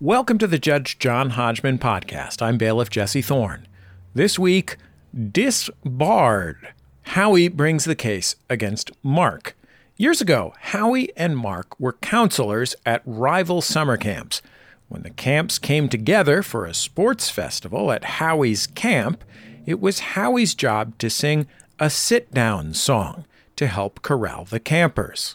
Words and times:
Welcome 0.00 0.38
to 0.38 0.46
the 0.46 0.60
Judge 0.60 1.00
John 1.00 1.30
Hodgman 1.30 1.80
podcast. 1.80 2.40
I'm 2.40 2.56
bailiff 2.56 2.88
Jesse 2.88 3.20
Thorne. 3.20 3.66
This 4.14 4.38
week, 4.38 4.76
disbarred. 5.12 6.68
Howie 7.02 7.48
brings 7.48 7.84
the 7.84 7.96
case 7.96 8.36
against 8.48 8.92
Mark. 9.02 9.56
Years 9.96 10.20
ago, 10.20 10.54
Howie 10.60 11.10
and 11.16 11.36
Mark 11.36 11.74
were 11.80 11.94
counselors 11.94 12.76
at 12.86 13.02
rival 13.04 13.60
summer 13.60 13.96
camps. 13.96 14.40
When 14.86 15.02
the 15.02 15.10
camps 15.10 15.58
came 15.58 15.88
together 15.88 16.44
for 16.44 16.64
a 16.64 16.74
sports 16.74 17.28
festival 17.28 17.90
at 17.90 18.04
Howie's 18.04 18.68
camp, 18.68 19.24
it 19.66 19.80
was 19.80 19.98
Howie's 19.98 20.54
job 20.54 20.96
to 20.98 21.10
sing 21.10 21.48
a 21.80 21.90
sit 21.90 22.32
down 22.32 22.72
song 22.72 23.24
to 23.56 23.66
help 23.66 24.02
corral 24.02 24.44
the 24.44 24.60
campers. 24.60 25.34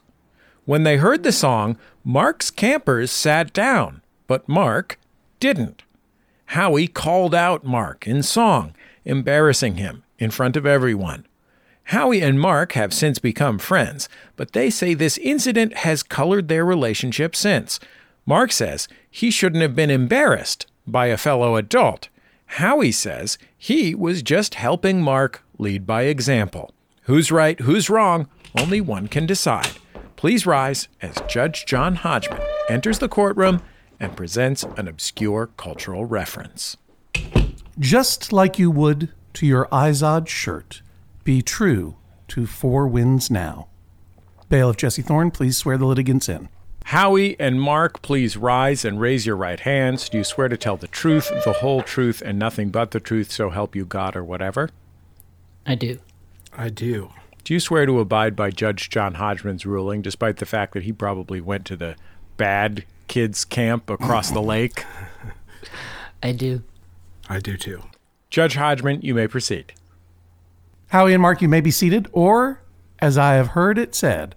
When 0.63 0.83
they 0.83 0.95
heard 0.95 1.23
the 1.23 1.33
song, 1.33 1.77
Mark's 2.05 2.49
campers 2.49 3.11
sat 3.11 3.51
down 3.51 3.99
but 4.27 4.47
Mark 4.47 4.99
didn't. 5.39 5.83
Howie 6.47 6.87
called 6.87 7.33
out 7.33 7.63
Mark 7.63 8.07
in 8.07 8.23
song, 8.23 8.73
embarrassing 9.05 9.75
him 9.75 10.03
in 10.19 10.31
front 10.31 10.55
of 10.55 10.65
everyone. 10.65 11.25
Howie 11.85 12.21
and 12.21 12.39
Mark 12.39 12.73
have 12.73 12.93
since 12.93 13.19
become 13.19 13.59
friends, 13.59 14.07
but 14.35 14.53
they 14.53 14.69
say 14.69 14.93
this 14.93 15.17
incident 15.17 15.77
has 15.77 16.03
colored 16.03 16.47
their 16.47 16.65
relationship 16.65 17.35
since. 17.35 17.79
Mark 18.25 18.51
says 18.51 18.87
he 19.09 19.29
shouldn't 19.29 19.61
have 19.61 19.75
been 19.75 19.89
embarrassed 19.89 20.65
by 20.87 21.07
a 21.07 21.17
fellow 21.17 21.55
adult. 21.55 22.09
Howie 22.45 22.91
says 22.91 23.37
he 23.57 23.93
was 23.95 24.21
just 24.21 24.55
helping 24.55 25.01
Mark 25.01 25.43
lead 25.57 25.85
by 25.85 26.03
example. 26.03 26.73
Who's 27.03 27.31
right, 27.31 27.59
who's 27.59 27.89
wrong, 27.89 28.29
only 28.57 28.79
one 28.79 29.07
can 29.07 29.25
decide. 29.25 29.71
Please 30.15 30.45
rise 30.45 30.87
as 31.01 31.17
Judge 31.27 31.65
John 31.65 31.95
Hodgman 31.95 32.39
enters 32.69 32.99
the 32.99 33.09
courtroom 33.09 33.61
and 34.03 34.17
presents 34.17 34.63
an 34.75 34.89
obscure 34.89 35.47
cultural 35.55 36.05
reference. 36.05 36.75
Just 37.79 38.33
like 38.33 38.59
you 38.59 38.69
would 38.69 39.09
to 39.33 39.47
your 39.47 39.67
Izod 39.67 40.27
shirt, 40.27 40.81
be 41.23 41.41
true 41.41 41.95
to 42.27 42.45
Four 42.45 42.87
Winds 42.87 43.31
Now. 43.31 43.69
Bailiff 44.49 44.75
Jesse 44.75 45.01
Thorne, 45.01 45.31
please 45.31 45.57
swear 45.57 45.77
the 45.77 45.85
litigants 45.85 46.27
in. 46.27 46.49
Howie 46.85 47.39
and 47.39 47.61
Mark, 47.61 48.01
please 48.01 48.35
rise 48.35 48.83
and 48.83 48.99
raise 48.99 49.25
your 49.25 49.37
right 49.37 49.59
hands. 49.61 50.09
Do 50.09 50.17
you 50.17 50.25
swear 50.25 50.49
to 50.49 50.57
tell 50.57 50.75
the 50.75 50.87
truth, 50.87 51.31
the 51.45 51.53
whole 51.53 51.81
truth, 51.81 52.21
and 52.23 52.37
nothing 52.37 52.71
but 52.71 52.91
the 52.91 52.99
truth, 52.99 53.31
so 53.31 53.51
help 53.51 53.73
you 53.73 53.85
God 53.85 54.17
or 54.17 54.23
whatever? 54.23 54.69
I 55.65 55.75
do. 55.75 55.99
I 56.51 56.67
do. 56.67 57.11
Do 57.45 57.53
you 57.53 57.61
swear 57.61 57.85
to 57.85 58.01
abide 58.01 58.35
by 58.35 58.51
Judge 58.51 58.89
John 58.89 59.13
Hodgman's 59.13 59.65
ruling, 59.65 60.01
despite 60.01 60.37
the 60.37 60.45
fact 60.45 60.73
that 60.73 60.83
he 60.83 60.91
probably 60.91 61.39
went 61.39 61.65
to 61.67 61.77
the 61.77 61.95
bad 62.35 62.83
kids' 63.07 63.45
camp 63.45 63.89
across 63.89 64.31
the 64.31 64.41
lake? 64.41 64.85
I 66.21 66.31
do. 66.31 66.63
I 67.29 67.39
do 67.39 67.57
too. 67.57 67.83
Judge 68.29 68.55
Hodgman, 68.55 69.01
you 69.01 69.13
may 69.13 69.27
proceed. 69.27 69.73
Howie 70.87 71.13
and 71.13 71.21
Mark, 71.21 71.41
you 71.41 71.49
may 71.49 71.61
be 71.61 71.71
seated, 71.71 72.07
or, 72.11 72.61
as 72.99 73.17
I 73.17 73.33
have 73.33 73.47
heard 73.49 73.77
it 73.77 73.95
said, 73.95 74.35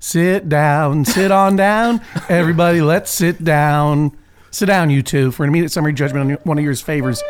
sit 0.00 0.48
down, 0.48 1.04
sit 1.04 1.30
on 1.30 1.56
down. 1.56 2.00
Everybody, 2.28 2.80
let's 2.80 3.10
sit 3.10 3.44
down. 3.44 4.16
Sit 4.50 4.66
down, 4.66 4.90
you 4.90 5.02
two, 5.02 5.30
for 5.30 5.44
an 5.44 5.50
immediate 5.50 5.70
summary 5.70 5.92
judgment 5.92 6.32
on 6.32 6.38
one 6.44 6.58
of 6.58 6.64
your 6.64 6.74
favors. 6.74 7.22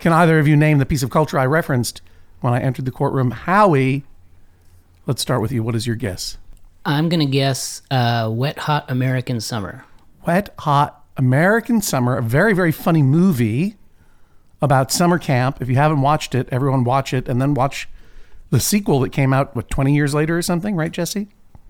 Can 0.00 0.12
either 0.12 0.38
of 0.38 0.46
you 0.48 0.56
name 0.56 0.78
the 0.78 0.86
piece 0.86 1.02
of 1.02 1.10
culture 1.10 1.38
I 1.38 1.46
referenced 1.46 2.02
when 2.40 2.52
I 2.52 2.60
entered 2.60 2.84
the 2.84 2.90
courtroom? 2.90 3.30
Howie, 3.30 4.04
let's 5.06 5.22
start 5.22 5.40
with 5.40 5.52
you. 5.52 5.62
What 5.62 5.74
is 5.74 5.86
your 5.86 5.96
guess? 5.96 6.36
I'm 6.84 7.08
going 7.08 7.20
to 7.20 7.26
guess 7.26 7.82
uh, 7.90 8.28
Wet 8.30 8.58
Hot 8.58 8.90
American 8.90 9.40
Summer. 9.40 9.84
Wet 10.26 10.52
Hot 10.60 11.04
American 11.16 11.80
Summer, 11.80 12.16
a 12.16 12.22
very, 12.22 12.52
very 12.52 12.72
funny 12.72 13.02
movie 13.02 13.76
about 14.60 14.90
summer 14.90 15.18
camp. 15.18 15.60
If 15.60 15.68
you 15.68 15.76
haven't 15.76 16.00
watched 16.00 16.34
it, 16.34 16.48
everyone 16.50 16.84
watch 16.84 17.14
it 17.14 17.28
and 17.28 17.40
then 17.40 17.54
watch 17.54 17.88
the 18.50 18.60
sequel 18.60 19.00
that 19.00 19.12
came 19.12 19.32
out, 19.32 19.54
what, 19.54 19.70
20 19.70 19.94
years 19.94 20.14
later 20.14 20.36
or 20.36 20.42
something, 20.42 20.76
right, 20.76 20.90
Jesse? 20.90 21.28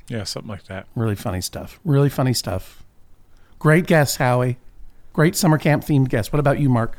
Yeah, 0.08 0.25
something 0.25 0.48
like 0.48 0.64
that. 0.64 0.86
Really 0.94 1.14
funny 1.14 1.41
stuff. 1.41 1.81
Really 1.84 2.08
funny 2.08 2.32
stuff. 2.32 2.84
Great 3.58 3.86
guess, 3.86 4.16
Howie. 4.16 4.58
Great 5.12 5.34
summer 5.34 5.58
camp 5.58 5.84
themed 5.84 6.08
guess. 6.08 6.32
What 6.32 6.41
about 6.41 6.58
you, 6.60 6.69
Mark? 6.69 6.98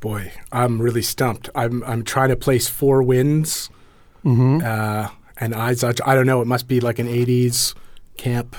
Boy, 0.00 0.32
I'm 0.50 0.82
really 0.82 1.02
stumped. 1.02 1.48
I'm 1.54 1.84
I'm 1.84 2.02
trying 2.02 2.30
to 2.30 2.36
place 2.36 2.68
four 2.68 3.04
wins. 3.04 3.70
Mm-hmm. 4.24 4.60
Uh, 4.64 5.08
and 5.38 5.54
eyes. 5.54 5.84
I 5.84 5.92
don't 5.92 6.26
know. 6.26 6.42
It 6.42 6.46
must 6.46 6.66
be 6.66 6.80
like 6.80 6.98
an 6.98 7.06
'80s 7.06 7.74
camp 8.16 8.56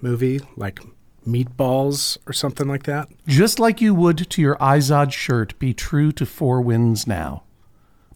movie, 0.00 0.40
like 0.56 0.80
Meatballs 1.26 2.18
or 2.26 2.32
something 2.32 2.68
like 2.68 2.84
that. 2.84 3.08
Just 3.26 3.58
like 3.58 3.80
you 3.80 3.94
would 3.94 4.30
to 4.30 4.42
your 4.42 4.56
Izod 4.56 5.12
shirt, 5.12 5.58
be 5.58 5.72
true 5.72 6.12
to 6.12 6.26
Four 6.26 6.60
Winds 6.60 7.06
now. 7.06 7.44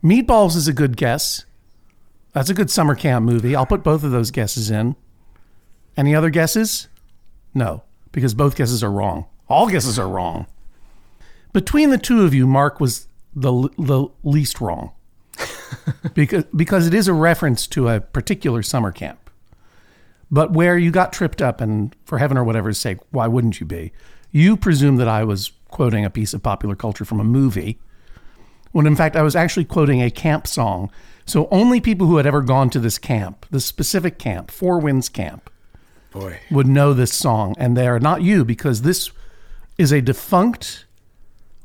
Meatballs 0.02 0.56
is 0.56 0.68
a 0.68 0.72
good 0.72 0.96
guess. 0.96 1.44
That's 2.32 2.50
a 2.50 2.54
good 2.54 2.70
summer 2.70 2.94
camp 2.94 3.24
movie. 3.24 3.56
I'll 3.56 3.66
put 3.66 3.82
both 3.82 4.04
of 4.04 4.10
those 4.10 4.30
guesses 4.30 4.70
in. 4.70 4.96
Any 5.96 6.14
other 6.14 6.30
guesses? 6.30 6.88
No, 7.54 7.82
because 8.12 8.34
both 8.34 8.56
guesses 8.56 8.84
are 8.84 8.90
wrong. 8.90 9.26
All 9.48 9.68
guesses 9.68 9.98
are 9.98 10.08
wrong. 10.08 10.46
Between 11.52 11.90
the 11.90 11.98
two 11.98 12.24
of 12.24 12.34
you, 12.34 12.46
Mark 12.46 12.80
was 12.80 13.08
the, 13.34 13.70
the 13.78 14.08
least 14.22 14.60
wrong. 14.60 14.92
because, 16.14 16.44
because 16.54 16.86
it 16.86 16.92
is 16.92 17.08
a 17.08 17.14
reference 17.14 17.66
to 17.68 17.88
a 17.88 18.00
particular 18.00 18.62
summer 18.62 18.92
camp. 18.92 19.25
But 20.30 20.52
where 20.52 20.76
you 20.76 20.90
got 20.90 21.12
tripped 21.12 21.40
up, 21.40 21.60
and 21.60 21.94
for 22.04 22.18
heaven 22.18 22.36
or 22.36 22.44
whatever's 22.44 22.78
sake, 22.78 22.98
why 23.10 23.28
wouldn't 23.28 23.60
you 23.60 23.66
be? 23.66 23.92
You 24.32 24.56
presumed 24.56 24.98
that 24.98 25.08
I 25.08 25.24
was 25.24 25.52
quoting 25.68 26.04
a 26.04 26.10
piece 26.10 26.34
of 26.34 26.42
popular 26.42 26.74
culture 26.74 27.04
from 27.04 27.20
a 27.20 27.24
movie, 27.24 27.78
when 28.72 28.86
in 28.86 28.96
fact 28.96 29.16
I 29.16 29.22
was 29.22 29.36
actually 29.36 29.64
quoting 29.64 30.02
a 30.02 30.10
camp 30.10 30.46
song. 30.46 30.90
So 31.24 31.48
only 31.50 31.80
people 31.80 32.06
who 32.06 32.18
had 32.18 32.26
ever 32.26 32.42
gone 32.42 32.70
to 32.70 32.80
this 32.80 32.98
camp, 32.98 33.46
this 33.50 33.64
specific 33.64 34.18
camp, 34.18 34.50
Four 34.50 34.78
Winds 34.78 35.08
Camp, 35.08 35.50
Boy. 36.12 36.40
would 36.50 36.66
know 36.66 36.92
this 36.92 37.12
song. 37.12 37.54
And 37.58 37.76
they 37.76 37.86
are 37.86 37.98
not 37.98 38.22
you, 38.22 38.44
because 38.44 38.82
this 38.82 39.10
is 39.78 39.92
a 39.92 40.00
defunct 40.00 40.84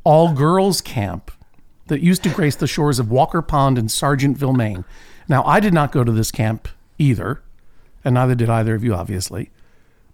all 0.03 0.33
girls 0.33 0.81
camp 0.81 1.31
that 1.87 2.01
used 2.01 2.23
to 2.23 2.29
grace 2.29 2.55
the 2.55 2.67
shores 2.67 2.99
of 2.99 3.11
Walker 3.11 3.41
Pond 3.41 3.77
in 3.77 3.87
Sargentville, 3.87 4.55
Maine. 4.55 4.85
Now, 5.27 5.43
I 5.43 5.59
did 5.59 5.73
not 5.73 5.91
go 5.91 6.03
to 6.03 6.11
this 6.11 6.31
camp 6.31 6.67
either, 6.97 7.41
and 8.03 8.15
neither 8.15 8.35
did 8.35 8.49
either 8.49 8.75
of 8.75 8.83
you, 8.83 8.93
obviously. 8.93 9.51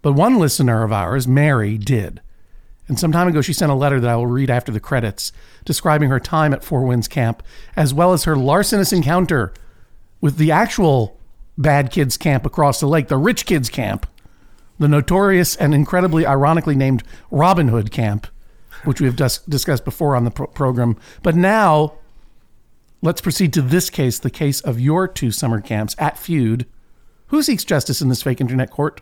But 0.02 0.12
one 0.12 0.38
listener 0.38 0.82
of 0.84 0.92
ours, 0.92 1.26
Mary, 1.26 1.76
did. 1.78 2.20
And 2.86 2.98
some 2.98 3.12
time 3.12 3.28
ago, 3.28 3.42
she 3.42 3.52
sent 3.52 3.70
a 3.70 3.74
letter 3.74 4.00
that 4.00 4.10
I 4.10 4.16
will 4.16 4.26
read 4.26 4.50
after 4.50 4.72
the 4.72 4.80
credits, 4.80 5.32
describing 5.64 6.08
her 6.08 6.20
time 6.20 6.54
at 6.54 6.64
Four 6.64 6.84
Winds 6.84 7.08
Camp, 7.08 7.42
as 7.76 7.92
well 7.92 8.12
as 8.12 8.24
her 8.24 8.36
larcenous 8.36 8.92
encounter 8.92 9.52
with 10.20 10.38
the 10.38 10.50
actual 10.50 11.18
bad 11.58 11.90
kids 11.90 12.16
camp 12.16 12.46
across 12.46 12.80
the 12.80 12.86
lake, 12.86 13.08
the 13.08 13.18
rich 13.18 13.44
kids 13.44 13.68
camp, 13.68 14.06
the 14.78 14.88
notorious 14.88 15.56
and 15.56 15.74
incredibly 15.74 16.24
ironically 16.24 16.76
named 16.76 17.02
Robin 17.30 17.68
Hood 17.68 17.90
camp, 17.90 18.26
which 18.84 19.00
we 19.00 19.06
have 19.06 19.16
dis- 19.16 19.38
discussed 19.38 19.84
before 19.84 20.16
on 20.16 20.24
the 20.24 20.30
pro- 20.30 20.46
program. 20.46 20.96
But 21.22 21.34
now, 21.34 21.94
let's 23.02 23.20
proceed 23.20 23.52
to 23.54 23.62
this 23.62 23.90
case, 23.90 24.18
the 24.18 24.30
case 24.30 24.60
of 24.60 24.80
your 24.80 25.08
two 25.08 25.30
summer 25.30 25.60
camps 25.60 25.94
at 25.98 26.16
Feud. 26.16 26.64
Who 27.28 27.42
seeks 27.42 27.64
justice 27.64 28.00
in 28.00 28.08
this 28.08 28.22
fake 28.22 28.40
internet 28.40 28.70
court? 28.70 29.00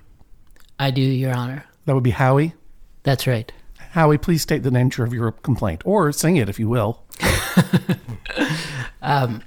I 0.78 0.90
do, 0.90 1.00
Your 1.00 1.34
Honor. 1.34 1.64
That 1.86 1.94
would 1.94 2.04
be 2.04 2.10
Howie. 2.10 2.54
That's 3.02 3.26
right. 3.26 3.50
Howie, 3.92 4.18
please 4.18 4.42
state 4.42 4.62
the 4.62 4.70
nature 4.70 5.04
of 5.04 5.14
your 5.14 5.32
complaint, 5.32 5.82
or 5.84 6.12
sing 6.12 6.36
it 6.36 6.48
if 6.48 6.58
you 6.58 6.68
will. 6.68 7.02
Um, 9.02 9.42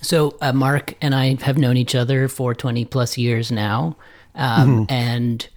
so 0.00 0.36
uh, 0.40 0.52
Mark 0.52 0.94
and 1.00 1.14
I 1.14 1.36
have 1.42 1.56
known 1.56 1.76
each 1.76 1.94
other 1.94 2.26
for 2.26 2.52
20 2.52 2.84
plus 2.86 3.16
years 3.16 3.52
now. 3.52 3.96
Um, 4.34 4.86
And 4.88 5.48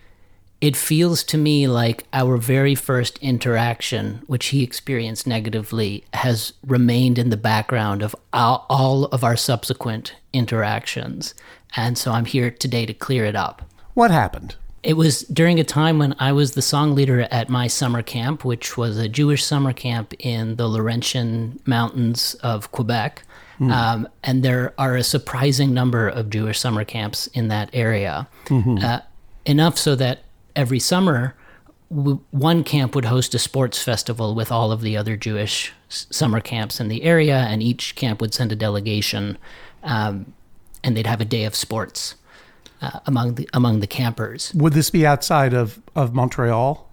it 0.61 0.75
feels 0.75 1.23
to 1.25 1.37
me 1.37 1.67
like 1.67 2.05
our 2.13 2.37
very 2.37 2.75
first 2.75 3.17
interaction, 3.19 4.21
which 4.27 4.47
he 4.47 4.61
experienced 4.63 5.25
negatively, 5.25 6.03
has 6.13 6.53
remained 6.65 7.17
in 7.17 7.29
the 7.29 7.37
background 7.37 8.03
of 8.03 8.15
all, 8.31 8.65
all 8.69 9.05
of 9.05 9.23
our 9.23 9.35
subsequent 9.35 10.13
interactions. 10.33 11.33
And 11.75 11.97
so 11.97 12.11
I'm 12.11 12.25
here 12.25 12.51
today 12.51 12.85
to 12.85 12.93
clear 12.93 13.25
it 13.25 13.35
up. 13.35 13.61
What 13.93 14.11
happened? 14.11 14.55
It 14.83 14.97
was 14.97 15.21
during 15.23 15.59
a 15.59 15.63
time 15.63 15.97
when 15.97 16.15
I 16.19 16.31
was 16.31 16.51
the 16.51 16.61
song 16.61 16.93
leader 16.93 17.21
at 17.31 17.49
my 17.49 17.67
summer 17.67 18.03
camp, 18.03 18.45
which 18.45 18.77
was 18.77 18.97
a 18.99 19.09
Jewish 19.09 19.43
summer 19.43 19.73
camp 19.73 20.13
in 20.19 20.57
the 20.57 20.67
Laurentian 20.67 21.59
Mountains 21.65 22.35
of 22.35 22.71
Quebec. 22.71 23.23
Um, 23.59 24.07
and 24.23 24.43
there 24.43 24.73
are 24.77 24.95
a 24.95 25.03
surprising 25.03 25.73
number 25.73 26.07
of 26.09 26.29
Jewish 26.29 26.59
summer 26.59 26.83
camps 26.83 27.27
in 27.27 27.47
that 27.47 27.69
area. 27.73 28.27
Uh, 28.83 28.99
enough 29.45 29.77
so 29.77 29.95
that 29.95 30.19
every 30.57 30.79
summer, 30.79 31.35
w- 31.89 32.19
one 32.31 32.63
camp 32.65 32.95
would 32.95 33.05
host 33.05 33.33
a 33.33 33.39
sports 33.39 33.81
festival 33.81 34.35
with 34.35 34.51
all 34.51 34.71
of 34.73 34.81
the 34.81 34.97
other 34.97 35.15
Jewish 35.15 35.71
s- 35.89 36.05
summer 36.11 36.41
camps 36.41 36.79
in 36.81 36.89
the 36.89 37.03
area, 37.03 37.37
and 37.37 37.63
each 37.63 37.95
camp 37.95 38.19
would 38.21 38.33
send 38.33 38.51
a 38.51 38.55
delegation, 38.57 39.37
um, 39.83 40.33
and 40.85 40.95
they'd 40.95 41.07
have 41.07 41.19
a 41.19 41.25
day 41.25 41.43
of 41.43 41.53
sports 41.55 42.15
uh, 42.81 42.99
among 43.05 43.35
the 43.35 43.49
among 43.53 43.81
the 43.81 43.87
campers. 43.87 44.53
Would 44.53 44.71
this 44.73 44.89
be 44.89 45.05
outside 45.05 45.53
of, 45.53 45.81
of 45.95 46.13
Montreal? 46.13 46.89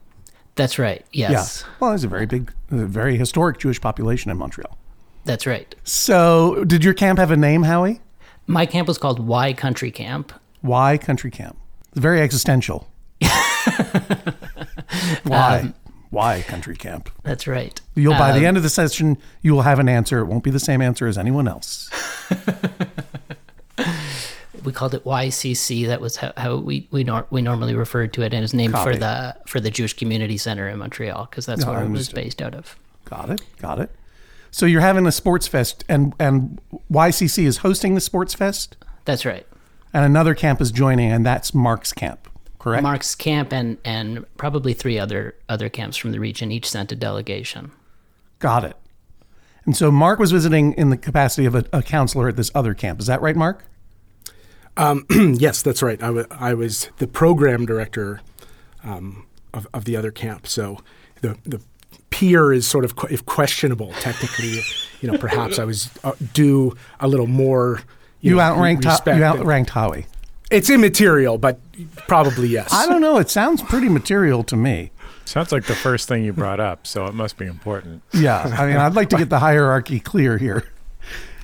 That's 0.57 0.79
right. 0.79 1.05
Yes. 1.13 1.63
Yeah. 1.65 1.73
Well, 1.79 1.91
there's 1.91 2.05
a 2.05 2.09
very 2.09 2.27
big, 2.27 2.53
a 2.71 2.85
very 2.87 3.17
historic 3.17 3.59
Jewish 3.59 3.81
population 3.81 4.31
in 4.31 4.37
Montreal. 4.37 4.77
That's 5.25 5.47
right. 5.47 5.73
So, 5.85 6.65
did 6.65 6.83
your 6.85 6.95
camp 6.95 7.19
have 7.21 7.31
a 7.31 7.37
name, 7.37 7.63
Howie? 7.63 8.01
My 8.49 8.67
camp 8.67 8.89
was 8.89 8.99
called 8.99 9.21
Y 9.21 9.53
Country 9.53 9.91
Camp. 9.93 10.33
Why 10.63 10.99
country 10.99 11.31
camp? 11.31 11.57
It's 11.93 12.01
very 12.01 12.21
existential. 12.21 12.89
Why? 15.25 15.73
Why 16.11 16.43
country 16.43 16.77
camp? 16.77 17.09
That's 17.23 17.47
right. 17.47 17.81
You'll 17.95 18.15
by 18.15 18.33
Um, 18.33 18.39
the 18.41 18.47
end 18.47 18.57
of 18.57 18.63
the 18.63 18.69
session, 18.69 19.17
you 19.41 19.55
will 19.55 19.63
have 19.63 19.79
an 19.79 19.89
answer. 19.89 20.19
It 20.19 20.27
won't 20.27 20.45
be 20.45 20.51
the 20.51 20.61
same 20.61 20.83
answer 20.83 21.07
as 21.07 21.17
anyone 21.17 21.49
else. 21.49 21.89
we 24.65 24.73
called 24.73 24.95
it 24.95 25.05
YCC. 25.05 25.87
That 25.87 26.01
was 26.01 26.17
how, 26.17 26.33
how 26.37 26.57
we 26.57 26.89
we, 26.91 27.05
nor- 27.05 27.27
we 27.31 27.43
normally 27.43 27.75
referred 27.75 28.13
to 28.15 28.23
it, 28.23 28.27
and 28.27 28.35
it 28.37 28.41
was 28.43 28.55
named 28.55 28.75
Copy. 28.75 28.93
for 28.93 28.99
the 28.99 29.37
for 29.47 29.61
the 29.61 29.71
Jewish 29.71 29.95
Community 29.95 30.37
Center 30.37 30.69
in 30.69 30.79
Montreal 30.79 31.27
because 31.31 31.47
that's 31.47 31.65
No, 31.65 31.73
where 31.73 31.83
it 31.85 31.89
was 31.91 32.09
based 32.11 32.41
out 32.43 32.55
of. 32.55 32.77
Got 33.05 33.31
it. 33.31 33.43
Got 33.61 33.79
it. 33.81 33.91
So 34.51 34.67
you're 34.67 34.81
having 34.83 35.07
a 35.07 35.13
sports 35.13 35.47
fest, 35.49 35.85
and 35.89 36.15
and 36.19 36.61
YCC 36.91 37.45
is 37.45 37.59
hosting 37.59 37.95
the 37.95 38.01
sports 38.01 38.35
fest, 38.35 38.77
That's 39.07 39.25
right. 39.25 39.47
and 39.95 40.05
another 40.05 40.35
camp 40.35 40.61
is 40.61 40.71
joining, 40.71 41.11
and 41.11 41.25
that's 41.25 41.55
Mark's 41.55 41.93
camp. 41.93 42.29
Correct. 42.59 42.83
Mark's 42.83 43.15
camp 43.15 43.53
and 43.53 43.79
and 43.85 44.25
probably 44.37 44.75
three 44.75 44.99
other 44.99 45.35
other 45.49 45.69
camps 45.69 45.97
from 45.97 46.13
the 46.13 46.21
region 46.21 46.53
each 46.53 46.69
sent 46.69 46.93
a 46.93 46.97
delegation. 46.97 47.73
Got 48.39 48.65
it. 48.65 48.77
And 49.65 49.77
so 49.77 49.91
Mark 49.91 50.19
was 50.19 50.33
visiting 50.33 50.73
in 50.75 50.91
the 50.91 50.97
capacity 50.97 51.47
of 51.47 51.55
a, 51.55 51.65
a 51.73 51.83
counselor 51.83 52.29
at 52.29 52.37
this 52.37 52.51
other 52.55 52.75
camp. 52.75 53.01
Is 53.01 53.07
that 53.07 53.21
right, 53.23 53.37
Mark? 53.37 53.65
yes, 55.11 55.63
that's 55.63 55.83
right. 55.83 56.03
I 56.03 56.55
was 56.55 56.91
the 56.99 57.07
program 57.07 57.67
director 57.67 58.21
um, 58.83 59.27
of, 59.53 59.67
of 59.75 59.85
the 59.85 59.97
other 59.97 60.11
camp. 60.11 60.47
So 60.47 60.79
the, 61.21 61.37
the 61.45 61.61
peer 62.11 62.53
is 62.53 62.67
sort 62.67 62.85
of 62.85 62.97
que- 62.97 63.13
if 63.13 63.25
questionable 63.27 63.93
technically. 64.01 64.61
you 65.01 65.11
know, 65.11 65.19
perhaps 65.19 65.59
I 65.59 65.65
was 65.65 65.91
uh, 66.05 66.13
due 66.33 66.77
a 67.01 67.09
little 67.09 67.27
more. 67.27 67.83
You, 68.21 68.31
You 68.31 68.37
know, 68.37 68.43
outranked 68.43 68.85
respect 68.85 69.19
you 69.19 69.25
outranked 69.25 69.71
Howie. 69.71 70.07
It's 70.51 70.71
immaterial, 70.71 71.39
but 71.39 71.59
probably 72.07 72.49
yes. 72.49 72.69
I 72.73 72.87
don't 72.87 73.01
know. 73.01 73.17
It 73.19 73.31
sounds 73.31 73.63
pretty 73.63 73.89
material 73.89 74.45
to 74.45 74.57
me. 74.57 74.92
Sounds 75.25 75.53
like 75.53 75.65
the 75.65 75.75
first 75.75 76.09
thing 76.09 76.25
you 76.25 76.33
brought 76.33 76.61
up, 76.61 76.87
so 76.87 77.07
it 77.07 77.15
must 77.15 77.37
be 77.39 77.47
important. 77.47 78.03
Yeah, 78.13 78.41
I 78.59 78.67
mean, 78.67 78.77
I'd 78.77 78.95
like 78.95 79.09
to 79.11 79.17
get 79.17 79.31
the 79.31 79.39
hierarchy 79.39 80.01
clear 80.01 80.39
here. 80.39 80.65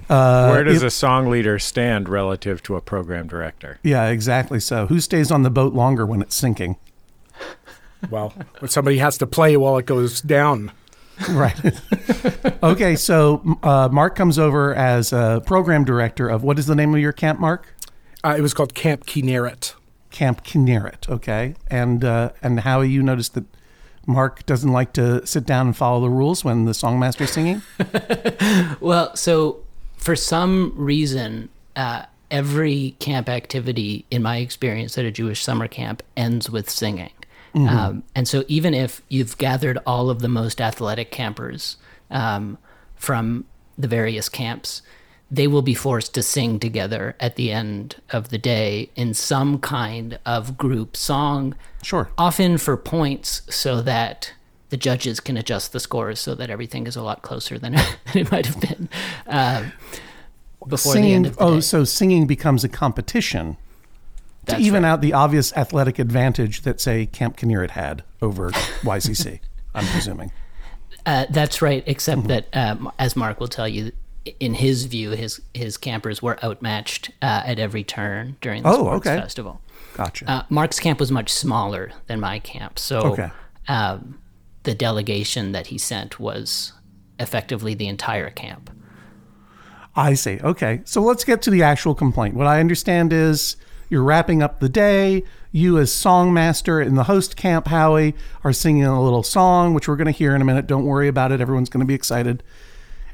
Uh, 0.09 0.49
Where 0.51 0.65
does 0.65 0.79
if- 0.79 0.89
a 0.89 0.91
song 0.91 1.29
leader 1.29 1.59
stand 1.59 2.09
relative 2.09 2.63
to 2.65 2.77
a 2.77 2.81
program 2.81 3.27
director? 3.27 3.79
Yeah, 3.83 4.07
exactly. 4.09 4.59
So, 4.61 4.87
who 4.87 5.01
stays 5.01 5.31
on 5.31 5.43
the 5.43 5.51
boat 5.51 5.75
longer 5.75 6.07
when 6.07 6.23
it's 6.23 6.35
sinking? 6.35 6.77
Well, 8.11 8.33
when 8.61 8.71
somebody 8.71 8.99
has 8.99 9.19
to 9.19 9.27
play 9.27 9.57
while 9.57 9.77
it 9.77 9.87
goes 9.87 10.21
down. 10.21 10.73
Right. 11.29 11.59
okay, 12.63 12.95
so 12.95 13.59
uh, 13.63 13.89
Mark 13.91 14.15
comes 14.15 14.39
over 14.39 14.75
as 14.75 15.13
a 15.13 15.43
program 15.45 15.85
director 15.85 16.29
of 16.29 16.45
what 16.45 16.59
is 16.59 16.67
the 16.67 16.77
name 16.77 16.95
of 16.95 17.01
your 17.01 17.13
camp, 17.13 17.41
Mark? 17.41 17.75
Uh, 18.25 18.35
it 18.39 18.41
was 18.41 18.55
called 18.55 18.75
Camp 18.75 19.05
Kinneret. 19.05 19.75
Camp 20.11 20.45
Kinneret. 20.45 21.09
Okay, 21.09 21.55
and 21.69 22.05
uh, 22.05 22.31
and 22.41 22.61
Howie, 22.61 22.89
you 22.89 23.03
noticed 23.03 23.35
that 23.35 23.45
Mark 24.09 24.45
doesn't 24.47 24.73
like 24.73 24.95
to 24.95 25.25
sit 25.27 25.45
down 25.45 25.67
and 25.67 25.77
follow 25.77 26.01
the 26.01 26.09
rules 26.09 26.43
when 26.43 26.65
the 26.65 26.73
songmaster's 26.73 27.31
singing. 27.31 27.63
Well, 28.81 29.15
so 29.15 29.61
for 29.97 30.17
some 30.17 30.73
reason, 30.75 31.51
uh, 31.77 32.05
every 32.31 32.97
camp 33.01 33.29
activity, 33.29 34.07
in 34.11 34.23
my 34.23 34.39
experience 34.39 34.97
at 34.97 35.05
a 35.05 35.11
Jewish 35.11 35.43
summer 35.43 35.69
camp, 35.69 36.03
ends 36.17 36.49
with 36.49 36.71
singing. 36.71 37.11
Um, 37.55 38.05
and 38.15 38.29
so, 38.29 38.45
even 38.47 38.73
if 38.73 39.03
you've 39.09 39.37
gathered 39.37 39.79
all 39.85 40.11
of 40.11 40.21
the 40.21 40.29
most 40.29 40.61
athletic 40.61 41.11
campers 41.11 41.77
um, 42.11 42.57
from 42.95 43.45
the 43.77 43.89
various 43.89 44.29
camps, 44.29 44.81
they 45.31 45.47
will 45.47 45.63
be 45.63 45.75
forced 45.75 46.15
to 46.15 46.23
sing 46.23 46.59
together 46.59 47.15
at 47.21 47.37
the 47.37 47.53
end 47.53 47.97
of 48.11 48.31
the 48.31 48.39
day 48.39 48.89
in 48.97 49.13
some 49.15 49.59
kind 49.59 50.19
of 50.25 50.57
group 50.57 50.97
song 50.97 51.55
Sure. 51.83 52.09
often 52.17 52.57
for 52.59 52.77
points 52.77 53.43
so 53.51 53.83
that 53.83 54.33
the 54.71 54.77
judges 54.77 55.21
can 55.21 55.37
adjust 55.37 55.73
the 55.73 55.81
scores 55.81 56.19
so 56.21 56.35
that 56.35 56.51
everything 56.51 56.87
is 56.87 56.97
a 56.97 57.03
lot 57.03 57.23
closer 57.23 57.59
than 57.59 57.75
it 58.15 58.31
might 58.33 58.47
have 58.47 58.61
been 58.61 58.89
um, 59.27 59.73
before 60.67 60.93
the 60.95 60.99
singing. 61.01 61.13
end 61.15 61.27
of 61.27 61.37
the 61.37 61.43
oh, 61.45 61.55
day. 61.57 61.61
so 61.61 61.85
singing 61.85 62.27
becomes 62.27 62.65
a 62.65 62.69
competition 62.69 63.57
to 64.47 64.59
even 64.59 64.83
right. 64.83 64.89
out 64.91 65.01
the 65.03 65.13
obvious 65.13 65.53
athletic 65.59 65.99
advantage 65.99 66.63
that, 66.63 66.81
say, 66.81 67.05
Camp 67.05 67.37
Kinneret 67.37 67.71
had 67.73 68.03
over 68.23 68.51
YCC. 68.81 69.41
I'm 69.75 69.85
presuming. 69.89 70.33
Uh, 71.05 71.27
that's 71.31 71.61
right, 71.61 71.83
except 71.87 72.23
Mm-hmm. 72.23 72.29
that, 72.29 72.47
um, 72.55 72.91
as 72.99 73.15
Mark 73.15 73.41
will 73.41 73.49
tell 73.49 73.69
you, 73.69 73.93
in 74.41 74.55
his 74.55 74.85
view, 74.85 75.11
his 75.11 75.41
his 75.55 75.77
campers 75.77 76.23
were 76.23 76.43
outmatched 76.45 77.11
uh, 77.23 77.43
at 77.47 77.59
every 77.59 77.85
turn 77.85 78.37
during 78.41 78.63
the 78.63 78.69
Oh, 78.71 78.75
sports 78.85 79.07
okay. 79.07 79.17
festival. 79.17 79.61
Gotcha. 79.95 80.31
Uh, 80.31 80.43
Mark's 80.49 80.79
camp 80.79 81.01
was 81.01 81.11
much 81.11 81.31
smaller 81.33 81.93
than 82.07 82.21
my 82.21 82.39
camp, 82.39 82.79
so 82.79 82.99
Okay. 83.01 83.31
um, 83.69 84.19
the 84.65 84.75
delegation 84.75 85.53
that 85.53 85.69
he 85.69 85.79
sent 85.79 86.21
was 86.21 86.73
effectively 87.19 87.75
the 87.75 87.89
entire 87.89 88.31
camp. 88.31 88.71
I 89.97 90.15
see. 90.15 90.39
Okay. 90.43 90.83
So 90.85 91.03
let's 91.03 91.25
get 91.25 91.43
to 91.43 91.51
the 91.51 91.63
actual 91.63 91.95
complaint. 91.95 92.35
What 92.37 92.47
I 92.47 92.61
understand 92.61 93.13
is 93.13 93.57
you're 93.89 94.03
wrapping 94.05 94.43
up 94.43 94.61
the 94.61 94.69
day. 94.69 95.25
You, 95.51 95.79
as 95.79 95.91
songmaster 95.91 96.85
in 96.85 96.95
the 96.95 97.05
host 97.05 97.37
camp, 97.37 97.69
Howie, 97.69 98.15
are 98.45 98.53
singing 98.53 98.85
a 98.85 99.03
little 99.03 99.23
song, 99.23 99.73
which 99.75 99.89
we're 99.89 99.97
going 99.97 100.05
to 100.07 100.13
hear 100.13 100.35
in 100.37 100.43
a 100.43 100.45
minute. 100.45 100.67
Don't 100.67 100.85
worry 100.85 101.09
about 101.09 101.33
it. 101.33 101.41
Everyone's 101.41 101.71
going 101.71 101.81
to 101.81 101.87
be 101.87 101.95
excited. 101.95 102.43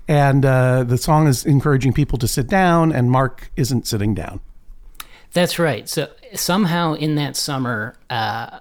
And 0.06 0.44
uh, 0.44 0.84
the 0.84 0.98
song 0.98 1.26
is 1.26 1.46
encouraging 1.46 1.92
people 1.92 2.18
to 2.18 2.28
sit 2.28 2.46
down, 2.46 2.92
and 2.92 3.10
Mark 3.10 3.50
isn't 3.56 3.86
sitting 3.86 4.14
down. 4.14 4.40
That's 5.32 5.58
right. 5.58 5.88
So 5.88 6.10
somehow 6.34 6.94
in 6.94 7.14
that 7.16 7.36
summer, 7.36 7.96
uh, 8.10 8.60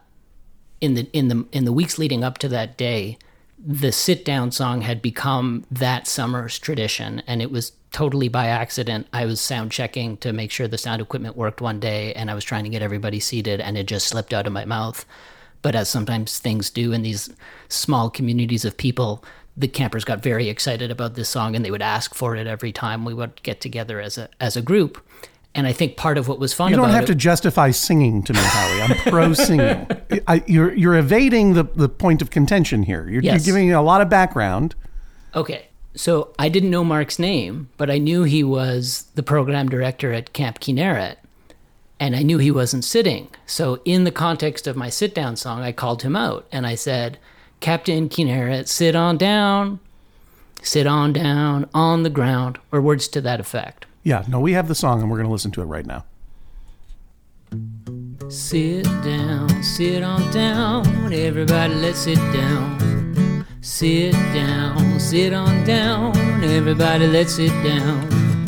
in 0.81 0.95
the 0.95 1.09
in 1.13 1.27
the 1.27 1.45
in 1.51 1.65
the 1.65 1.73
weeks 1.73 1.97
leading 1.97 2.23
up 2.23 2.37
to 2.39 2.47
that 2.49 2.77
day, 2.77 3.17
the 3.63 3.91
sit 3.91 4.25
down 4.25 4.51
song 4.51 4.81
had 4.81 5.01
become 5.01 5.65
that 5.69 6.07
summer's 6.07 6.57
tradition, 6.57 7.21
and 7.27 7.41
it 7.41 7.51
was 7.51 7.73
totally 7.91 8.27
by 8.27 8.47
accident. 8.47 9.07
I 9.13 9.25
was 9.25 9.39
sound 9.39 9.71
checking 9.71 10.17
to 10.17 10.33
make 10.33 10.51
sure 10.51 10.67
the 10.67 10.77
sound 10.77 11.01
equipment 11.01 11.37
worked 11.37 11.61
one 11.61 11.79
day, 11.79 12.13
and 12.13 12.31
I 12.31 12.33
was 12.33 12.43
trying 12.43 12.63
to 12.63 12.69
get 12.69 12.81
everybody 12.81 13.19
seated, 13.19 13.61
and 13.61 13.77
it 13.77 13.85
just 13.85 14.07
slipped 14.07 14.33
out 14.33 14.47
of 14.47 14.53
my 14.53 14.65
mouth. 14.65 15.05
But 15.61 15.75
as 15.75 15.89
sometimes 15.89 16.39
things 16.39 16.69
do 16.69 16.91
in 16.91 17.03
these 17.03 17.29
small 17.69 18.09
communities 18.09 18.65
of 18.65 18.75
people, 18.75 19.23
the 19.55 19.67
campers 19.67 20.03
got 20.03 20.21
very 20.21 20.49
excited 20.49 20.89
about 20.91 21.13
this 21.15 21.29
song, 21.29 21.55
and 21.55 21.63
they 21.63 21.71
would 21.71 21.81
ask 21.81 22.15
for 22.15 22.35
it 22.35 22.47
every 22.47 22.71
time 22.71 23.05
we 23.05 23.13
would 23.13 23.41
get 23.43 23.61
together 23.61 23.99
as 24.01 24.17
a 24.17 24.29
as 24.39 24.55
a 24.57 24.61
group. 24.61 25.01
And 25.55 25.67
I 25.67 25.71
think 25.73 25.97
part 25.97 26.17
of 26.17 26.27
what 26.27 26.39
was 26.39 26.51
fun 26.51 26.71
You 26.71 26.77
don't 26.77 26.89
have 26.89 27.03
it, 27.03 27.07
to 27.07 27.15
justify 27.15 27.69
singing 27.69 28.23
to 28.23 28.33
me, 28.33 28.39
Howie. 28.41 28.81
I'm 28.81 28.97
pro 29.11 29.33
singing. 29.33 29.87
I, 30.27 30.43
you're 30.47 30.73
you're 30.73 30.95
evading 30.97 31.53
the, 31.53 31.63
the 31.63 31.87
point 31.87 32.23
of 32.23 32.31
contention 32.31 32.83
here. 32.83 33.07
You're, 33.07 33.21
Yes. 33.21 33.45
you're 33.45 33.53
giving 33.55 33.71
a 33.71 33.81
lot 33.83 34.01
of 34.01 34.09
background. 34.09 34.73
Okay. 35.35 35.67
So 35.95 36.33
I 36.39 36.49
didn't 36.49 36.71
know 36.71 36.83
Mark's 36.83 37.19
name, 37.19 37.69
but 37.77 37.91
I 37.91 37.99
knew 37.99 38.23
he 38.23 38.43
was 38.43 39.05
the 39.13 39.21
program 39.21 39.69
director 39.69 40.11
at 40.11 40.33
Camp 40.33 40.59
Kinneret, 40.59 41.17
and 41.99 42.15
I 42.15 42.23
knew 42.23 42.39
he 42.39 42.49
wasn't 42.49 42.83
sitting. 42.83 43.29
So 43.45 43.79
in 43.85 44.03
the 44.03 44.11
context 44.11 44.65
of 44.65 44.75
my 44.75 44.89
sit 44.89 45.13
down 45.13 45.35
song, 45.35 45.61
I 45.61 45.71
called 45.71 46.01
him 46.01 46.15
out 46.15 46.47
and 46.51 46.65
I 46.65 46.73
said, 46.73 47.19
Captain 47.63 48.09
Kinneret, 48.09 48.67
sit 48.67 48.93
on 48.93 49.15
down, 49.15 49.79
sit 50.61 50.85
on 50.85 51.13
down 51.13 51.65
on 51.73 52.03
the 52.03 52.09
ground, 52.09 52.59
or 52.73 52.81
words 52.81 53.07
to 53.07 53.21
that 53.21 53.39
effect. 53.39 53.85
Yeah, 54.03 54.25
no, 54.27 54.41
we 54.41 54.51
have 54.51 54.67
the 54.67 54.75
song, 54.75 55.01
and 55.01 55.09
we're 55.09 55.15
going 55.15 55.27
to 55.27 55.31
listen 55.31 55.49
to 55.51 55.61
it 55.61 55.65
right 55.65 55.85
now. 55.85 56.03
Sit 58.27 58.83
down, 58.83 59.63
sit 59.63 60.03
on 60.03 60.29
down, 60.33 61.13
everybody 61.13 61.73
let's 61.75 61.99
sit 61.99 62.17
down. 62.33 63.45
Sit 63.61 64.11
down, 64.11 64.99
sit 64.99 65.31
on 65.31 65.63
down, 65.63 66.43
everybody 66.43 67.07
let's 67.07 67.35
sit 67.35 67.53
down. 67.63 68.43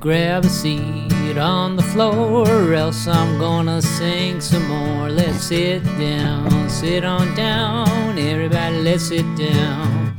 Grab 0.00 0.44
a 0.44 0.48
seat 0.50 1.09
on 1.38 1.76
the 1.76 1.82
floor, 1.82 2.48
or 2.48 2.74
else 2.74 3.06
I'm 3.06 3.38
gonna 3.38 3.80
sing 3.82 4.40
some 4.40 4.66
more. 4.68 5.08
Let's 5.10 5.44
sit 5.44 5.84
down, 5.98 6.68
sit 6.70 7.04
on 7.04 7.34
down, 7.34 8.18
everybody 8.18 8.82
let's 8.82 9.04
sit 9.04 9.26
down. 9.36 10.14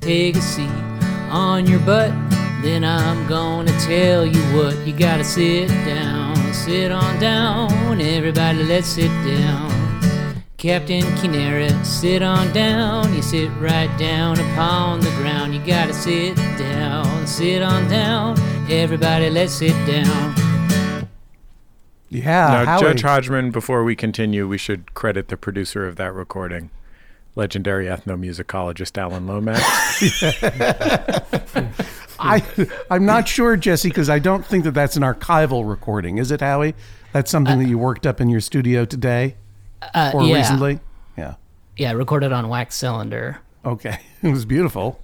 Take 0.00 0.36
a 0.36 0.40
seat 0.40 0.68
on 1.30 1.66
your 1.66 1.80
butt, 1.80 2.12
then 2.62 2.84
I'm 2.84 3.26
gonna 3.26 3.78
tell 3.80 4.24
you 4.26 4.42
what 4.56 4.76
you 4.86 4.92
gotta 4.92 5.24
sit 5.24 5.68
down, 5.68 6.36
sit 6.52 6.90
on 6.90 7.18
down, 7.20 8.00
everybody 8.00 8.62
let's 8.64 8.88
sit 8.88 9.12
down. 9.24 9.70
Captain 10.56 11.02
Kinneret, 11.16 11.86
sit 11.86 12.22
on 12.22 12.52
down, 12.52 13.14
you 13.14 13.22
sit 13.22 13.50
right 13.60 13.90
down 13.98 14.38
upon 14.38 15.00
the 15.00 15.10
ground. 15.12 15.54
You 15.54 15.60
gotta 15.64 15.94
sit 15.94 16.36
down, 16.58 17.26
sit 17.26 17.62
on 17.62 17.88
down, 17.88 18.36
everybody 18.70 19.30
let's 19.30 19.52
sit 19.54 19.72
down. 19.86 20.34
Yeah, 22.08 22.48
now, 22.48 22.64
Howie. 22.64 22.80
Judge 22.80 23.02
Hodgman, 23.02 23.50
before 23.50 23.84
we 23.84 23.94
continue, 23.94 24.48
we 24.48 24.58
should 24.58 24.94
credit 24.94 25.28
the 25.28 25.36
producer 25.36 25.86
of 25.86 25.96
that 25.96 26.12
recording. 26.12 26.70
legendary 27.36 27.86
ethnomusicologist 27.86 28.98
Alan 28.98 29.26
Lomax. 29.26 29.62
I 32.18 32.42
I'm 32.90 33.06
not 33.06 33.28
sure, 33.28 33.56
Jesse, 33.56 33.88
because 33.88 34.10
I 34.10 34.18
don't 34.18 34.44
think 34.44 34.64
that 34.64 34.72
that's 34.74 34.96
an 34.96 35.02
archival 35.02 35.68
recording. 35.68 36.18
Is 36.18 36.30
it, 36.30 36.40
Howie? 36.40 36.74
That's 37.12 37.30
something 37.30 37.58
that 37.60 37.68
you 37.68 37.78
worked 37.78 38.06
up 38.06 38.20
in 38.20 38.28
your 38.28 38.40
studio 38.40 38.84
today 38.84 39.36
Uh, 39.94 40.10
or 40.14 40.24
yeah, 40.24 40.34
recently? 40.36 40.80
Yeah. 41.16 41.34
yeah, 41.76 41.92
recorded 41.92 42.32
on 42.32 42.48
wax 42.48 42.74
cylinder. 42.76 43.38
Okay, 43.64 43.98
it 44.22 44.30
was 44.30 44.44
beautiful. 44.44 45.00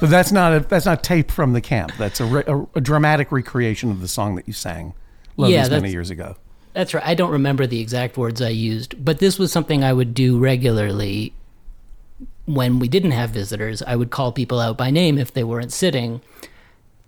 But 0.00 0.10
that's 0.10 0.32
not 0.32 0.52
a 0.52 0.60
that's 0.60 0.86
not 0.86 1.02
tape 1.02 1.30
from 1.30 1.52
the 1.52 1.60
camp. 1.60 1.92
That's 1.98 2.20
a, 2.20 2.24
re, 2.24 2.42
a, 2.46 2.62
a 2.76 2.80
dramatic 2.80 3.32
recreation 3.32 3.90
of 3.90 4.00
the 4.00 4.08
song 4.08 4.34
that 4.36 4.46
you 4.46 4.52
sang 4.52 4.94
Yeah, 5.36 5.68
many 5.68 5.90
years 5.90 6.10
ago. 6.10 6.36
That's 6.72 6.92
right. 6.92 7.06
I 7.06 7.14
don't 7.14 7.30
remember 7.30 7.66
the 7.66 7.80
exact 7.80 8.16
words 8.16 8.42
I 8.42 8.48
used, 8.48 9.02
but 9.04 9.18
this 9.20 9.38
was 9.38 9.52
something 9.52 9.84
I 9.84 9.92
would 9.92 10.12
do 10.12 10.38
regularly 10.38 11.32
when 12.46 12.78
we 12.78 12.88
didn't 12.88 13.12
have 13.12 13.30
visitors. 13.30 13.80
I 13.82 13.96
would 13.96 14.10
call 14.10 14.32
people 14.32 14.58
out 14.60 14.76
by 14.76 14.90
name 14.90 15.16
if 15.18 15.32
they 15.32 15.44
weren't 15.44 15.72
sitting 15.72 16.20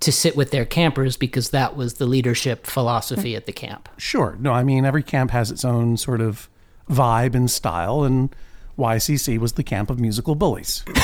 to 0.00 0.12
sit 0.12 0.36
with 0.36 0.50
their 0.50 0.64
campers 0.64 1.16
because 1.16 1.50
that 1.50 1.76
was 1.76 1.94
the 1.94 2.06
leadership 2.06 2.66
philosophy 2.66 3.34
at 3.34 3.46
the 3.46 3.52
camp. 3.52 3.88
Sure. 3.96 4.36
No, 4.38 4.52
I 4.52 4.62
mean 4.62 4.84
every 4.84 5.02
camp 5.02 5.30
has 5.32 5.50
its 5.50 5.64
own 5.64 5.96
sort 5.96 6.20
of 6.20 6.48
vibe 6.88 7.34
and 7.34 7.50
style, 7.50 8.04
and 8.04 8.34
YCC 8.78 9.38
was 9.38 9.54
the 9.54 9.64
camp 9.64 9.90
of 9.90 9.98
musical 9.98 10.34
bullies. 10.34 10.84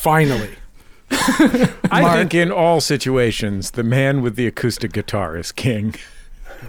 Finally. 0.00 0.56
I 1.90 2.16
think 2.16 2.32
in 2.32 2.50
all 2.50 2.80
situations, 2.80 3.72
the 3.72 3.82
man 3.82 4.22
with 4.22 4.34
the 4.34 4.46
acoustic 4.46 4.92
guitar 4.92 5.36
is 5.36 5.52
king. 5.52 5.94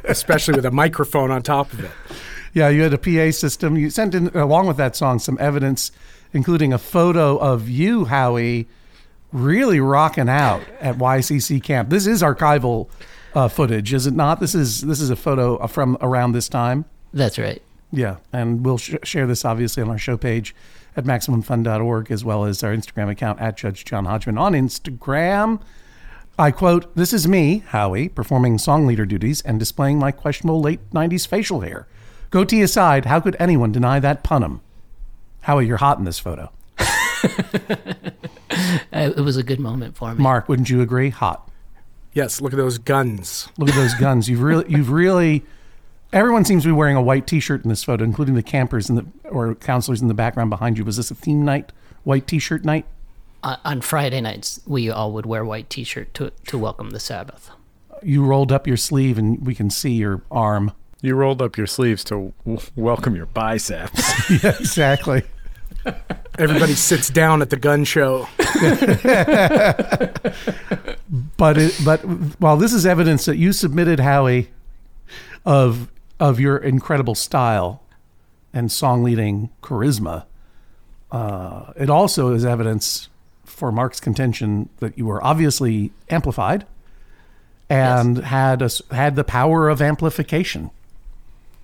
especially 0.03 0.55
with 0.55 0.65
a 0.65 0.71
microphone 0.71 1.31
on 1.31 1.41
top 1.41 1.71
of 1.71 1.81
it. 1.81 1.91
Yeah, 2.53 2.67
you 2.67 2.81
had 2.81 2.93
a 2.93 2.97
PA 2.97 3.31
system. 3.31 3.77
You 3.77 3.89
sent 3.89 4.15
in, 4.15 4.27
along 4.35 4.67
with 4.67 4.75
that 4.77 4.97
song, 4.97 5.19
some 5.19 5.37
evidence, 5.39 5.93
including 6.33 6.73
a 6.73 6.77
photo 6.77 7.37
of 7.37 7.69
you, 7.69 8.03
Howie, 8.03 8.67
really 9.31 9.79
rocking 9.79 10.27
out 10.27 10.61
at 10.81 10.97
YCC 10.97 11.63
camp. 11.63 11.89
This 11.89 12.05
is 12.05 12.21
archival 12.21 12.89
uh, 13.33 13.47
footage, 13.47 13.93
is 13.93 14.07
it 14.07 14.13
not? 14.13 14.41
This 14.41 14.53
is 14.53 14.81
this 14.81 14.99
is 14.99 15.09
a 15.09 15.15
photo 15.15 15.65
from 15.67 15.97
around 16.01 16.33
this 16.33 16.49
time. 16.49 16.83
That's 17.13 17.39
right. 17.39 17.61
Yeah, 17.93 18.17
and 18.33 18.65
we'll 18.65 18.77
sh- 18.77 18.95
share 19.03 19.25
this 19.25 19.45
obviously 19.45 19.81
on 19.83 19.89
our 19.89 19.97
show 19.97 20.17
page 20.17 20.53
at 20.95 21.05
MaximumFun.org 21.05 22.11
as 22.11 22.23
well 22.25 22.45
as 22.45 22.63
our 22.63 22.73
Instagram 22.75 23.09
account 23.09 23.39
at 23.39 23.57
Judge 23.57 23.85
John 23.85 24.05
Hodgman 24.05 24.37
on 24.37 24.53
Instagram. 24.53 25.61
I 26.39 26.51
quote, 26.51 26.93
This 26.95 27.13
is 27.13 27.27
me, 27.27 27.59
Howie, 27.67 28.09
performing 28.09 28.57
song 28.57 28.87
leader 28.87 29.05
duties 29.05 29.41
and 29.41 29.59
displaying 29.59 29.99
my 29.99 30.11
questionable 30.11 30.61
late 30.61 30.89
90s 30.91 31.27
facial 31.27 31.61
hair. 31.61 31.87
Goatee 32.29 32.61
aside, 32.61 33.05
how 33.05 33.19
could 33.19 33.35
anyone 33.39 33.71
deny 33.71 33.99
that 33.99 34.23
punum? 34.23 34.61
Howie, 35.41 35.67
you're 35.67 35.77
hot 35.77 35.97
in 35.99 36.05
this 36.05 36.19
photo. 36.19 36.51
Uh, 38.93 39.11
It 39.15 39.21
was 39.21 39.37
a 39.37 39.43
good 39.43 39.59
moment 39.59 39.95
for 39.95 40.13
me. 40.13 40.21
Mark, 40.21 40.49
wouldn't 40.49 40.69
you 40.69 40.81
agree? 40.81 41.09
Hot. 41.09 41.49
Yes, 42.13 42.41
look 42.41 42.51
at 42.51 42.57
those 42.57 42.77
guns. 42.77 43.47
Look 43.57 43.69
at 43.69 43.75
those 43.75 43.93
guns. 43.93 44.27
You've 44.27 44.41
really, 44.41 44.65
you've 44.67 44.91
really. 44.91 45.43
Everyone 46.13 46.43
seems 46.43 46.63
to 46.63 46.69
be 46.69 46.73
wearing 46.73 46.97
a 46.97 47.01
white 47.01 47.25
T-shirt 47.25 47.63
in 47.63 47.69
this 47.69 47.83
photo, 47.83 48.03
including 48.03 48.35
the 48.35 48.43
campers 48.43 48.89
and 48.89 48.97
the 48.97 49.05
or 49.29 49.55
counselors 49.55 50.01
in 50.01 50.07
the 50.09 50.13
background 50.13 50.49
behind 50.49 50.77
you. 50.77 50.83
Was 50.83 50.97
this 50.97 51.09
a 51.09 51.15
theme 51.15 51.45
night, 51.45 51.71
white 52.03 52.27
T-shirt 52.27 52.65
night? 52.65 52.85
on, 53.43 53.57
on 53.63 53.81
Friday 53.81 54.21
nights, 54.21 54.59
we 54.65 54.89
all 54.89 55.11
would 55.13 55.25
wear 55.25 55.43
white 55.45 55.69
T-shirt 55.69 56.13
to 56.15 56.31
to 56.47 56.57
welcome 56.57 56.89
the 56.91 56.99
Sabbath. 56.99 57.49
You 58.03 58.25
rolled 58.25 58.51
up 58.51 58.67
your 58.67 58.77
sleeve, 58.77 59.17
and 59.17 59.45
we 59.45 59.55
can 59.55 59.69
see 59.69 59.91
your 59.91 60.21
arm. 60.31 60.71
You 61.01 61.15
rolled 61.15 61.41
up 61.41 61.57
your 61.57 61.67
sleeves 61.67 62.03
to 62.05 62.33
w- 62.45 62.59
welcome 62.75 63.15
your 63.15 63.27
biceps. 63.27 64.29
yeah, 64.43 64.55
exactly. 64.59 65.23
Everybody 66.37 66.73
sits 66.73 67.09
down 67.09 67.41
at 67.41 67.49
the 67.49 67.57
gun 67.57 67.83
show. 67.83 68.27
But 71.35 71.57
it, 71.57 71.77
but 71.83 71.99
while 72.39 72.55
this 72.55 72.71
is 72.71 72.85
evidence 72.85 73.25
that 73.25 73.35
you 73.35 73.51
submitted, 73.51 73.99
Howie, 73.99 74.49
of 75.43 75.91
of 76.21 76.39
your 76.39 76.55
incredible 76.55 77.15
style 77.15 77.81
and 78.53 78.71
song 78.71 79.03
leading 79.03 79.49
charisma, 79.63 80.25
uh, 81.11 81.73
it 81.75 81.89
also 81.89 82.31
is 82.31 82.45
evidence 82.45 83.09
for 83.43 83.71
Mark's 83.71 83.99
contention 83.99 84.69
that 84.77 84.97
you 84.97 85.07
were 85.07 85.21
obviously 85.23 85.91
amplified 86.09 86.65
and 87.69 88.19
had 88.19 88.61
a, 88.61 88.65
s- 88.65 88.83
had 88.91 89.15
the 89.15 89.23
power 89.23 89.67
of 89.67 89.81
amplification. 89.81 90.69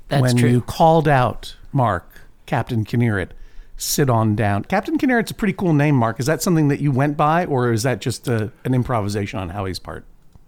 That's 0.07 0.21
when 0.21 0.37
true. 0.37 0.49
you 0.49 0.61
called 0.61 1.07
out 1.07 1.55
Mark, 1.71 2.21
Captain 2.47 2.83
Kinneret, 2.83 3.29
sit 3.77 4.09
on 4.09 4.35
down. 4.35 4.63
Captain 4.63 4.97
Kinneret's 4.97 5.29
a 5.29 5.35
pretty 5.35 5.53
cool 5.53 5.73
name, 5.73 5.95
Mark. 5.95 6.19
Is 6.19 6.25
that 6.25 6.41
something 6.41 6.69
that 6.69 6.79
you 6.79 6.91
went 6.91 7.15
by, 7.15 7.45
or 7.45 7.71
is 7.71 7.83
that 7.83 8.01
just 8.01 8.27
a, 8.27 8.51
an 8.65 8.73
improvisation 8.73 9.37
on 9.37 9.49
Howie's 9.49 9.79
part? 9.79 10.03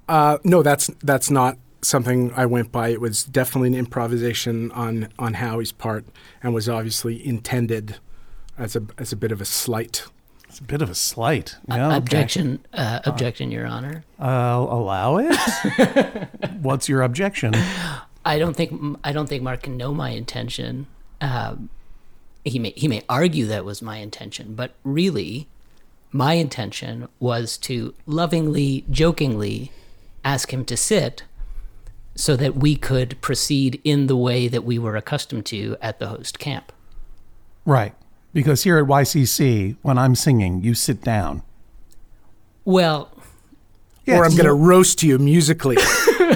Uh, 0.07 0.39
no, 0.43 0.63
that's 0.63 0.87
that's 1.03 1.29
not 1.29 1.57
something 1.81 2.31
I 2.35 2.45
went 2.45 2.71
by. 2.71 2.89
It 2.89 3.01
was 3.01 3.23
definitely 3.23 3.69
an 3.69 3.75
improvisation 3.75 4.71
on 4.71 5.09
on 5.17 5.35
Howie's 5.35 5.71
part, 5.71 6.05
and 6.43 6.53
was 6.53 6.69
obviously 6.69 7.25
intended 7.25 7.97
as 8.57 8.75
a 8.75 8.83
as 8.97 9.11
a 9.11 9.15
bit 9.15 9.31
of 9.31 9.41
a 9.41 9.45
slight. 9.45 10.05
It's 10.47 10.59
a 10.59 10.63
bit 10.63 10.81
of 10.81 10.89
a 10.89 10.95
slight. 10.95 11.57
Yeah, 11.67 11.87
okay. 11.87 11.97
objection, 11.97 12.65
uh, 12.73 13.01
objection, 13.05 13.51
Your 13.51 13.67
Honor. 13.67 14.03
I'll 14.17 14.63
allow 14.63 15.17
it. 15.17 15.35
What's 16.61 16.89
your 16.89 17.03
objection? 17.03 17.53
I 18.25 18.39
don't 18.39 18.55
think 18.55 18.97
I 19.03 19.11
don't 19.11 19.29
think 19.29 19.43
Mark 19.43 19.63
can 19.63 19.77
know 19.77 19.93
my 19.93 20.09
intention. 20.09 20.87
Um, 21.21 21.69
he 22.43 22.57
may 22.57 22.73
he 22.75 22.87
may 22.87 23.03
argue 23.07 23.45
that 23.45 23.63
was 23.63 23.81
my 23.81 23.97
intention, 23.97 24.55
but 24.55 24.73
really, 24.83 25.47
my 26.11 26.33
intention 26.33 27.07
was 27.19 27.57
to 27.59 27.93
lovingly, 28.05 28.85
jokingly 28.89 29.71
ask 30.23 30.51
him 30.51 30.65
to 30.65 30.75
sit, 30.75 31.23
so 32.19 32.35
that 32.35 32.53
we 32.57 32.75
could 32.75 33.19
proceed 33.21 33.79
in 33.85 34.07
the 34.07 34.15
way 34.17 34.49
that 34.49 34.65
we 34.65 34.77
were 34.77 34.97
accustomed 34.97 35.45
to 35.45 35.77
at 35.81 35.99
the 35.99 36.07
host 36.07 36.37
camp. 36.37 36.73
Right. 37.65 37.95
Because 38.33 38.63
here 38.63 38.77
at 38.77 38.83
YCC, 38.83 39.77
when 39.83 39.97
I'm 39.97 40.15
singing, 40.15 40.61
you 40.61 40.73
sit 40.73 41.01
down. 41.01 41.43
Well, 42.65 43.09
or 44.05 44.25
I'm 44.25 44.31
going 44.31 44.43
to 44.43 44.53
roast 44.53 45.01
you 45.01 45.17
musically. 45.17 45.77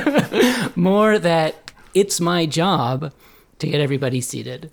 more 0.78 1.20
that 1.20 1.74
it's 1.94 2.22
my 2.22 2.46
job 2.46 3.12
to 3.60 3.68
get 3.68 3.82
everybody 3.82 4.22
seated. 4.22 4.72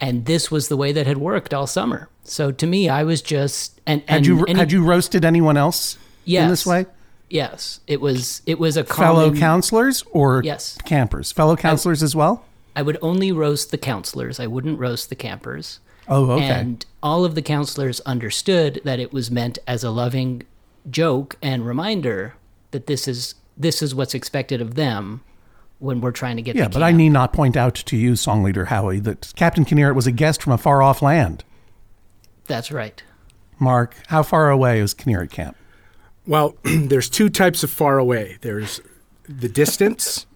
And 0.00 0.24
this 0.24 0.50
was 0.50 0.68
the 0.68 0.76
way 0.78 0.90
that 0.92 1.06
had 1.06 1.18
worked 1.18 1.52
all 1.52 1.66
summer. 1.66 2.08
So 2.24 2.50
to 2.50 2.66
me, 2.66 2.88
I 2.88 3.04
was 3.04 3.20
just 3.20 3.78
and, 3.86 4.00
and 4.08 4.24
Had 4.24 4.26
you 4.26 4.42
any- 4.46 4.58
had 4.58 4.72
you 4.72 4.82
roasted 4.82 5.22
anyone 5.22 5.58
else 5.58 5.98
in 6.24 6.48
this 6.48 6.64
way? 6.64 6.86
Yes, 7.28 7.80
it 7.86 8.00
was. 8.00 8.42
It 8.46 8.58
was 8.58 8.76
a 8.76 8.84
Fellow 8.84 9.34
counselors 9.34 10.04
or 10.12 10.42
Yes. 10.44 10.78
campers? 10.84 11.32
Fellow 11.32 11.56
counselors 11.56 12.02
as 12.02 12.14
well? 12.14 12.44
I 12.76 12.82
would 12.82 12.98
only 13.02 13.32
roast 13.32 13.70
the 13.70 13.78
counselors. 13.78 14.38
I 14.38 14.46
wouldn't 14.46 14.78
roast 14.78 15.08
the 15.08 15.16
campers. 15.16 15.80
Oh, 16.08 16.30
okay. 16.32 16.44
And 16.46 16.86
all 17.02 17.24
of 17.24 17.34
the 17.34 17.42
counselors 17.42 18.00
understood 18.00 18.80
that 18.84 19.00
it 19.00 19.12
was 19.12 19.30
meant 19.30 19.58
as 19.66 19.82
a 19.82 19.90
loving 19.90 20.42
joke 20.88 21.36
and 21.42 21.66
reminder 21.66 22.34
that 22.70 22.86
this 22.86 23.08
is 23.08 23.34
this 23.56 23.82
is 23.82 23.94
what's 23.94 24.14
expected 24.14 24.60
of 24.60 24.74
them 24.74 25.22
when 25.78 26.00
we're 26.00 26.10
trying 26.12 26.36
to 26.36 26.42
get. 26.42 26.54
yeah, 26.56 26.68
but 26.68 26.82
I 26.82 26.92
need 26.92 27.08
not 27.10 27.32
point 27.32 27.56
out 27.56 27.74
to 27.74 27.96
you, 27.96 28.14
song 28.16 28.42
leader 28.42 28.66
Howie, 28.66 29.00
that 29.00 29.32
Captain 29.34 29.64
Kinneret 29.64 29.94
was 29.94 30.06
a 30.06 30.12
guest 30.12 30.42
from 30.42 30.52
a 30.52 30.58
far 30.58 30.80
off 30.82 31.02
land. 31.02 31.42
That's 32.46 32.70
right. 32.70 33.02
Mark, 33.58 33.94
how 34.08 34.22
far 34.22 34.50
away 34.50 34.78
is 34.80 34.94
Kinneret 34.94 35.30
Camp? 35.30 35.56
Well, 36.26 36.56
there's 36.64 37.08
two 37.08 37.28
types 37.28 37.62
of 37.62 37.70
far 37.70 37.98
away. 37.98 38.38
There's 38.40 38.80
the 39.28 39.48
distance. 39.48 40.26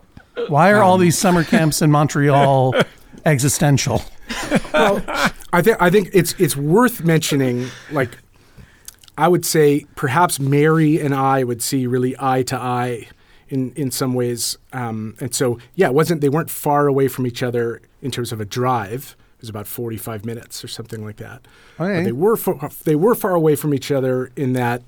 Why 0.49 0.73
are 0.73 0.83
all 0.83 0.95
Um, 0.95 1.01
these 1.01 1.19
summer 1.19 1.45
camps 1.45 1.83
in 1.83 1.91
Montreal 1.91 2.75
existential? 3.27 4.03
I 4.73 5.63
think 5.63 5.77
I 5.81 5.91
think 5.91 6.11
it's 6.13 6.35
it's 6.39 6.57
worth 6.57 7.03
mentioning. 7.05 7.69
Like, 7.91 8.19
I 9.19 9.29
would 9.29 9.45
say 9.45 9.87
perhaps 9.97 10.39
Mary 10.41 11.01
and 11.01 11.15
I 11.15 11.45
would 11.45 11.63
see 11.63 11.87
really 11.87 12.15
eye 12.19 12.43
to 12.45 12.57
eye 12.57 13.09
in 13.49 13.73
in 13.75 13.91
some 13.91 14.15
ways. 14.15 14.57
Um, 14.73 15.17
and 15.21 15.35
so 15.35 15.59
yeah, 15.75 15.89
it 15.89 15.95
wasn't 15.95 16.21
they 16.21 16.29
weren't 16.29 16.51
far 16.51 16.87
away 16.87 17.09
from 17.09 17.27
each 17.27 17.43
other 17.43 17.83
in 18.01 18.11
terms 18.11 18.33
of 18.33 18.41
a 18.41 18.45
drive. 18.45 19.17
It 19.37 19.43
was 19.43 19.49
about 19.51 19.67
forty 19.67 19.97
five 19.97 20.25
minutes 20.25 20.65
or 20.65 20.69
something 20.69 21.05
like 21.05 21.17
that. 21.17 21.43
Okay. 21.79 21.97
But 21.99 22.05
they 22.05 22.13
were 22.13 22.37
far, 22.37 22.71
they 22.85 22.95
were 22.95 23.15
far 23.15 23.35
away 23.35 23.57
from 23.57 23.75
each 23.75 23.91
other 23.91 24.31
in 24.37 24.53
that 24.55 24.83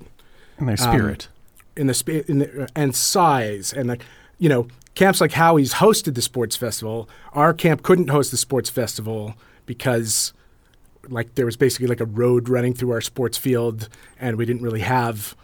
In 1.75 1.87
their 1.87 1.93
spirit. 1.93 2.25
in 2.25 2.31
the, 2.31 2.31
in 2.31 2.39
the 2.39 2.69
and 2.75 2.95
size 2.95 3.73
and 3.73 3.89
like 3.89 4.03
you 4.37 4.49
know 4.49 4.67
camps 4.95 5.19
like 5.19 5.31
Howie's 5.31 5.75
hosted 5.75 6.15
the 6.15 6.21
sports 6.21 6.55
festival. 6.55 7.09
Our 7.33 7.53
camp 7.53 7.83
couldn't 7.83 8.09
host 8.09 8.31
the 8.31 8.37
sports 8.37 8.69
festival 8.69 9.35
because 9.65 10.33
like 11.09 11.35
there 11.35 11.45
was 11.45 11.57
basically 11.57 11.87
like 11.87 11.99
a 11.99 12.05
road 12.05 12.49
running 12.49 12.73
through 12.73 12.91
our 12.91 13.01
sports 13.01 13.37
field, 13.37 13.89
and 14.19 14.37
we 14.37 14.45
didn't 14.45 14.61
really 14.61 14.81
have 14.81 15.35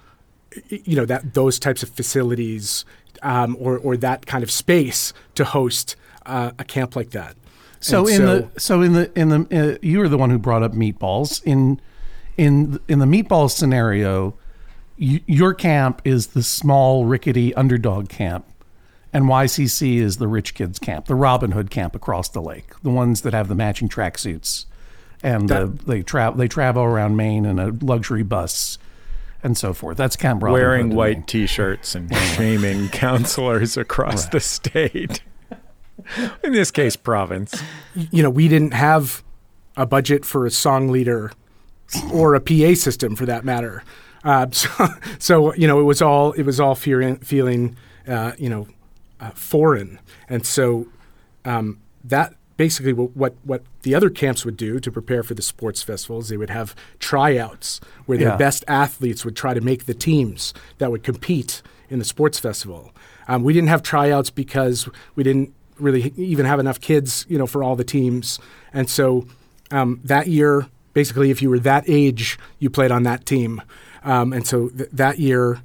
you 0.70 0.96
know 0.96 1.06
that 1.06 1.34
those 1.34 1.60
types 1.60 1.84
of 1.84 1.90
facilities 1.90 2.86
um, 3.22 3.56
or 3.60 3.78
or 3.78 3.98
that 3.98 4.26
kind 4.26 4.44
of 4.44 4.52
space 4.52 5.14
to 5.36 5.44
host 5.46 5.96
uh, 6.26 6.52
a 6.60 6.64
camp 6.64 6.96
like 6.96 7.12
that. 7.12 7.36
So 7.80 8.08
And 8.08 8.16
in 8.16 8.26
the 8.26 8.50
so 8.60 8.82
in 8.82 8.94
the 8.94 9.20
in 9.20 9.30
the 9.30 9.74
uh, 9.74 9.78
you 9.82 10.00
were 10.00 10.10
the 10.10 10.18
one 10.18 10.30
who 10.30 10.38
brought 10.38 10.64
up 10.64 10.74
meatballs 10.74 11.42
in 11.44 11.80
in 12.38 12.80
in 12.88 13.00
the 13.00 13.06
meatball 13.06 13.50
scenario. 13.50 14.36
You, 15.00 15.22
your 15.28 15.54
camp 15.54 16.02
is 16.04 16.28
the 16.28 16.44
small 16.44 17.06
rickety 17.06 17.56
underdog 17.56 18.10
camp, 18.10 18.46
and 19.14 19.26
YCC 19.26 19.96
is 19.96 20.18
the 20.18 20.28
rich 20.28 20.54
kids 20.54 20.78
camp, 20.78 21.06
the 21.06 21.16
Robin 21.16 21.52
Hood 21.52 21.72
camp 21.72 21.96
across 21.96 22.28
the 22.28 22.42
lake, 22.42 22.74
the 22.84 22.90
ones 22.90 23.22
that 23.22 23.34
have 23.34 23.48
the 23.48 23.56
matching 23.56 23.88
tracksuits, 23.88 24.66
and 25.24 25.50
uh, 25.50 25.70
they 25.86 26.02
travel 26.02 26.38
they 26.38 26.50
travel 26.50 26.84
around 26.84 27.16
Maine 27.16 27.46
in 27.46 27.60
a 27.60 27.70
luxury 27.82 28.24
bus, 28.24 28.78
and 29.42 29.58
so 29.58 29.74
forth. 29.74 29.96
That's 29.96 30.18
Camp 30.18 30.44
Robin 30.44 30.60
Wearing 30.60 30.88
Hood 30.90 30.98
white 30.98 31.18
me. 31.20 31.24
T-shirts 31.28 31.96
and 31.96 32.14
shaming 32.14 32.90
counselors 32.92 33.78
across 33.78 34.26
the 34.26 34.42
state. 34.42 35.22
In 36.44 36.52
this 36.52 36.72
case, 36.72 36.98
province. 36.98 37.64
you 37.96 38.22
know, 38.22 38.30
we 38.30 38.50
didn't 38.50 38.74
have 38.74 39.24
a 39.78 39.86
budget 39.86 40.26
for 40.26 40.46
a 40.46 40.52
song 40.52 40.90
leader 40.90 41.32
or 42.12 42.36
a 42.36 42.42
PA 42.42 42.74
system 42.74 43.16
for 43.16 43.26
that 43.26 43.46
matter. 43.46 43.82
Uh, 44.24 44.48
so, 44.52 44.70
so 45.20 45.54
you 45.56 45.68
know, 45.68 45.80
it 45.80 45.84
was 45.84 46.02
all 46.02 46.32
it 46.34 46.44
was 46.44 46.60
all 46.60 46.76
fearing, 46.76 47.18
feeling, 47.18 47.76
uh, 48.08 48.34
you 48.38 48.50
know, 48.50 48.68
uh, 49.20 49.32
foreign, 49.32 50.00
and 50.28 50.46
so 50.46 50.88
um, 51.46 51.80
that 52.04 52.34
basically 52.58 52.92
what, 52.92 53.34
what 53.46 53.64
the 53.84 53.96
other 53.96 54.10
camps 54.10 54.44
would 54.44 54.58
do 54.58 54.82
to 54.82 54.92
prepare 54.92 55.24
for 55.24 55.34
the 55.34 55.42
sports 55.42 55.82
festivals, 55.82 56.28
they 56.28 56.36
would 56.36 56.50
have 56.50 56.76
tryouts 57.00 57.80
where 58.06 58.18
their 58.18 58.28
Yeah. 58.30 58.36
best 58.36 58.66
athletes 58.68 59.24
would 59.24 59.38
try 59.38 59.54
to 59.54 59.62
make 59.62 59.86
the 59.86 59.94
teams 59.94 60.54
that 60.78 60.92
would 60.92 61.02
compete 61.02 61.62
in 61.90 62.00
the 62.00 62.06
sports 62.06 62.38
festival. 62.38 62.92
Um, 63.30 63.44
we 63.44 63.54
didn't 63.54 63.70
have 63.70 63.82
tryouts 63.82 64.30
because 64.30 64.90
we 65.16 65.24
didn't 65.24 65.54
really 65.80 66.12
even 66.18 66.46
have 66.46 66.60
enough 66.60 66.82
kids, 66.82 67.26
you 67.30 67.38
know, 67.38 67.48
for 67.48 67.64
all 67.64 67.78
the 67.78 67.86
teams. 67.86 68.40
And 68.74 68.90
so 68.90 69.26
um, 69.72 70.02
that 70.04 70.28
year, 70.28 70.68
basically, 70.94 71.32
if 71.32 71.42
you 71.42 71.50
were 71.50 71.60
that 71.60 71.86
age, 71.88 72.38
you 72.60 72.70
played 72.70 72.92
on 72.92 73.04
that 73.04 73.26
team. 73.26 73.62
Um, 74.04 74.34
and 74.34 74.46
so 74.46 74.70
th- 74.70 74.90
that 74.94 75.20
year, 75.20 75.62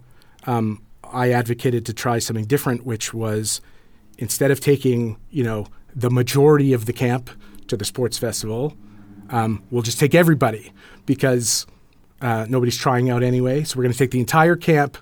um, 0.46 0.82
I 1.04 1.30
advocated 1.30 1.86
to 1.86 1.92
try 1.92 2.18
something 2.18 2.44
different, 2.44 2.84
which 2.84 3.14
was 3.14 3.60
instead 4.18 4.50
of 4.50 4.60
taking, 4.60 5.16
you 5.30 5.44
know, 5.44 5.66
the 5.94 6.10
majority 6.10 6.72
of 6.72 6.86
the 6.86 6.92
camp 6.92 7.30
to 7.68 7.76
the 7.76 7.84
sports 7.84 8.18
festival, 8.18 8.76
um, 9.30 9.62
we'll 9.70 9.82
just 9.82 9.98
take 9.98 10.14
everybody 10.14 10.72
because 11.06 11.66
uh, 12.20 12.46
nobody's 12.48 12.76
trying 12.76 13.10
out 13.10 13.22
anyway. 13.22 13.64
So 13.64 13.76
we're 13.76 13.84
going 13.84 13.92
to 13.92 13.98
take 13.98 14.10
the 14.10 14.20
entire 14.20 14.56
camp 14.56 14.98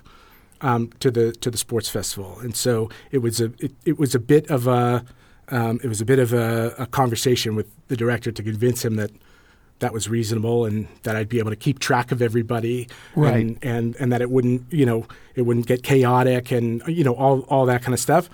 um, 0.61 0.91
to 0.99 1.11
the 1.11 1.33
to 1.33 1.51
the 1.51 1.57
sports 1.57 1.89
festival, 1.89 2.39
and 2.39 2.55
so 2.55 2.89
it 3.11 3.17
was 3.17 3.41
a 3.41 3.51
it, 3.59 3.73
it 3.85 3.99
was 3.99 4.15
a 4.15 4.19
bit 4.19 4.49
of 4.49 4.65
a 4.65 5.03
um, 5.49 5.79
it 5.83 5.87
was 5.87 5.99
a 5.99 6.05
bit 6.05 6.19
of 6.19 6.31
a, 6.31 6.73
a 6.77 6.85
conversation 6.85 7.55
with 7.55 7.67
the 7.89 7.97
director 7.97 8.31
to 8.31 8.41
convince 8.41 8.83
him 8.85 8.95
that 8.95 9.11
that 9.83 9.93
was 9.93 10.09
reasonable 10.09 10.65
and 10.65 10.87
that 11.03 11.15
I'd 11.15 11.29
be 11.29 11.39
able 11.39 11.51
to 11.51 11.55
keep 11.67 11.77
track 11.79 12.11
of 12.11 12.21
everybody, 12.21 12.87
Right. 13.15 13.35
And 13.35 13.57
and, 13.61 13.95
and 13.99 14.11
that 14.11 14.21
it 14.21 14.29
wouldn't 14.31 14.61
you 14.71 14.85
know 14.85 15.05
it 15.35 15.43
wouldn't 15.43 15.67
get 15.67 15.83
chaotic 15.83 16.51
and 16.51 16.81
you 16.87 17.03
know 17.03 17.13
all 17.13 17.41
all 17.49 17.65
that 17.67 17.81
kind 17.83 17.93
of 17.93 17.99
stuff. 17.99 18.29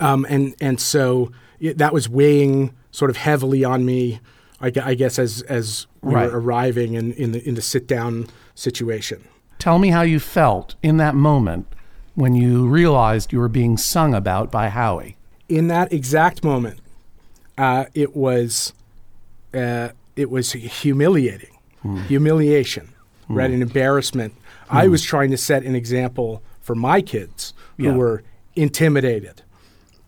Um, 0.00 0.26
and 0.28 0.54
and 0.60 0.80
so 0.80 1.30
yeah, 1.58 1.72
that 1.76 1.92
was 1.92 2.08
weighing 2.08 2.74
sort 2.90 3.10
of 3.10 3.16
heavily 3.16 3.64
on 3.64 3.84
me, 3.84 4.20
I, 4.60 4.72
I 4.82 4.94
guess, 4.94 5.18
as 5.18 5.42
as 5.42 5.86
we 6.02 6.14
Right. 6.14 6.30
were 6.32 6.40
arriving 6.40 6.94
in, 6.94 7.12
in 7.12 7.32
the 7.32 7.46
in 7.48 7.54
the 7.54 7.62
sit 7.62 7.86
down 7.86 8.26
situation. 8.54 9.24
Tell 9.58 9.78
me 9.78 9.90
how 9.90 10.02
you 10.02 10.18
felt 10.18 10.74
in 10.82 10.96
that 10.96 11.14
moment 11.14 11.66
when 12.14 12.34
you 12.34 12.66
realized 12.66 13.32
you 13.32 13.38
were 13.38 13.48
being 13.48 13.76
sung 13.76 14.12
about 14.14 14.50
by 14.50 14.68
Howie. 14.68 15.16
in 15.48 15.68
that 15.68 15.92
exact 15.92 16.42
moment, 16.42 16.80
uh, 17.56 17.84
it 17.94 18.16
was 18.16 18.72
uh, 19.54 19.90
it 20.16 20.30
was 20.30 20.52
humiliating, 20.52 21.56
humiliation, 22.06 22.92
right? 23.28 23.50
An 23.50 23.62
embarrassment. 23.62 24.34
I 24.70 24.88
was 24.88 25.02
trying 25.02 25.30
to 25.30 25.36
set 25.36 25.62
an 25.64 25.74
example 25.74 26.42
for 26.60 26.74
my 26.74 27.00
kids 27.02 27.54
who 27.76 27.84
Yeah. 27.84 27.96
were 27.96 28.22
intimidated. 28.54 29.42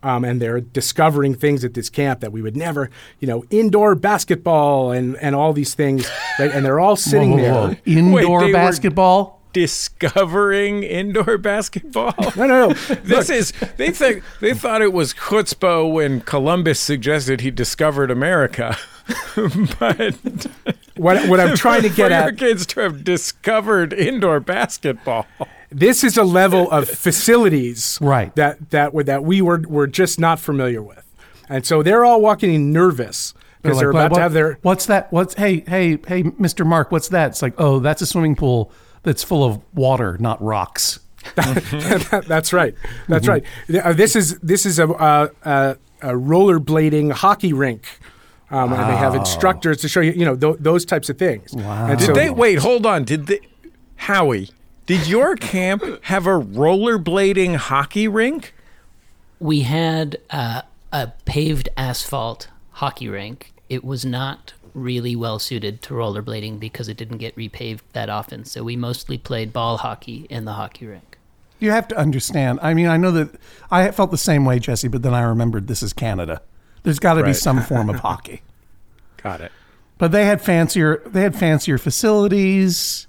Um, 0.03 0.23
and 0.23 0.41
they're 0.41 0.61
discovering 0.61 1.35
things 1.35 1.65
at 1.65 1.73
this 1.73 1.89
camp 1.89 2.21
that 2.21 2.31
we 2.31 2.43
would 2.43 2.57
never, 2.59 2.91
you 3.21 3.27
know, 3.27 3.45
indoor 3.49 3.95
basketball 3.95 4.91
and, 4.93 5.17
and 5.17 5.35
all 5.35 5.55
these 5.55 5.75
things, 5.75 6.07
right? 6.39 6.51
And 6.53 6.63
they're 6.65 6.79
all 6.79 6.97
sitting 6.97 7.31
Whoa, 7.33 7.37
there. 7.39 7.53
whoa, 7.55 7.69
whoa. 7.69 7.77
Indoor 7.87 8.41
they 8.41 8.47
were- 8.49 8.53
basketball? 8.53 9.41
Discovering 9.55 10.83
indoor 10.83 11.39
basketball. 11.53 12.15
No, 12.37 12.47
no, 12.47 12.69
no. 12.69 12.75
This 13.05 13.31
is 13.31 13.53
they 13.77 13.91
think 13.91 14.23
they 14.41 14.53
thought 14.53 14.83
it 14.83 14.93
was 14.93 15.15
chutzpah 15.15 15.91
when 15.91 16.21
Columbus 16.21 16.79
suggested 16.81 17.41
he 17.41 17.51
discovered 17.51 18.11
America, 18.11 18.77
but 19.79 20.15
What, 20.97 21.29
what 21.29 21.41
I'm 21.41 21.57
trying 21.57 21.83
to 21.83 21.91
for 21.91 21.97
get 21.97 22.11
your 22.11 22.21
at 22.21 22.37
kids 22.39 22.67
to 22.67 22.81
have 22.81 23.05
discovered 23.05 23.93
indoor 23.93 24.41
basketball. 24.41 25.27
this 25.71 26.05
is 26.05 26.17
a 26.17 26.25
level 26.25 26.71
of 26.71 26.89
facilities 26.89 27.99
Right. 28.01 28.35
that 28.37 28.71
that 28.71 28.93
were 28.95 29.05
that 29.05 29.25
we 29.25 29.41
were 29.41 29.63
were 29.67 29.87
just 29.87 30.19
not 30.21 30.39
familiar 30.41 30.83
with, 30.83 31.05
and 31.49 31.65
so 31.67 31.83
they're 31.83 32.05
all 32.05 32.21
walking 32.21 32.53
in 32.53 32.73
nervous 32.73 33.35
because 33.63 33.79
they're, 33.79 33.93
like, 33.93 34.07
about 34.07 34.11
what- 34.13 34.17
to 34.19 34.23
have 34.23 34.33
their. 34.35 34.59
What's 34.63 34.87
that? 34.87 35.13
What's 35.13 35.35
hey 35.35 35.61
hey 35.67 35.99
hey, 36.07 36.23
Mr. 36.25 36.67
Mark? 36.67 36.93
What's 36.93 37.09
that? 37.09 37.31
It's 37.33 37.43
like 37.43 37.55
oh, 37.59 37.79
that's 37.81 38.03
a 38.03 38.07
swimming 38.07 38.37
pool 38.37 38.71
that's 39.05 39.23
full 39.23 39.45
of 39.45 39.61
water, 39.75 40.17
not 40.19 40.43
rocks. 40.43 40.99
that's 41.37 42.53
right. 42.53 42.75
That's 43.09 43.27
Mm-hmm. 43.27 43.75
right. 43.77 43.85
Uh, 43.87 43.93
This 43.95 44.15
is 44.17 44.39
this 44.41 44.67
is 44.67 44.79
a 44.79 44.89
a, 44.89 45.31
a, 45.45 45.77
a 46.03 46.09
rollerblading 46.13 47.13
hockey 47.13 47.53
rink. 47.53 47.87
Um, 48.51 48.73
And 48.73 48.91
they 48.93 48.97
have 48.97 49.15
instructors 49.15 49.79
to 49.79 49.89
show 49.89 50.01
you, 50.01 50.13
you 50.13 50.25
know, 50.25 50.37
th- 50.37 50.57
those 50.61 50.85
types 50.85 51.09
of 51.09 51.17
things. 51.19 51.53
Wow. 51.55 51.87
And 51.87 51.99
Did 51.99 52.07
so, 52.07 52.13
they 52.13 52.29
wait? 52.31 52.59
Hold 52.59 52.85
on. 52.87 53.05
Did 53.05 53.27
they, 53.27 53.41
Howie? 53.97 54.51
Did 54.87 55.07
your 55.09 55.35
camp 55.37 55.83
have 56.05 56.27
a 56.27 56.39
rollerblading 56.39 57.57
hockey 57.57 58.07
rink? 58.07 58.53
We 59.41 59.61
had 59.63 60.19
uh, 60.31 60.63
a 60.93 61.09
paved 61.25 61.71
asphalt 61.77 62.49
hockey 62.73 63.09
rink. 63.09 63.55
It 63.71 63.83
was 63.83 64.05
not 64.05 64.53
really 64.75 65.15
well 65.17 65.39
suited 65.39 65.81
to 65.83 65.95
rollerblading 65.95 66.59
because 66.61 66.89
it 66.89 66.97
didn't 66.97 67.19
get 67.19 67.35
repaved 67.37 67.81
that 67.93 68.09
often. 68.11 68.45
So 68.45 68.63
we 68.65 68.77
mostly 68.77 69.17
played 69.19 69.53
ball 69.53 69.79
hockey 69.79 70.27
in 70.29 70.45
the 70.45 70.53
hockey 70.55 70.87
rink. 70.87 71.19
You 71.61 71.71
have 71.71 71.89
to 71.89 71.97
understand. 71.97 72.59
I 72.63 72.75
mean, 72.75 72.87
I 72.89 72.97
know 72.97 73.13
that 73.13 73.31
I 73.71 73.91
felt 73.93 74.11
the 74.11 74.19
same 74.19 74.45
way, 74.45 74.59
Jesse, 74.59 74.89
but 74.89 75.03
then 75.03 75.15
I 75.15 75.23
remembered 75.23 75.69
this 75.69 75.83
is 75.83 75.93
Canada. 75.93 76.43
There's 76.83 76.99
got 76.99 77.15
to 77.15 77.25
be 77.25 77.33
some 77.33 77.63
form 77.63 77.89
of 77.89 78.01
hockey. 78.01 78.43
Got 79.23 79.41
it. 79.41 79.53
But 79.97 80.13
they 80.13 80.27
had 80.27 80.43
fancier. 80.43 81.01
They 81.07 81.23
had 81.23 81.35
fancier 81.35 81.79
facilities. 81.79 83.07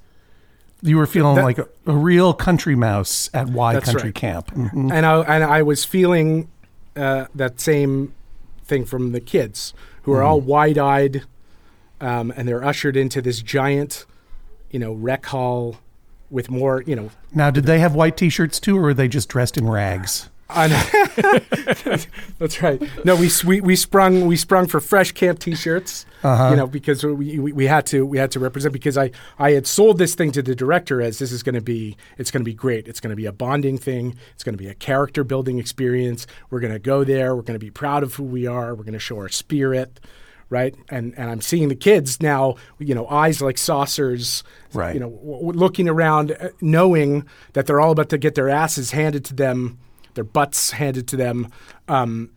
You 0.81 0.97
were 0.97 1.07
feeling 1.07 1.35
That- 1.35 1.43
like 1.43 1.57
a, 1.57 1.67
a 1.87 1.91
real 1.95 2.33
country 2.33 2.75
mouse 2.75 3.29
at 3.33 3.49
Y 3.49 3.79
Country 3.81 4.03
right. 4.09 4.15
Camp. 4.15 4.51
Mhm. 4.51 4.93
and 4.93 5.05
I 5.05 5.21
and 5.23 5.43
I 5.43 5.61
was 5.63 5.83
feeling 5.83 6.47
uh, 6.95 7.25
that 7.35 7.59
same 7.59 8.13
thing 8.63 8.85
from 8.85 9.11
the 9.11 9.19
kids 9.19 9.73
who 10.03 10.13
are 10.13 10.23
all 10.23 10.39
wide 10.39 10.77
eyed, 10.77 11.23
um, 12.01 12.33
and 12.35 12.47
they're 12.47 12.63
ushered 12.63 12.97
into 12.97 13.21
this 13.21 13.41
giant, 13.41 14.05
you 14.69 14.79
know, 14.79 14.93
rec 14.93 15.25
hall 15.27 15.77
with 16.29 16.49
more, 16.49 16.83
you 16.85 16.95
know, 16.95 17.09
Now, 17.33 17.51
did 17.51 17.65
they 17.65 17.79
have 17.79 17.95
white 17.95 18.17
T-shirts 18.17 18.59
too, 18.59 18.77
or 18.77 18.81
were 18.81 18.93
they 18.93 19.07
just 19.07 19.29
dressed 19.29 19.57
in 19.57 19.67
rags? 19.67 20.29
that's 22.37 22.61
right. 22.61 22.79
No, 23.03 23.15
we, 23.15 23.31
we 23.45 23.61
we 23.61 23.75
sprung 23.75 24.27
we 24.27 24.35
sprung 24.35 24.67
for 24.67 24.79
fresh 24.79 25.11
camp 25.11 25.39
T-shirts. 25.39 26.05
You 26.51 26.57
know, 26.57 26.67
because 26.67 27.03
we, 27.03 27.39
we 27.39 27.51
we 27.51 27.65
had 27.65 27.87
to 27.87 28.05
we 28.05 28.19
had 28.19 28.29
to 28.31 28.39
represent 28.39 28.71
because 28.71 28.95
I 28.95 29.09
I 29.39 29.51
had 29.51 29.65
sold 29.65 29.97
this 29.97 30.13
thing 30.13 30.31
to 30.33 30.43
the 30.43 30.53
director 30.53 31.01
as 31.01 31.17
this 31.17 31.31
is 31.31 31.41
going 31.41 31.55
to 31.55 31.61
be 31.61 31.97
it's 32.19 32.29
going 32.29 32.41
to 32.41 32.45
be 32.45 32.53
great. 32.53 32.87
It's 32.87 32.99
going 32.99 33.09
to 33.09 33.15
be 33.15 33.25
a 33.25 33.31
bonding 33.31 33.79
thing. 33.79 34.15
It's 34.35 34.43
going 34.43 34.53
to 34.53 34.63
be 34.63 34.69
a 34.69 34.75
character 34.75 35.23
building 35.23 35.57
experience. 35.57 36.27
We're 36.51 36.59
going 36.59 36.73
to 36.73 36.79
go 36.79 37.03
there. 37.03 37.35
We're 37.35 37.41
going 37.41 37.59
to 37.59 37.65
be 37.65 37.71
proud 37.71 38.03
of 38.03 38.13
who 38.13 38.23
we 38.23 38.45
are. 38.45 38.75
We're 38.75 38.83
going 38.83 38.93
to 38.93 38.99
show 38.99 39.17
our 39.17 39.29
spirit. 39.29 39.99
Right, 40.55 40.73
and 40.87 41.13
and 41.17 41.29
I'm 41.29 41.41
seeing 41.41 41.67
the 41.67 41.75
kids 41.75 42.21
now. 42.21 42.55
You 42.79 42.95
know, 42.95 43.05
eyes 43.07 43.41
like 43.41 43.57
saucers. 43.57 44.41
Right. 44.71 44.93
You 44.93 45.01
know, 45.01 45.09
w- 45.09 45.51
looking 45.51 45.89
around, 45.89 46.31
uh, 46.31 46.49
knowing 46.61 47.25
that 47.51 47.65
they're 47.65 47.81
all 47.81 47.91
about 47.91 48.07
to 48.11 48.17
get 48.17 48.35
their 48.35 48.47
asses 48.47 48.91
handed 48.91 49.25
to 49.25 49.33
them, 49.33 49.77
their 50.13 50.23
butts 50.23 50.71
handed 50.71 51.09
to 51.09 51.17
them. 51.17 51.51
Um, 51.89 52.29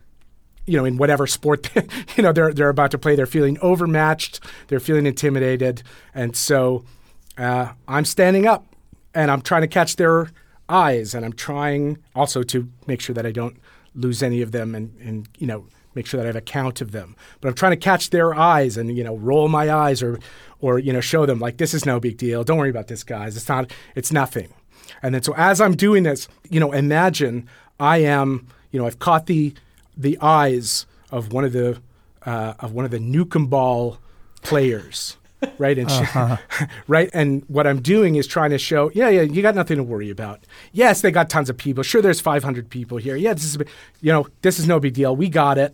you 0.65 0.77
know, 0.77 0.83
in 0.83 0.97
whatever 0.97 1.27
sport, 1.27 1.63
they, 1.73 1.87
you 2.17 2.23
know, 2.23 2.33
they're 2.33 2.53
they're 2.53 2.67
about 2.67 2.91
to 2.91 2.97
play. 2.97 3.15
They're 3.15 3.25
feeling 3.25 3.57
overmatched. 3.61 4.41
They're 4.67 4.81
feeling 4.81 5.05
intimidated, 5.05 5.81
and 6.13 6.35
so 6.35 6.83
uh, 7.37 7.71
I'm 7.87 8.03
standing 8.03 8.45
up 8.45 8.65
and 9.15 9.31
I'm 9.31 9.41
trying 9.41 9.61
to 9.61 9.67
catch 9.69 9.95
their 9.95 10.29
eyes, 10.67 11.15
and 11.15 11.23
I'm 11.23 11.31
trying 11.31 11.99
also 12.15 12.43
to 12.43 12.69
make 12.85 12.99
sure 12.99 13.13
that 13.13 13.25
I 13.25 13.31
don't 13.31 13.55
lose 13.95 14.21
any 14.21 14.41
of 14.41 14.51
them, 14.51 14.75
and 14.75 14.93
and 14.99 15.29
you 15.37 15.47
know 15.47 15.67
make 15.99 16.07
sure 16.07 16.17
that 16.19 16.25
I 16.25 16.31
have 16.33 16.35
a 16.47 16.51
count 16.59 16.81
of 16.81 16.91
them. 16.91 17.15
But 17.41 17.49
I'm 17.49 17.55
trying 17.55 17.73
to 17.73 17.83
catch 17.91 18.09
their 18.09 18.33
eyes 18.33 18.77
and 18.77 18.95
you 18.97 19.03
know 19.03 19.15
roll 19.17 19.47
my 19.49 19.65
eyes 19.85 20.01
or 20.01 20.19
or 20.61 20.79
you 20.79 20.93
know 20.93 21.01
show 21.01 21.25
them 21.25 21.39
like 21.39 21.57
this 21.57 21.73
is 21.73 21.85
no 21.85 21.99
big 21.99 22.17
deal. 22.17 22.43
Don't 22.43 22.57
worry 22.57 22.69
about 22.77 22.87
this, 22.87 23.03
guys. 23.03 23.35
It's 23.37 23.49
not. 23.49 23.71
It's 23.95 24.11
nothing. 24.11 24.49
And 25.03 25.13
then 25.13 25.23
so 25.23 25.33
as 25.37 25.61
I'm 25.61 25.75
doing 25.75 26.03
this, 26.03 26.27
you 26.49 26.59
know, 26.59 26.71
imagine 26.71 27.47
I 27.79 27.97
am, 27.99 28.47
you 28.71 28.79
know, 28.79 28.87
I've 28.87 28.99
caught 28.99 29.25
the 29.27 29.53
the 29.97 30.17
eyes 30.21 30.85
of 31.11 31.31
one 31.33 31.43
of 31.45 31.53
the 31.53 31.81
uh, 32.25 32.53
of 32.59 32.71
one 32.73 32.85
of 32.85 32.91
the 32.91 32.99
Newcomb 32.99 33.47
Ball 33.47 33.97
players. 34.41 35.17
Right 35.57 35.77
and 35.77 35.89
she- 35.89 36.65
right 36.87 37.09
and 37.13 37.43
what 37.47 37.65
I'm 37.65 37.81
doing 37.81 38.15
is 38.17 38.27
trying 38.27 38.49
to 38.49 38.57
show 38.57 38.91
yeah 38.93 39.07
yeah 39.07 39.21
you 39.21 39.41
got 39.41 39.55
nothing 39.55 39.77
to 39.77 39.83
worry 39.83 40.09
about 40.09 40.41
yes 40.73 40.99
they 40.99 41.11
got 41.11 41.29
tons 41.29 41.49
of 41.49 41.55
people 41.55 41.81
sure 41.81 42.01
there's 42.01 42.19
500 42.19 42.69
people 42.69 42.97
here 42.97 43.15
yeah 43.15 43.33
this 43.33 43.45
is 43.45 43.57
you 44.01 44.11
know 44.11 44.27
this 44.41 44.59
is 44.59 44.67
no 44.67 44.81
big 44.81 44.95
deal 44.95 45.15
we 45.15 45.29
got 45.29 45.57
it 45.57 45.73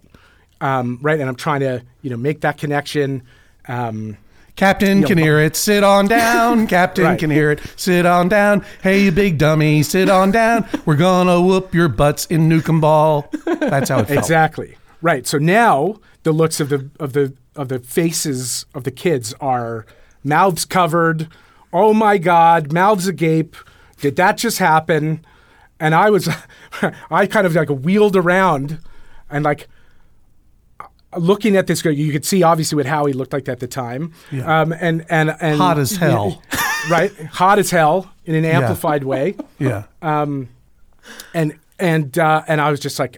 um, 0.61 0.99
right 1.01 1.19
and 1.19 1.27
I'm 1.29 1.35
trying 1.35 1.61
to 1.61 1.83
you 2.01 2.09
know 2.09 2.17
make 2.17 2.41
that 2.41 2.57
connection 2.57 3.23
um, 3.67 4.17
Captain 4.55 5.01
Yeah, 5.01 5.07
Kinneret. 5.07 5.55
Sit 5.55 5.83
on 5.83 6.07
down. 6.07 6.65
Captain 6.69 7.03
Right. 7.03 7.19
Kinneret. 7.19 7.59
Sit 7.77 8.05
on 8.05 8.29
down. 8.29 8.63
Hey, 8.81 9.03
you 9.03 9.11
big 9.11 9.37
dummy. 9.37 9.83
Sit 9.83 10.09
on 10.09 10.31
down. 10.31 10.65
We're 10.85 10.95
gonna 10.95 11.41
whoop 11.41 11.73
your 11.73 11.89
butts 11.89 12.25
in 12.27 12.47
Newcomb 12.47 12.79
Ball. 12.79 13.29
That's 13.45 13.89
how 13.89 13.99
it 13.99 14.07
felt. 14.07 14.19
Exactly. 14.19 14.77
Right. 15.01 15.27
So 15.27 15.37
now 15.37 15.99
the 16.23 16.31
looks 16.31 16.59
of 16.59 16.69
the 16.69 16.89
of 16.99 17.11
the 17.13 17.33
of 17.55 17.67
the 17.69 17.79
faces 17.79 18.65
of 18.73 18.85
the 18.85 18.91
kids 18.91 19.33
are 19.41 19.85
mouths 20.23 20.63
covered. 20.65 21.27
Oh 21.73 21.93
my 21.93 22.17
God, 22.17 22.71
mouths 22.71 23.07
agape. 23.07 23.55
Did 23.99 24.15
that 24.15 24.37
just 24.37 24.59
happen? 24.59 25.25
And 25.79 25.93
I 25.93 26.09
was, 26.09 26.29
I 27.11 27.25
kind 27.27 27.45
of 27.45 27.53
like 27.53 27.69
wheeled 27.69 28.15
around, 28.15 28.79
and 29.29 29.43
like 29.43 29.67
looking 31.17 31.56
at 31.56 31.67
this 31.67 31.82
guy. 31.82 31.91
You 31.91 32.12
could 32.12 32.25
see 32.25 32.43
obviously 32.43 32.75
what 32.75 32.86
Howie 32.86 33.13
looked 33.13 33.34
like 33.34 33.47
at 33.49 33.60
the 33.60 33.67
time. 33.67 34.13
Yeah. 34.32 34.62
Um, 34.62 34.73
and 34.73 35.06
and 35.10 35.36
and 35.41 35.58
Hot 35.60 35.78
as 35.78 35.95
hell. 35.95 36.41
right? 36.89 37.12
Hot 37.34 37.60
as 37.60 37.69
hell 37.71 38.12
in 38.25 38.36
an 38.36 38.45
amplified 38.45 39.04
way 39.04 39.36
Yeah. 39.60 39.84
and 41.34 41.60
and 41.80 42.17
uh, 42.17 42.43
and 42.47 42.62
I 42.62 42.71
was 42.71 42.80
just 42.80 42.99
like, 42.99 43.17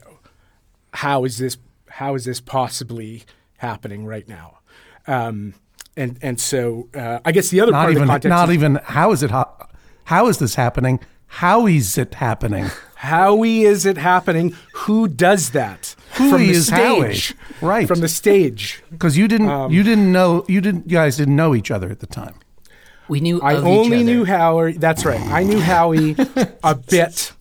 how 0.93 1.23
is 1.25 1.37
this? 1.37 1.57
How 1.89 2.15
is 2.15 2.25
this 2.25 2.39
possibly 2.39 3.23
happening 3.57 4.05
right 4.05 4.27
now? 4.27 4.59
Um, 5.07 5.53
and 5.95 6.17
and 6.21 6.39
so 6.39 6.89
uh, 6.93 7.19
I 7.25 7.31
guess 7.31 7.49
the 7.49 7.61
other 7.61 7.71
not 7.71 7.79
part 7.79 7.91
even. 7.91 8.03
of 8.03 8.07
the 8.07 8.11
context 8.13 8.29
Not 8.29 8.49
is 8.49 8.53
even. 8.55 8.75
How 8.83 9.11
is 9.11 9.23
it? 9.23 9.31
Ho- 9.31 9.51
how 10.05 10.27
is 10.27 10.37
this 10.39 10.55
happening? 10.55 10.99
How 11.27 11.67
is 11.67 11.97
it 11.97 12.15
happening? 12.15 12.67
how 12.95 13.43
is 13.43 13.85
it 13.85 13.97
happening? 13.97 14.55
Who 14.73 15.07
does 15.07 15.51
that? 15.51 15.95
Who 16.15 16.29
from 16.31 16.41
the 16.41 16.49
is 16.49 16.69
Howie? 16.69 17.13
stage, 17.15 17.35
Right. 17.61 17.87
From 17.87 17.99
the 17.99 18.07
stage. 18.07 18.81
Because 18.91 19.17
you 19.17 19.27
didn't. 19.27 19.49
Um, 19.49 19.71
you 19.71 19.83
didn't 19.83 20.11
know. 20.11 20.45
You 20.47 20.61
didn't. 20.61 20.85
You 20.89 20.97
guys 20.97 21.17
didn't 21.17 21.35
know 21.35 21.53
each 21.53 21.69
other 21.71 21.89
at 21.89 21.99
the 21.99 22.07
time. 22.07 22.35
We 23.07 23.19
knew 23.19 23.39
I 23.41 23.53
of 23.53 23.65
only 23.65 23.97
each 23.99 24.03
other. 24.03 24.03
knew 24.03 24.25
Howie. 24.25 24.73
That's 24.73 25.05
right. 25.05 25.19
I 25.21 25.43
knew 25.43 25.59
Howie 25.59 26.15
a 26.63 26.75
bit. 26.89 27.31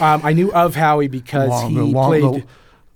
Um, 0.00 0.20
I 0.24 0.32
knew 0.32 0.52
of 0.52 0.74
Howie 0.76 1.08
because 1.08 1.48
Long- 1.48 1.70
he 1.70 1.76
the 1.76 1.84
long, 1.84 2.08
played. 2.10 2.22
the, 2.42 2.46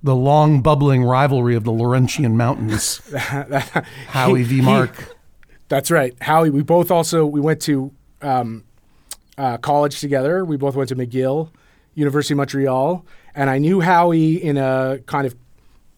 the 0.05 0.15
long 0.15 0.61
bubbling 0.63 1.03
rivalry 1.05 1.55
of 1.57 1.65
the 1.65 1.73
Laurentian 1.73 2.37
Mountains. 2.37 3.01
Howie 3.15 4.43
v. 4.43 4.57
he- 4.57 4.61
Mark. 4.61 5.17
That's 5.69 5.91
right. 5.91 6.15
Howie, 6.21 6.51
we 6.51 6.63
both 6.63 6.91
also 6.91 7.25
we 7.27 7.41
went 7.41 7.61
to 7.63 7.91
um, 8.23 8.65
uh, 9.39 9.57
college 9.59 9.99
together. 10.01 10.45
We 10.45 10.57
both 10.57 10.77
went 10.77 10.89
to 10.91 10.97
McGill, 10.97 11.51
University 11.95 12.35
of 12.35 12.39
Montreal, 12.39 13.05
and 13.35 13.51
I 13.51 13.59
knew 13.59 13.81
Howie 13.81 14.43
in 14.43 14.57
a 14.57 14.99
kind 15.07 15.27
of 15.27 15.35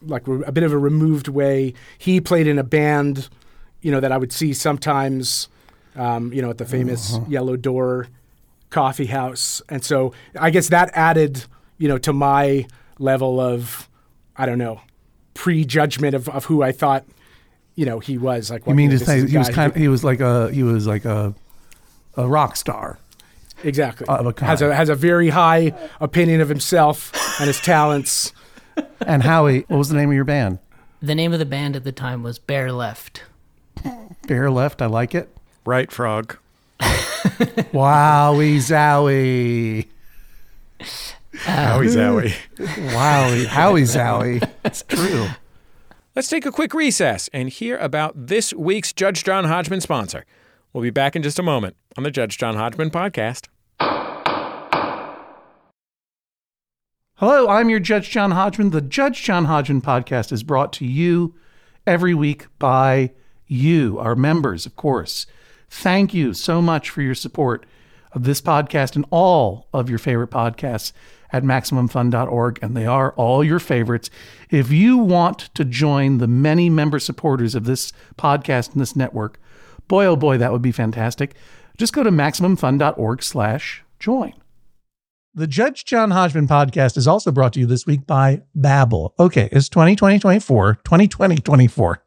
like 0.02 0.26
a 0.26 0.52
bit 0.52 0.62
of 0.64 0.72
a 0.72 0.78
removed 0.78 1.28
way. 1.28 1.74
He 1.98 2.20
played 2.20 2.46
in 2.46 2.58
a 2.58 2.62
band, 2.64 3.28
you 3.80 3.90
know, 3.90 4.00
that 4.00 4.12
I 4.12 4.16
would 4.18 4.32
see 4.32 4.52
sometimes, 4.52 5.48
um, 5.96 6.32
you 6.32 6.42
know, 6.42 6.50
at 6.50 6.58
the 6.58 6.64
famous 6.66 7.18
Yellow 7.28 7.56
Door 7.56 8.08
coffee 8.70 9.06
house, 9.06 9.62
and 9.68 9.84
so 9.84 10.12
I 10.38 10.50
guess 10.50 10.68
that 10.70 10.90
added, 10.92 11.44
you 11.78 11.88
know, 11.88 11.98
to 11.98 12.12
my 12.12 12.66
level 12.98 13.40
of, 13.40 13.88
I 14.36 14.44
don't 14.46 14.58
know, 14.58 14.80
prejudgment 15.34 16.14
of, 16.14 16.28
of 16.28 16.44
who 16.46 16.62
I 16.62 16.72
thought. 16.72 17.04
You 17.74 17.84
know, 17.84 17.98
he 18.00 18.16
was 18.18 18.50
like. 18.50 18.66
You 18.66 18.74
mean 18.74 18.90
to 18.90 18.98
say 18.98 19.26
he 19.26 19.36
was 19.36 19.48
who 19.48 19.54
kind? 19.54 19.72
could- 19.72 19.80
He 19.82 19.88
was 19.88 20.02
like 20.02 20.20
a. 20.20 20.50
He 20.50 20.62
was 20.62 20.86
like 20.86 21.04
a. 21.04 21.34
A 22.18 22.26
rock 22.26 22.56
star. 22.56 22.98
Exactly. 23.64 24.06
Of 24.06 24.26
a 24.26 24.32
kind. 24.32 24.50
has 24.50 24.62
a 24.62 24.74
has 24.74 24.88
a 24.88 24.94
very 24.94 25.30
high 25.30 25.72
opinion 26.00 26.40
of 26.40 26.48
himself 26.48 27.12
and 27.40 27.46
his 27.46 27.60
talents. 27.60 28.32
And 29.06 29.22
Howie, 29.22 29.64
what 29.68 29.78
was 29.78 29.88
the 29.88 29.96
name 29.96 30.10
of 30.10 30.14
your 30.14 30.24
band? 30.24 30.58
The 31.00 31.14
name 31.14 31.32
of 31.32 31.38
the 31.38 31.46
band 31.46 31.76
at 31.76 31.84
the 31.84 31.92
time 31.92 32.22
was 32.22 32.38
Bear 32.38 32.70
Left. 32.72 33.22
Bear 34.26 34.50
Left. 34.50 34.82
I 34.82 34.86
like 34.86 35.14
it. 35.14 35.34
Right, 35.64 35.90
Frog. 35.90 36.36
Wowie 36.80 38.58
zowie. 38.58 39.86
Howie 41.38 41.88
Zowie. 41.88 42.34
Wowie. 42.58 43.46
Howie 43.46 43.82
zowie. 43.82 44.50
It's 44.64 44.82
true. 44.82 45.26
Let's 46.14 46.28
take 46.28 46.46
a 46.46 46.52
quick 46.52 46.72
recess 46.72 47.28
and 47.32 47.48
hear 47.50 47.76
about 47.76 48.26
this 48.26 48.54
week's 48.54 48.92
Judge 48.92 49.22
John 49.24 49.44
Hodgman 49.44 49.80
sponsor. 49.82 50.24
We'll 50.72 50.82
be 50.82 50.90
back 50.90 51.16
in 51.16 51.22
just 51.22 51.38
a 51.38 51.42
moment 51.42 51.76
on 51.96 52.04
the 52.04 52.10
Judge 52.10 52.38
John 52.38 52.56
Hodgman 52.56 52.90
podcast. 52.90 53.48
Hello, 57.18 57.48
I'm 57.48 57.70
your 57.70 57.80
Judge 57.80 58.10
John 58.10 58.32
Hodgman. 58.32 58.70
The 58.70 58.82
Judge 58.82 59.22
John 59.22 59.46
Hodgman 59.46 59.80
podcast 59.80 60.32
is 60.32 60.42
brought 60.42 60.72
to 60.74 60.84
you 60.84 61.34
every 61.86 62.12
week 62.12 62.46
by 62.58 63.12
you, 63.46 63.98
our 63.98 64.14
members, 64.14 64.66
of 64.66 64.76
course. 64.76 65.26
Thank 65.70 66.12
you 66.12 66.34
so 66.34 66.60
much 66.60 66.90
for 66.90 67.00
your 67.00 67.14
support 67.14 67.64
of 68.12 68.24
this 68.24 68.42
podcast 68.42 68.96
and 68.96 69.06
all 69.10 69.66
of 69.72 69.88
your 69.88 69.98
favorite 69.98 70.30
podcasts 70.30 70.92
at 71.32 71.42
MaximumFun.org, 71.42 72.58
and 72.62 72.76
they 72.76 72.86
are 72.86 73.12
all 73.14 73.42
your 73.42 73.58
favorites. 73.58 74.10
If 74.50 74.70
you 74.70 74.98
want 74.98 75.38
to 75.54 75.64
join 75.64 76.18
the 76.18 76.28
many 76.28 76.68
member 76.68 76.98
supporters 76.98 77.54
of 77.54 77.64
this 77.64 77.92
podcast 78.18 78.72
and 78.72 78.80
this 78.80 78.94
network, 78.94 79.40
boy, 79.88 80.06
oh 80.06 80.16
boy, 80.16 80.38
that 80.38 80.52
would 80.52 80.62
be 80.62 80.72
fantastic. 80.72 81.34
Just 81.76 81.92
go 81.92 82.02
to 82.02 82.10
MaximumFun.org 82.10 83.22
slash 83.22 83.84
join. 83.98 84.32
The 85.34 85.46
Judge 85.46 85.84
John 85.84 86.12
Hodgman 86.12 86.48
podcast 86.48 86.96
is 86.96 87.06
also 87.06 87.30
brought 87.30 87.52
to 87.52 87.60
you 87.60 87.66
this 87.66 87.86
week 87.86 88.06
by 88.06 88.42
Babbel. 88.56 89.12
Okay, 89.18 89.50
it's 89.52 89.68
2020 89.68 90.18
24, 90.18 90.76
2020 90.76 91.36
24. 91.36 92.02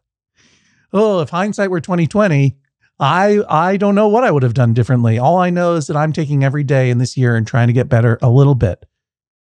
Oh, 0.92 1.22
if 1.22 1.30
hindsight 1.30 1.70
were 1.70 1.80
2020, 1.80 2.58
I 3.00 3.44
I 3.48 3.78
don't 3.78 3.94
know 3.94 4.08
what 4.08 4.24
I 4.24 4.32
would 4.32 4.42
have 4.42 4.56
done 4.56 4.74
differently. 4.74 5.20
All 5.20 5.38
I 5.38 5.52
know 5.52 5.76
is 5.76 5.86
that 5.88 5.96
I'm 5.96 6.12
taking 6.12 6.44
every 6.44 6.63
day 6.63 6.89
in 6.89 6.98
this 6.98 7.18
year 7.18 7.36
and 7.36 7.46
trying 7.46 7.68
to 7.68 7.74
get 7.74 7.88
better 7.88 8.18
a 8.22 8.32
little 8.32 8.56
bit 8.56 8.86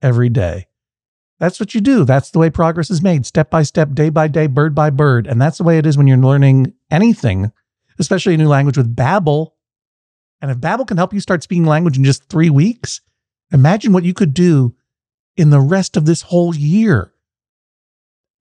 every 0.03 0.29
day. 0.29 0.67
That's 1.39 1.59
what 1.59 1.73
you 1.73 1.81
do. 1.81 2.05
That's 2.05 2.31
the 2.31 2.39
way 2.39 2.49
progress 2.49 2.91
is 2.91 3.01
made, 3.01 3.25
step 3.25 3.49
by 3.49 3.63
step, 3.63 3.93
day 3.93 4.09
by 4.09 4.27
day, 4.27 4.47
bird 4.47 4.75
by 4.75 4.89
bird. 4.89 5.25
And 5.25 5.41
that's 5.41 5.57
the 5.57 5.63
way 5.63 5.77
it 5.77 5.85
is 5.85 5.97
when 5.97 6.05
you're 6.05 6.17
learning 6.17 6.73
anything, 6.91 7.51
especially 7.99 8.33
a 8.33 8.37
new 8.37 8.47
language 8.47 8.77
with 8.77 8.95
Babbel. 8.95 9.51
And 10.41 10.49
if 10.49 10.57
Babbel 10.57 10.87
can 10.87 10.97
help 10.97 11.13
you 11.13 11.19
start 11.19 11.43
speaking 11.43 11.65
language 11.65 11.97
in 11.97 12.03
just 12.03 12.29
3 12.29 12.49
weeks, 12.49 13.01
Imagine 13.51 13.93
what 13.93 14.03
you 14.03 14.13
could 14.13 14.33
do 14.33 14.75
in 15.35 15.49
the 15.49 15.59
rest 15.59 15.97
of 15.97 16.05
this 16.05 16.23
whole 16.23 16.55
year. 16.55 17.13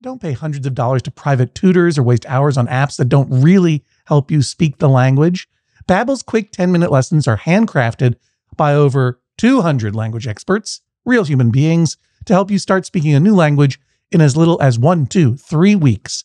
Don't 0.02 0.20
pay 0.20 0.32
hundreds 0.32 0.66
of 0.66 0.74
dollars 0.74 1.02
to 1.02 1.10
private 1.10 1.54
tutors 1.54 1.98
or 1.98 2.02
waste 2.02 2.26
hours 2.26 2.56
on 2.56 2.66
apps 2.66 2.96
that 2.96 3.08
don't 3.08 3.42
really 3.42 3.84
help 4.06 4.30
you 4.30 4.42
speak 4.42 4.78
the 4.78 4.88
language. 4.88 5.48
Babbel's 5.88 6.22
quick 6.22 6.52
10-minute 6.52 6.92
lessons 6.92 7.26
are 7.26 7.38
handcrafted 7.38 8.16
by 8.56 8.74
over 8.74 9.20
200 9.38 9.96
language 9.96 10.26
experts, 10.26 10.82
real 11.04 11.24
human 11.24 11.50
beings, 11.50 11.96
to 12.26 12.34
help 12.34 12.50
you 12.50 12.58
start 12.58 12.84
speaking 12.84 13.14
a 13.14 13.20
new 13.20 13.34
language 13.34 13.80
in 14.12 14.20
as 14.20 14.36
little 14.36 14.60
as 14.60 14.78
one, 14.78 15.06
two, 15.06 15.36
three 15.36 15.74
weeks. 15.74 16.24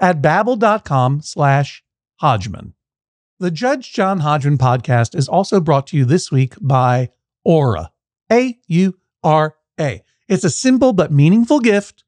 at 0.00 0.20
babbel.com 0.22 1.20
slash 1.22 1.82
Hodgman. 2.16 2.74
The 3.40 3.50
Judge 3.50 3.92
John 3.92 4.20
Hodgman 4.20 4.58
podcast 4.58 5.16
is 5.16 5.28
also 5.28 5.60
brought 5.60 5.86
to 5.88 5.96
you 5.96 6.04
this 6.04 6.30
week 6.30 6.54
by 6.60 7.10
Aura. 7.44 7.90
A 8.32 8.58
U 8.68 8.98
R 9.22 9.56
A. 9.78 10.02
It's 10.28 10.44
a 10.44 10.50
simple 10.50 10.92
but 10.92 11.12
meaningful 11.12 11.60
gift 11.60 12.04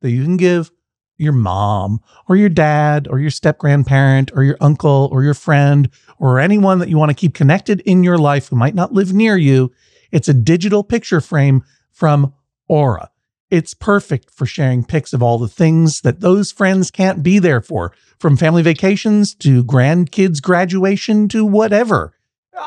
that 0.00 0.10
you 0.10 0.22
can 0.22 0.36
give 0.36 0.70
your 1.18 1.32
mom 1.32 2.00
or 2.28 2.36
your 2.36 2.48
dad 2.48 3.08
or 3.08 3.18
your 3.18 3.30
step 3.30 3.58
grandparent 3.58 4.30
or 4.34 4.44
your 4.44 4.56
uncle 4.60 5.08
or 5.12 5.22
your 5.22 5.34
friend 5.34 5.90
or 6.18 6.38
anyone 6.38 6.78
that 6.78 6.88
you 6.88 6.96
want 6.96 7.10
to 7.10 7.14
keep 7.14 7.34
connected 7.34 7.80
in 7.80 8.04
your 8.04 8.18
life 8.18 8.48
who 8.48 8.56
might 8.56 8.74
not 8.74 8.92
live 8.92 9.12
near 9.12 9.36
you. 9.36 9.72
It's 10.12 10.28
a 10.28 10.34
digital 10.34 10.84
picture 10.84 11.20
frame 11.20 11.64
from 11.90 12.32
Aura. 12.68 13.10
It's 13.50 13.72
perfect 13.72 14.30
for 14.30 14.44
sharing 14.44 14.84
pics 14.84 15.12
of 15.12 15.22
all 15.22 15.38
the 15.38 15.48
things 15.48 16.02
that 16.02 16.20
those 16.20 16.52
friends 16.52 16.90
can't 16.90 17.22
be 17.22 17.38
there 17.38 17.62
for, 17.62 17.92
from 18.18 18.36
family 18.36 18.62
vacations 18.62 19.34
to 19.36 19.64
grandkids' 19.64 20.42
graduation 20.42 21.28
to 21.28 21.44
whatever. 21.44 22.12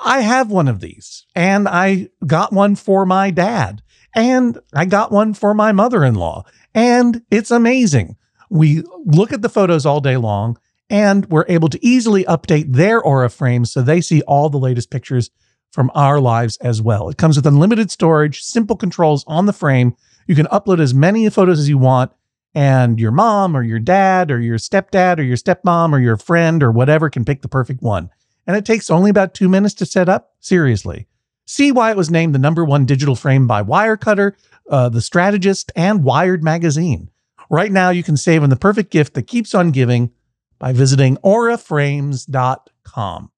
I 0.04 0.22
have 0.22 0.50
one 0.50 0.68
of 0.68 0.80
these, 0.80 1.26
and 1.36 1.68
I 1.68 2.10
got 2.26 2.54
one 2.54 2.76
for 2.76 3.06
my 3.06 3.30
dad, 3.30 3.84
and 4.16 4.58
I 4.74 4.86
got 4.86 5.12
one 5.12 5.34
for 5.34 5.54
my 5.54 5.72
mother 5.72 6.04
in 6.04 6.16
law, 6.16 6.46
and 6.74 7.22
it's 7.30 7.52
amazing. 7.52 8.16
We 8.50 8.84
look 9.06 9.34
at 9.34 9.42
the 9.42 9.50
photos 9.50 9.86
all 9.86 10.02
day 10.02 10.18
long, 10.18 10.58
and 10.90 11.26
we're 11.28 11.46
able 11.48 11.70
to 11.70 11.86
easily 11.86 12.24
update 12.26 12.74
their 12.74 13.02
aura 13.02 13.30
frames 13.30 13.72
so 13.72 13.82
they 13.82 14.02
see 14.02 14.22
all 14.24 14.50
the 14.50 14.58
latest 14.58 14.90
pictures 14.90 15.30
from 15.72 15.92
our 15.96 16.20
lives 16.20 16.58
as 16.58 16.82
well. 16.82 17.10
It 17.10 17.18
comes 17.18 17.38
with 17.38 17.46
unlimited 17.46 17.92
storage, 17.92 18.42
simple 18.42 18.76
controls 18.76 19.24
on 19.28 19.46
the 19.46 19.54
frame. 19.54 19.96
You 20.28 20.36
can 20.36 20.46
upload 20.48 20.80
as 20.80 20.94
many 20.94 21.30
photos 21.30 21.60
as 21.60 21.70
you 21.70 21.78
want, 21.78 22.12
and 22.54 23.00
your 23.00 23.12
mom 23.12 23.56
or 23.56 23.64
your 23.64 23.80
dad 23.80 24.32
or 24.32 24.40
your 24.40 24.58
stepdad 24.58 25.20
or 25.20 25.24
your 25.24 25.38
stepmom 25.38 25.94
or 25.94 26.00
your 26.00 26.18
friend 26.18 26.62
or 26.62 26.72
whatever 26.72 27.10
can 27.10 27.26
pick 27.26 27.42
the 27.42 27.48
perfect 27.48 27.82
one. 27.82 28.10
And 28.46 28.58
it 28.58 28.66
takes 28.66 28.90
only 28.90 29.10
about 29.10 29.34
two 29.34 29.48
minutes 29.48 29.76
to 29.76 29.86
set 29.86 30.10
up. 30.10 30.34
Seriously. 30.40 31.08
See 31.46 31.72
why 31.72 31.92
it 31.92 31.98
was 31.98 32.10
named 32.10 32.36
the 32.36 32.40
number 32.40 32.66
one 32.66 32.86
digital 32.86 33.16
frame 33.16 33.48
by 33.48 33.64
Wirecutter, 33.64 34.34
uh, 34.70 34.90
The 34.90 35.02
Strategist, 35.02 35.72
and 35.76 36.04
Wired 36.04 36.44
Magazine. 36.44 37.10
Right 37.50 37.72
now, 37.72 37.90
you 37.90 38.04
can 38.04 38.18
save 38.18 38.44
on 38.44 38.50
the 38.50 38.56
perfect 38.56 38.92
gift 38.92 39.14
that 39.16 39.24
keeps 39.24 39.54
on 39.54 39.72
giving 39.72 40.12
by 40.60 40.74
visiting 40.74 41.18
auraframes.com. 41.18 43.32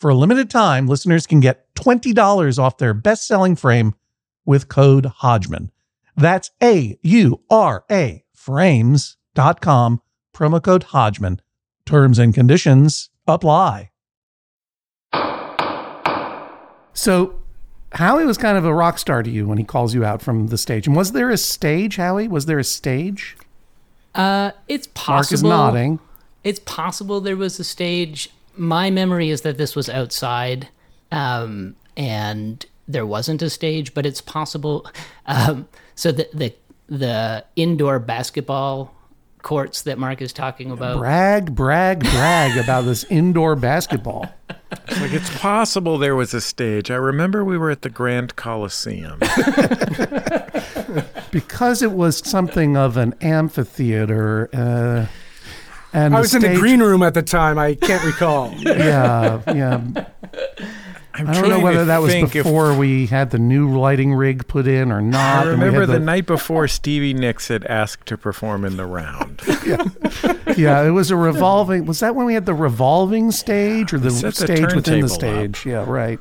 For 0.00 0.10
a 0.10 0.14
limited 0.14 0.50
time, 0.50 0.86
listeners 0.86 1.26
can 1.26 1.40
get 1.40 1.72
$20 1.74 2.58
off 2.58 2.78
their 2.78 2.94
best 2.94 3.26
selling 3.26 3.54
frame 3.54 3.94
with 4.44 4.68
code 4.68 5.06
Hodgman. 5.06 5.70
That's 6.20 6.50
A 6.62 6.98
U 7.02 7.40
R 7.50 7.84
A 7.90 8.24
frames.com, 8.34 10.02
promo 10.34 10.62
code 10.62 10.82
Hodgman. 10.84 11.40
Terms 11.86 12.18
and 12.18 12.34
conditions 12.34 13.10
apply. 13.26 13.90
So, 16.92 17.40
Howie 17.92 18.24
was 18.24 18.38
kind 18.38 18.58
of 18.58 18.64
a 18.64 18.74
rock 18.74 18.98
star 18.98 19.22
to 19.22 19.30
you 19.30 19.46
when 19.48 19.58
he 19.58 19.64
calls 19.64 19.94
you 19.94 20.04
out 20.04 20.20
from 20.22 20.48
the 20.48 20.58
stage. 20.58 20.86
And 20.86 20.94
was 20.94 21.12
there 21.12 21.30
a 21.30 21.36
stage, 21.36 21.96
Howie? 21.96 22.28
Was 22.28 22.46
there 22.46 22.58
a 22.58 22.64
stage? 22.64 23.36
Uh, 24.14 24.52
it's 24.68 24.88
possible. 24.88 25.14
Mark 25.14 25.32
is 25.32 25.42
nodding. 25.42 25.98
It's 26.44 26.60
possible 26.60 27.20
there 27.20 27.36
was 27.36 27.58
a 27.58 27.64
stage. 27.64 28.30
My 28.56 28.90
memory 28.90 29.30
is 29.30 29.42
that 29.42 29.58
this 29.58 29.74
was 29.74 29.88
outside, 29.88 30.68
um, 31.10 31.76
and 31.96 32.64
there 32.92 33.06
wasn't 33.06 33.42
a 33.42 33.50
stage. 33.50 33.94
But 33.94 34.06
it's 34.06 34.20
possible. 34.20 34.86
Um, 35.26 35.68
so 35.94 36.12
the 36.12 36.28
the 36.32 36.54
the 36.88 37.44
indoor 37.56 37.98
basketball 37.98 38.94
courts 39.42 39.82
that 39.82 39.98
Mark 39.98 40.20
is 40.20 40.32
talking 40.32 40.70
about. 40.70 40.98
Brag, 40.98 41.54
brag, 41.54 42.00
brag 42.00 42.56
about 42.58 42.82
this 42.82 43.04
indoor 43.04 43.56
basketball. 43.56 44.32
Like 44.70 45.12
it's 45.12 45.36
possible 45.38 45.98
there 45.98 46.14
was 46.14 46.34
a 46.34 46.40
stage. 46.40 46.90
I 46.90 46.96
remember 46.96 47.44
we 47.44 47.56
were 47.58 47.70
at 47.70 47.82
the 47.82 47.90
Grand 47.90 48.36
Coliseum. 48.36 49.20
Because 51.30 51.82
it 51.82 51.92
was 51.92 52.18
something 52.18 52.76
of 52.76 52.96
an 52.96 53.14
amphitheater. 53.20 54.50
Uh, 54.52 55.06
and 55.92 56.14
I 56.14 56.18
the 56.18 56.20
was 56.20 56.34
in 56.34 56.42
the 56.42 56.56
green 56.56 56.80
room 56.82 57.04
at 57.04 57.14
the 57.14 57.22
time. 57.22 57.58
I 57.58 57.74
can't 57.76 58.04
recall. 58.04 58.52
Yeah, 58.60 59.40
yeah. 59.46 59.80
I'm 61.20 61.28
I 61.28 61.32
don't 61.40 61.48
know 61.48 61.60
whether 61.60 61.84
that 61.86 61.98
was 62.02 62.12
think 62.12 62.34
if- 62.36 62.44
before 62.44 62.74
we 62.76 63.06
had 63.06 63.30
the 63.30 63.38
new 63.38 63.76
lighting 63.78 64.14
rig 64.14 64.46
put 64.48 64.66
in 64.66 64.90
or 64.92 65.00
not. 65.00 65.46
I 65.46 65.50
remember 65.50 65.80
had 65.80 65.88
the, 65.90 65.98
night 66.00 66.26
before 66.26 66.66
Stevie 66.68 67.14
Nicks 67.14 67.48
had 67.48 67.64
asked 67.66 68.06
to 68.06 68.16
perform 68.18 68.64
in 68.64 68.76
the 68.76 68.86
round. 68.86 69.40
Yeah, 70.56 70.82
it 70.82 70.90
was 70.90 71.10
a 71.12 71.16
revolving. 71.16 71.86
Was 71.86 72.00
that 72.00 72.14
when 72.16 72.26
we 72.26 72.34
had 72.34 72.44
the 72.44 72.52
revolving 72.54 73.30
stage 73.30 73.94
or 73.94 73.98
the 73.98 74.10
Set 74.10 74.34
the 74.34 74.46
stage 74.46 74.74
within 74.74 75.00
the 75.00 75.08
turntable 75.08 75.12
up. 75.14 75.54
stage? 75.56 75.64
Yeah, 75.64 75.84
right. 75.88 76.18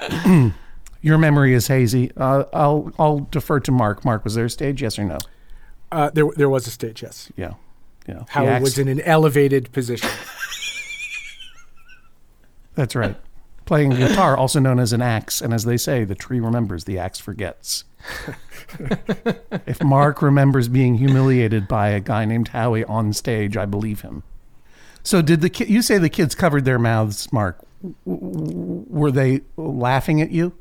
Your 1.02 1.18
memory 1.18 1.54
is 1.54 1.66
hazy. 1.66 2.10
Uh, 2.16 2.44
I'll 2.52 2.92
I'll 2.98 3.20
defer 3.30 3.60
to 3.60 3.72
Mark. 3.72 4.04
Mark, 4.04 4.24
was 4.24 4.34
there 4.36 4.44
a 4.46 4.50
stage? 4.50 4.80
Yes 4.80 4.98
or 4.98 5.04
no? 5.04 5.18
Uh, 5.92 6.10
there, 6.10 6.24
there 6.36 6.48
was 6.48 6.66
a 6.66 6.70
stage, 6.70 7.02
yes. 7.02 7.30
Yeah, 7.36 7.54
yeah. 8.08 8.22
How 8.28 8.44
The 8.44 8.56
it 8.56 8.62
was 8.62 8.78
in 8.78 8.88
an 8.88 9.00
elevated 9.00 9.70
position. 9.72 10.08
That's 12.76 12.94
right. 12.94 13.16
Playing 13.64 13.90
guitar, 13.90 14.36
also 14.36 14.60
known 14.60 14.78
as 14.78 14.92
an 14.92 15.02
axe, 15.02 15.40
and 15.40 15.52
as 15.52 15.64
they 15.64 15.76
say, 15.76 16.04
the 16.04 16.14
tree 16.14 16.38
remembers, 16.38 16.84
the 16.84 16.98
axe 17.00 17.18
forgets. 17.18 17.82
if 19.66 19.82
Mark 19.82 20.22
remembers 20.22 20.68
being 20.68 20.94
humiliated 20.94 21.66
by 21.66 21.88
a 21.88 21.98
guy 21.98 22.24
named 22.24 22.48
Howie 22.48 22.84
on 22.84 23.12
stage, 23.12 23.56
I 23.56 23.66
believe 23.66 24.02
him. 24.02 24.22
So, 25.02 25.20
did 25.20 25.40
the 25.40 25.50
ki- 25.50 25.66
you 25.66 25.82
say 25.82 25.98
the 25.98 26.08
kids 26.08 26.36
covered 26.36 26.64
their 26.64 26.78
mouths, 26.78 27.32
Mark? 27.32 27.58
Were 28.04 29.10
they 29.10 29.40
laughing 29.56 30.20
at 30.20 30.30
you, 30.30 30.52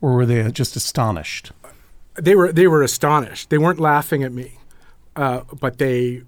or 0.00 0.14
were 0.14 0.26
they 0.26 0.50
just 0.50 0.76
astonished? 0.76 1.52
they 2.16 2.34
were 2.34 2.52
they 2.52 2.66
were 2.66 2.82
astonished. 2.82 3.50
They 3.50 3.58
weren't 3.58 3.80
laughing 3.80 4.22
at 4.22 4.32
me, 4.32 4.58
uh, 5.14 5.42
but 5.60 5.78
they 5.78 6.22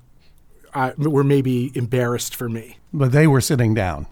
uh, 0.74 0.92
were 0.98 1.24
maybe 1.24 1.72
embarrassed 1.74 2.35
for 2.35 2.48
me. 2.48 2.79
But 2.92 3.12
they 3.12 3.27
were 3.27 3.40
sitting 3.40 3.74
down. 3.74 4.07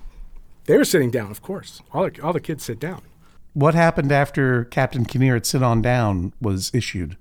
They 0.66 0.76
were 0.76 0.84
sitting 0.84 1.10
down, 1.10 1.30
of 1.30 1.42
course. 1.42 1.80
All 1.92 2.08
the, 2.10 2.22
all 2.22 2.32
the 2.32 2.40
kids 2.40 2.64
sit 2.64 2.78
down. 2.78 3.02
What 3.54 3.74
happened 3.74 4.12
after 4.12 4.64
Captain 4.64 5.04
Kinnear's 5.04 5.48
"Sit 5.48 5.62
On 5.62 5.80
Down" 5.80 6.32
was 6.40 6.70
issued 6.74 7.16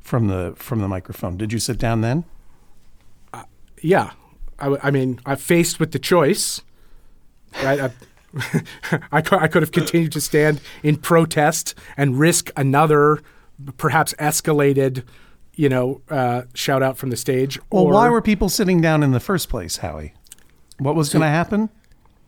from 0.00 0.28
the 0.28 0.54
from 0.56 0.80
the 0.80 0.88
microphone? 0.88 1.36
Did 1.36 1.52
you 1.52 1.58
sit 1.58 1.78
down 1.78 2.02
then? 2.02 2.24
Yeah, 3.82 4.10
I 4.60 4.90
mean, 4.90 5.20
I 5.24 5.36
faced 5.36 5.80
with 5.80 5.92
the 5.92 5.98
choice. 5.98 6.60
Right, 7.64 7.80
I, 7.80 7.90
I, 9.10 9.22
cou- 9.22 9.38
I 9.38 9.48
could 9.48 9.62
have 9.62 9.72
continued 9.72 10.12
to 10.12 10.20
stand 10.20 10.60
in 10.82 10.96
protest 10.96 11.74
and 11.96 12.18
risk 12.18 12.50
another, 12.56 13.20
perhaps 13.78 14.12
escalated, 14.18 15.02
you 15.54 15.68
know, 15.68 16.02
uh, 16.10 16.42
shout 16.54 16.82
out 16.82 16.98
from 16.98 17.10
the 17.10 17.16
stage. 17.16 17.58
Well, 17.72 17.88
why 17.88 18.10
were 18.10 18.20
people 18.22 18.48
sitting 18.48 18.80
down 18.80 19.02
in 19.02 19.12
the 19.12 19.20
first 19.20 19.48
place, 19.48 19.78
Howie? 19.78 20.14
What 20.78 20.94
was 20.94 21.10
going 21.10 21.22
to 21.22 21.28
happen? 21.28 21.70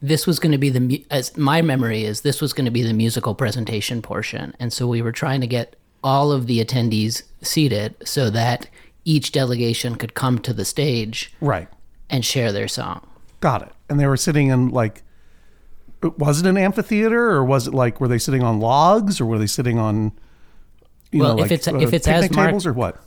This 0.03 0.27
was 0.27 0.39
going 0.41 0.53
to 0.53 0.59
be 0.59 0.69
the 0.69 1.07
as 1.11 1.37
my 1.37 1.63
memory 1.63 2.05
is 2.05 2.23
this 2.23 2.41
was 2.41 2.53
going 2.53 2.65
to 2.65 2.71
be 2.71 2.83
the 2.83 2.93
musical 2.93 3.35
presentation 3.35 4.03
portion 4.03 4.55
and 4.59 4.73
so 4.73 4.87
we 4.89 5.01
were 5.01 5.13
trying 5.13 5.41
to 5.41 5.47
get 5.47 5.77
all 6.05 6.33
of 6.33 6.47
the 6.49 6.63
attendees 6.65 7.23
seated 7.43 7.95
so 8.05 8.29
that 8.29 8.69
each 9.05 9.31
delegation 9.33 9.95
could 9.97 10.15
come 10.15 10.39
to 10.41 10.53
the 10.53 10.65
stage 10.65 11.33
Right. 11.41 11.69
and 12.11 12.25
share 12.25 12.51
their 12.53 12.69
song 12.69 13.07
Got 13.41 13.63
it. 13.63 13.73
And 13.89 13.99
they 13.99 14.07
were 14.07 14.17
sitting 14.17 14.49
in 14.49 14.69
like, 14.69 15.03
was 16.17 16.41
it 16.41 16.47
an 16.47 16.57
amphitheater 16.57 17.31
or 17.33 17.45
was 17.45 17.67
it 17.67 17.75
like, 17.75 18.01
were 18.01 18.07
they 18.09 18.19
sitting 18.19 18.43
on 18.43 18.61
logs 18.61 19.21
or 19.21 19.27
were 19.27 19.39
they 19.39 19.47
sitting 19.49 19.79
on, 19.81 20.13
you 21.11 21.21
Well, 21.21 21.37
know, 21.37 21.43
if 21.45 21.51
like 21.51 21.59
it's- 21.59 21.83
if 21.83 21.93
uh, 21.93 21.97
it's 21.97 22.07
as 22.09 22.31
Mark- 22.31 22.49
tables 22.51 22.67
or 22.67 22.73
what? 22.73 22.99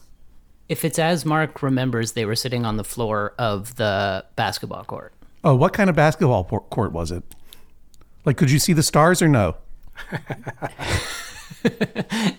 if 0.67 0.83
it's 0.83 0.97
as 0.97 1.25
mark 1.25 1.61
remembers 1.61 2.13
they 2.13 2.25
were 2.25 2.35
sitting 2.35 2.65
on 2.65 2.75
the 2.77 2.83
floor 2.83 3.33
of 3.37 3.75
the 3.75 4.25
basketball 4.35 4.83
court 4.83 5.13
Oh, 5.45 5.55
what 5.55 5.71
kind 5.71 5.89
of 5.89 5.95
basketball 5.95 6.43
court 6.43 6.91
was 6.91 7.11
it? 7.11 7.23
Like, 8.25 8.35
could 8.35 8.51
you 8.51 8.59
see 8.59 8.73
the 8.73 8.83
stars 8.83 9.21
or 9.21 9.29
no? 9.29 9.55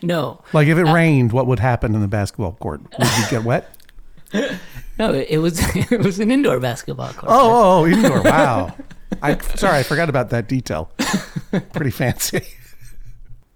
no 0.02 0.42
Like, 0.52 0.68
if 0.68 0.76
it 0.76 0.84
rained, 0.84 1.32
what 1.32 1.46
would 1.46 1.60
happen 1.60 1.94
in 1.94 2.02
the 2.02 2.08
basketball 2.08 2.52
court? 2.52 2.82
Would 2.98 3.08
you 3.18 3.30
get 3.30 3.44
wet? 3.44 3.74
no 4.98 5.14
it, 5.14 5.28
it 5.30 5.38
was 5.38 5.60
it 5.92 6.00
was 6.00 6.18
an 6.18 6.30
indoor 6.30 6.58
basketball 6.58 7.12
court 7.12 7.32
Oh, 7.32 7.38
oh, 7.38 7.80
oh 7.80 7.86
indoor. 7.86 8.22
Wow. 8.22 8.74
I 9.22 9.38
sorry, 9.38 9.78
I 9.78 9.82
forgot 9.84 10.08
about 10.08 10.30
that 10.30 10.48
detail. 10.48 10.90
Pretty 11.72 11.92
fancy. 11.92 12.42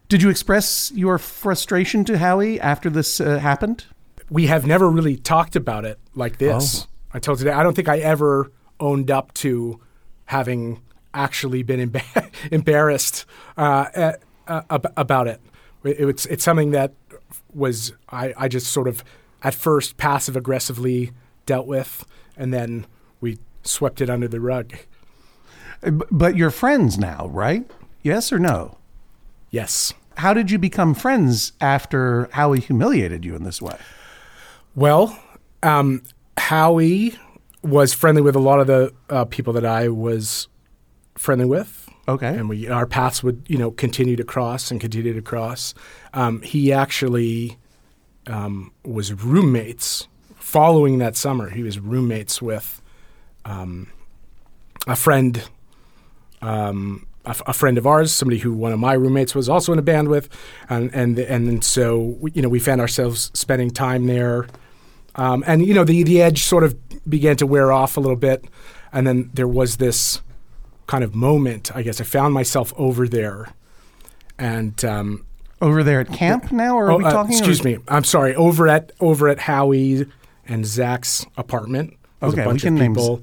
Did 0.08 0.22
you 0.22 0.30
express 0.30 0.92
your 0.94 1.18
frustration 1.18 2.04
to 2.04 2.18
Howie 2.18 2.60
after 2.60 2.88
this 2.88 3.20
uh, 3.20 3.38
happened? 3.38 3.84
we 4.30 4.46
have 4.46 4.66
never 4.66 4.88
really 4.88 5.16
talked 5.16 5.56
about 5.56 5.84
it 5.84 5.98
like 6.14 6.38
this. 6.38 6.86
I 7.12 7.18
told 7.18 7.40
you 7.40 7.46
that 7.46 7.58
I 7.58 7.62
don't 7.62 7.74
think 7.74 7.88
I 7.88 7.98
ever 7.98 8.50
owned 8.80 9.10
up 9.10 9.32
to 9.34 9.78
having 10.26 10.80
actually 11.14 11.62
been 11.62 11.90
emba- 11.90 12.30
embarrassed 12.52 13.24
uh, 13.56 13.86
at, 13.94 14.22
uh, 14.48 14.62
ab- 14.70 14.92
about 14.96 15.26
it. 15.28 15.40
It- 15.84 16.00
It's 16.08 16.26
it's 16.26 16.44
something 16.44 16.70
that 16.72 16.92
was 17.54 17.92
I, 18.10 18.32
I 18.36 18.48
just 18.48 18.66
sort 18.68 18.88
of 18.88 19.02
at 19.42 19.54
first 19.54 19.96
passive 19.96 20.36
aggressively 20.36 21.12
dealt 21.46 21.66
with, 21.66 22.04
and 22.36 22.52
then 22.52 22.86
we 23.20 23.38
swept 23.62 24.00
it 24.00 24.08
under 24.10 24.28
the 24.28 24.40
rug. 24.40 24.72
Uh, 25.82 25.90
But 26.10 26.36
you're 26.36 26.50
friends 26.50 26.98
now, 26.98 27.28
right? 27.32 27.68
Yes 28.02 28.32
or 28.32 28.38
no? 28.38 28.78
Yes. 29.50 29.92
How 30.18 30.34
did 30.34 30.50
you 30.50 30.58
become 30.58 30.94
friends 30.94 31.52
after 31.60 32.28
Howie 32.32 32.60
humiliated 32.60 33.24
you 33.24 33.34
in 33.34 33.42
this 33.44 33.60
way? 33.62 33.76
Well, 34.74 35.18
um, 35.62 36.02
Howie 36.36 37.18
was 37.62 37.92
friendly 37.92 38.22
with 38.22 38.36
a 38.36 38.40
lot 38.40 38.60
of 38.60 38.66
the 38.66 38.92
uh, 39.08 39.24
people 39.26 39.52
that 39.54 39.64
I 39.66 39.88
was 39.88 40.48
friendly 41.16 41.46
with. 41.46 41.76
Okay. 42.08 42.26
and 42.28 42.48
we 42.48 42.66
our 42.68 42.86
paths 42.86 43.22
would 43.22 43.44
you 43.46 43.56
know 43.56 43.70
continue 43.70 44.16
to 44.16 44.24
cross 44.24 44.70
and 44.72 44.80
continue 44.80 45.12
to 45.12 45.22
cross. 45.22 45.74
Um, 46.12 46.42
he 46.42 46.72
actually 46.72 47.56
um, 48.26 48.72
was 48.84 49.12
roommates. 49.12 50.08
Following 50.36 50.98
that 50.98 51.16
summer, 51.16 51.50
he 51.50 51.62
was 51.62 51.78
roommates 51.78 52.42
with 52.42 52.82
um, 53.44 53.88
a 54.88 54.96
friend, 54.96 55.48
um, 56.42 57.06
a, 57.24 57.30
f- 57.30 57.42
a 57.46 57.52
friend 57.52 57.78
of 57.78 57.86
ours, 57.86 58.10
somebody 58.10 58.38
who 58.38 58.52
one 58.54 58.72
of 58.72 58.80
my 58.80 58.94
roommates 58.94 59.34
was 59.34 59.48
also 59.48 59.72
in 59.72 59.78
a 59.78 59.82
band 59.82 60.08
with, 60.08 60.28
and 60.68 60.92
and 60.92 61.18
and 61.18 61.62
so 61.62 62.16
we- 62.20 62.32
you 62.34 62.42
know 62.42 62.48
we 62.48 62.58
found 62.58 62.80
ourselves 62.80 63.30
spending 63.34 63.70
time 63.70 64.06
there, 64.06 64.46
um, 65.16 65.42
and 65.46 65.64
you 65.66 65.74
know 65.74 65.84
the 65.84 66.02
the 66.02 66.20
edge 66.22 66.42
sort 66.44 66.64
of 66.64 66.76
began 67.08 67.36
to 67.36 67.46
wear 67.46 67.72
off 67.72 67.96
a 67.96 68.00
little 68.00 68.16
bit, 68.16 68.44
and 68.92 69.06
then 69.06 69.30
there 69.34 69.48
was 69.48 69.76
this 69.78 70.20
kind 70.86 71.04
of 71.04 71.14
moment. 71.14 71.74
I 71.74 71.82
guess 71.82 72.00
I 72.00 72.04
found 72.04 72.34
myself 72.34 72.72
over 72.76 73.06
there, 73.08 73.48
and 74.38 74.82
um, 74.84 75.26
Over 75.60 75.82
there 75.82 76.00
at 76.00 76.12
camp 76.12 76.50
now, 76.52 76.76
or 76.76 76.86
are 76.86 76.92
Oh, 76.92 76.98
we 76.98 77.04
uh, 77.04 77.12
talking? 77.12 77.36
excuse 77.36 77.60
or- 77.60 77.64
me. 77.64 77.78
I'm 77.88 78.04
sorry. 78.04 78.34
Over 78.34 78.68
at 78.68 78.92
over 79.00 79.28
at 79.28 79.40
Howie 79.40 80.06
and 80.46 80.64
Zach's 80.66 81.26
apartment. 81.36 81.96
There's 82.20 82.32
Okay, 82.32 82.42
a 82.42 82.44
we 82.46 82.50
bunch 82.50 82.62
can 82.62 82.74
of 82.74 82.80
name 82.80 82.94
people. 82.94 83.22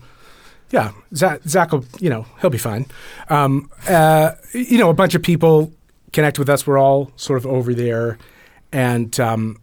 Yeah, 0.69 0.91
Zach, 1.15 1.41
Zach 1.47 1.71
will, 1.71 1.85
you 1.99 2.09
know, 2.09 2.25
he'll 2.41 2.49
be 2.49 2.57
fine. 2.57 2.87
Um, 3.29 3.69
uh, 3.87 4.31
you 4.53 4.77
know, 4.77 4.89
a 4.89 4.93
bunch 4.93 5.15
of 5.15 5.21
people 5.23 5.71
connect 6.11 6.37
with 6.39 6.49
us. 6.49 6.67
We're 6.67 6.77
all 6.77 7.11
sort 7.15 7.37
of 7.39 7.45
over 7.47 7.73
there, 7.73 8.17
and 8.73 9.17
um, 9.19 9.57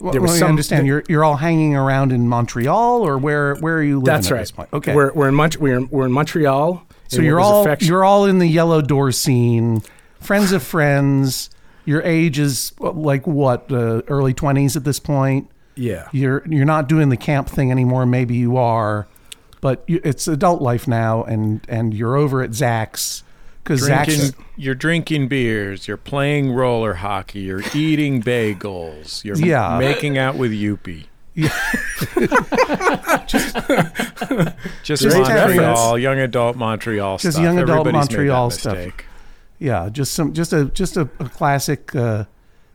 there 0.00 0.20
was 0.20 0.32
me 0.32 0.38
some- 0.38 0.48
understand. 0.48 0.86
You're 0.86 1.02
you're 1.08 1.24
all 1.24 1.36
hanging 1.36 1.74
around 1.76 2.12
in 2.12 2.28
Montreal, 2.28 3.02
or 3.06 3.18
where 3.18 3.54
where 3.56 3.76
are 3.76 3.82
you 3.82 3.96
living 3.98 4.04
that's 4.06 4.28
at 4.28 4.32
right. 4.34 4.40
this 4.40 4.50
point? 4.50 4.68
Okay, 4.72 4.94
we're 4.94 5.12
we're 5.12 5.28
in 5.28 5.34
Mont- 5.34 5.56
we're 5.58 5.76
in, 5.78 5.88
we're 5.90 6.06
in 6.06 6.12
Montreal. 6.12 6.82
so 7.08 7.22
you're 7.22 7.40
all 7.40 7.62
affection- 7.62 7.88
you're 7.88 8.04
all 8.04 8.24
in 8.26 8.38
the 8.38 8.46
yellow 8.48 8.80
door 8.82 9.12
scene, 9.12 9.82
friends 10.20 10.52
of 10.52 10.62
friends. 10.62 11.50
Your 11.84 12.02
age 12.02 12.38
is 12.38 12.72
uh, 12.82 12.90
like 12.92 13.26
what, 13.26 13.72
uh, 13.72 14.02
early 14.08 14.34
twenties 14.34 14.76
at 14.76 14.84
this 14.84 14.98
point. 15.00 15.48
yeah. 15.74 16.08
You're 16.12 16.42
you're 16.46 16.66
not 16.66 16.86
doing 16.88 17.08
the 17.08 17.16
camp 17.16 17.48
thing 17.48 17.70
anymore. 17.70 18.04
Maybe 18.04 18.34
you 18.36 18.58
are, 18.58 19.06
but 19.62 19.84
you, 19.86 19.98
it's 20.04 20.28
adult 20.28 20.60
life 20.60 20.86
now, 20.86 21.24
and 21.24 21.60
and 21.66 21.94
you're 21.94 22.14
over 22.16 22.42
at 22.42 22.52
Zach's 22.52 23.22
because 23.68 23.86
Drinking, 23.86 24.44
you're 24.56 24.74
drinking 24.74 25.28
beers. 25.28 25.86
You're 25.86 25.98
playing 25.98 26.52
roller 26.52 26.94
hockey. 26.94 27.40
You're 27.40 27.62
eating 27.74 28.22
bagels. 28.22 29.22
You're 29.24 29.36
Yeah. 29.36 29.78
making 29.78 30.16
out 30.16 30.36
with 30.36 30.52
Yuppie. 30.52 31.04
just 34.82 35.04
Great 35.04 35.28
Montreal, 35.28 35.98
young 35.98 36.18
adult 36.18 36.56
Montreal 36.56 37.18
Just 37.18 37.34
stuff. 37.36 37.44
young 37.44 37.58
adult 37.58 37.86
Everybody's 37.86 38.10
Montreal 38.10 38.50
stuff. 38.50 38.76
mistake. 38.76 39.04
yeah, 39.58 39.88
just 39.90 40.14
some 40.14 40.32
just 40.32 40.52
a 40.52 40.64
just 40.66 40.96
a, 40.96 41.02
a 41.20 41.28
classic 41.28 41.94
uh, 41.94 42.24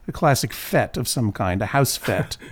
a 0.07 0.11
classic 0.11 0.53
fete 0.53 0.95
of 0.97 1.07
some 1.07 1.31
kind, 1.31 1.61
a 1.61 1.67
house 1.67 1.97
fete. 1.97 2.37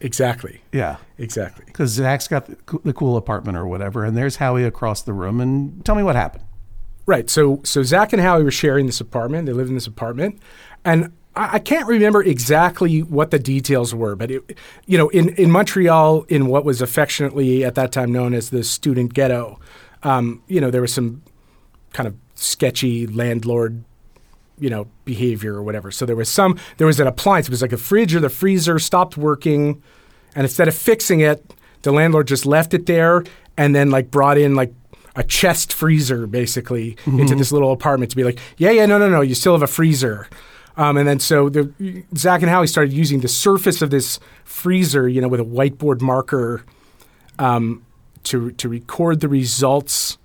Exactly. 0.00 0.62
yeah. 0.72 0.96
Exactly. 1.18 1.64
because 1.66 1.90
Zach's 1.90 2.26
got 2.26 2.46
the, 2.46 2.56
the 2.84 2.92
cool 2.94 3.18
apartment 3.18 3.56
or 3.58 3.66
whatever, 3.66 4.02
and 4.04 4.16
there's 4.16 4.36
Howie 4.36 4.64
across 4.64 5.02
the 5.02 5.12
room. 5.12 5.42
And 5.42 5.84
tell 5.84 5.94
me 5.94 6.02
what 6.02 6.16
happened. 6.16 6.44
Right. 7.08 7.30
So 7.30 7.62
so 7.64 7.82
Zach 7.82 8.12
and 8.12 8.20
Howie 8.20 8.44
were 8.44 8.50
sharing 8.50 8.84
this 8.84 9.00
apartment. 9.00 9.46
They 9.46 9.54
lived 9.54 9.70
in 9.70 9.74
this 9.74 9.86
apartment, 9.86 10.38
and 10.84 11.10
I, 11.34 11.54
I 11.54 11.58
can't 11.58 11.86
remember 11.86 12.22
exactly 12.22 13.02
what 13.02 13.30
the 13.30 13.38
details 13.38 13.94
were, 13.94 14.14
but 14.14 14.30
it, 14.30 14.58
you 14.84 14.98
know, 14.98 15.08
in 15.08 15.30
in 15.30 15.50
Montreal, 15.50 16.24
in 16.24 16.48
what 16.48 16.66
was 16.66 16.82
affectionately 16.82 17.64
at 17.64 17.76
that 17.76 17.92
time 17.92 18.12
known 18.12 18.34
as 18.34 18.50
the 18.50 18.62
student 18.62 19.14
ghetto, 19.14 19.58
um, 20.02 20.42
you 20.48 20.60
know, 20.60 20.70
there 20.70 20.82
was 20.82 20.92
some 20.92 21.22
kind 21.94 22.06
of 22.06 22.14
sketchy 22.34 23.06
landlord 23.06 23.82
you 24.58 24.68
know 24.68 24.86
behavior 25.04 25.54
or 25.54 25.62
whatever 25.62 25.90
so 25.90 26.04
there 26.04 26.14
was 26.14 26.28
some 26.28 26.58
there 26.76 26.86
was 26.86 27.00
an 27.00 27.06
appliance 27.06 27.46
it 27.46 27.50
was 27.50 27.62
like 27.62 27.72
a 27.72 27.76
fridge 27.76 28.14
or 28.14 28.20
the 28.20 28.28
freezer 28.28 28.78
stopped 28.78 29.16
working 29.16 29.80
and 30.34 30.44
instead 30.44 30.68
of 30.68 30.74
fixing 30.74 31.20
it 31.20 31.54
the 31.82 31.92
landlord 31.92 32.28
just 32.28 32.44
left 32.44 32.74
it 32.74 32.86
there 32.86 33.24
and 33.56 33.74
then 33.74 33.90
like 33.90 34.10
brought 34.10 34.36
in 34.36 34.54
like 34.54 34.72
a 35.18 35.22
chest 35.24 35.72
freezer 35.72 36.26
basically 36.26 36.96
into 37.06 37.34
this 37.34 37.50
little 37.52 37.72
apartment 37.72 38.08
to 38.10 38.16
be 38.16 38.22
like 38.24 38.38
yeah 38.56 38.70
yeah 38.70 38.86
no 38.86 38.96
no 38.98 39.08
no 39.10 39.20
you 39.20 39.34
still 39.34 39.52
have 39.52 39.62
a 39.62 39.66
freezer 39.66 40.28
um, 40.78 40.96
and 40.96 41.08
then 41.08 41.18
so 41.18 41.48
the, 41.48 42.04
Zach 42.16 42.40
and 42.40 42.48
Howie 42.48 42.68
started 42.68 42.92
using 42.92 43.18
the 43.20 43.26
surface 43.26 43.82
of 43.82 43.90
this 43.90 44.20
freezer, 44.44 45.08
you 45.08 45.20
know, 45.20 45.26
with 45.26 45.40
a 45.40 45.44
whiteboard 45.44 46.00
marker, 46.00 46.64
um, 47.40 47.84
to 48.22 48.52
to 48.52 48.68
record 48.68 49.18
the 49.18 49.28
results 49.28 50.18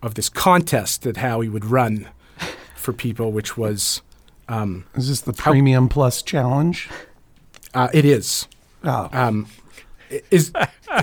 of 0.00 0.14
this 0.14 0.30
contest 0.30 1.02
that 1.02 1.18
Howie 1.18 1.50
would 1.50 1.66
run 1.66 2.08
for 2.74 2.94
people, 2.94 3.32
which 3.32 3.58
was 3.58 4.00
um, 4.48 4.86
Is 4.94 5.08
this 5.08 5.20
the 5.20 5.34
Premium 5.34 5.90
Plus 5.90 6.22
challenge? 6.22 6.88
uh, 7.74 7.88
it 7.92 8.06
is. 8.06 8.48
Oh, 8.82 9.10
Um, 9.12 9.46
is 10.30 10.52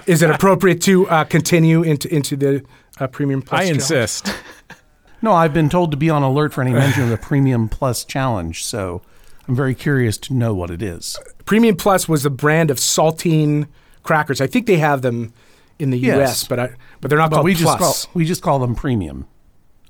is 0.08 0.23
it 0.23 0.32
appropriate 0.32 0.82
to 0.82 1.08
uh, 1.10 1.26
continue 1.26 1.84
into 1.84 2.12
into 2.12 2.36
the 2.36 2.63
uh, 2.99 3.08
premium 3.08 3.41
plus? 3.41 3.60
I 3.60 3.63
challenge? 3.63 3.75
insist. 3.82 4.34
no, 5.21 5.34
I've 5.34 5.53
been 5.53 5.69
told 5.69 5.91
to 5.91 5.97
be 5.97 6.10
on 6.10 6.23
alert 6.23 6.53
for 6.53 6.62
any 6.62 6.71
mention 6.73 7.03
of 7.03 7.10
the 7.10 7.17
Premium 7.17 7.69
Plus 7.69 8.03
challenge, 8.06 8.63
so 8.63 9.01
I'm 9.47 9.56
very 9.56 9.75
curious 9.75 10.17
to 10.19 10.34
know 10.34 10.53
what 10.53 10.69
it 10.69 10.82
is. 10.82 11.17
Premium 11.45 11.75
Plus 11.75 12.08
was 12.08 12.25
a 12.25 12.29
brand 12.29 12.69
of 12.71 12.77
saltine 12.77 13.67
crackers. 14.03 14.41
I 14.41 14.47
think 14.47 14.65
they 14.67 14.77
have 14.77 15.01
them 15.01 15.34
in 15.79 15.89
the 15.89 15.97
Yes. 15.97 16.15
U.S., 16.17 16.47
but 16.47 16.60
I, 16.60 16.69
but 17.01 17.10
they're 17.10 17.17
not 17.17 17.29
But 17.29 17.38
called 17.38 17.45
we 17.45 17.53
just 17.53 17.77
Plus. 17.77 18.06
call 18.06 18.12
we 18.13 18.25
just 18.25 18.41
call 18.41 18.60
them 18.60 18.75
Premium. 18.75 19.27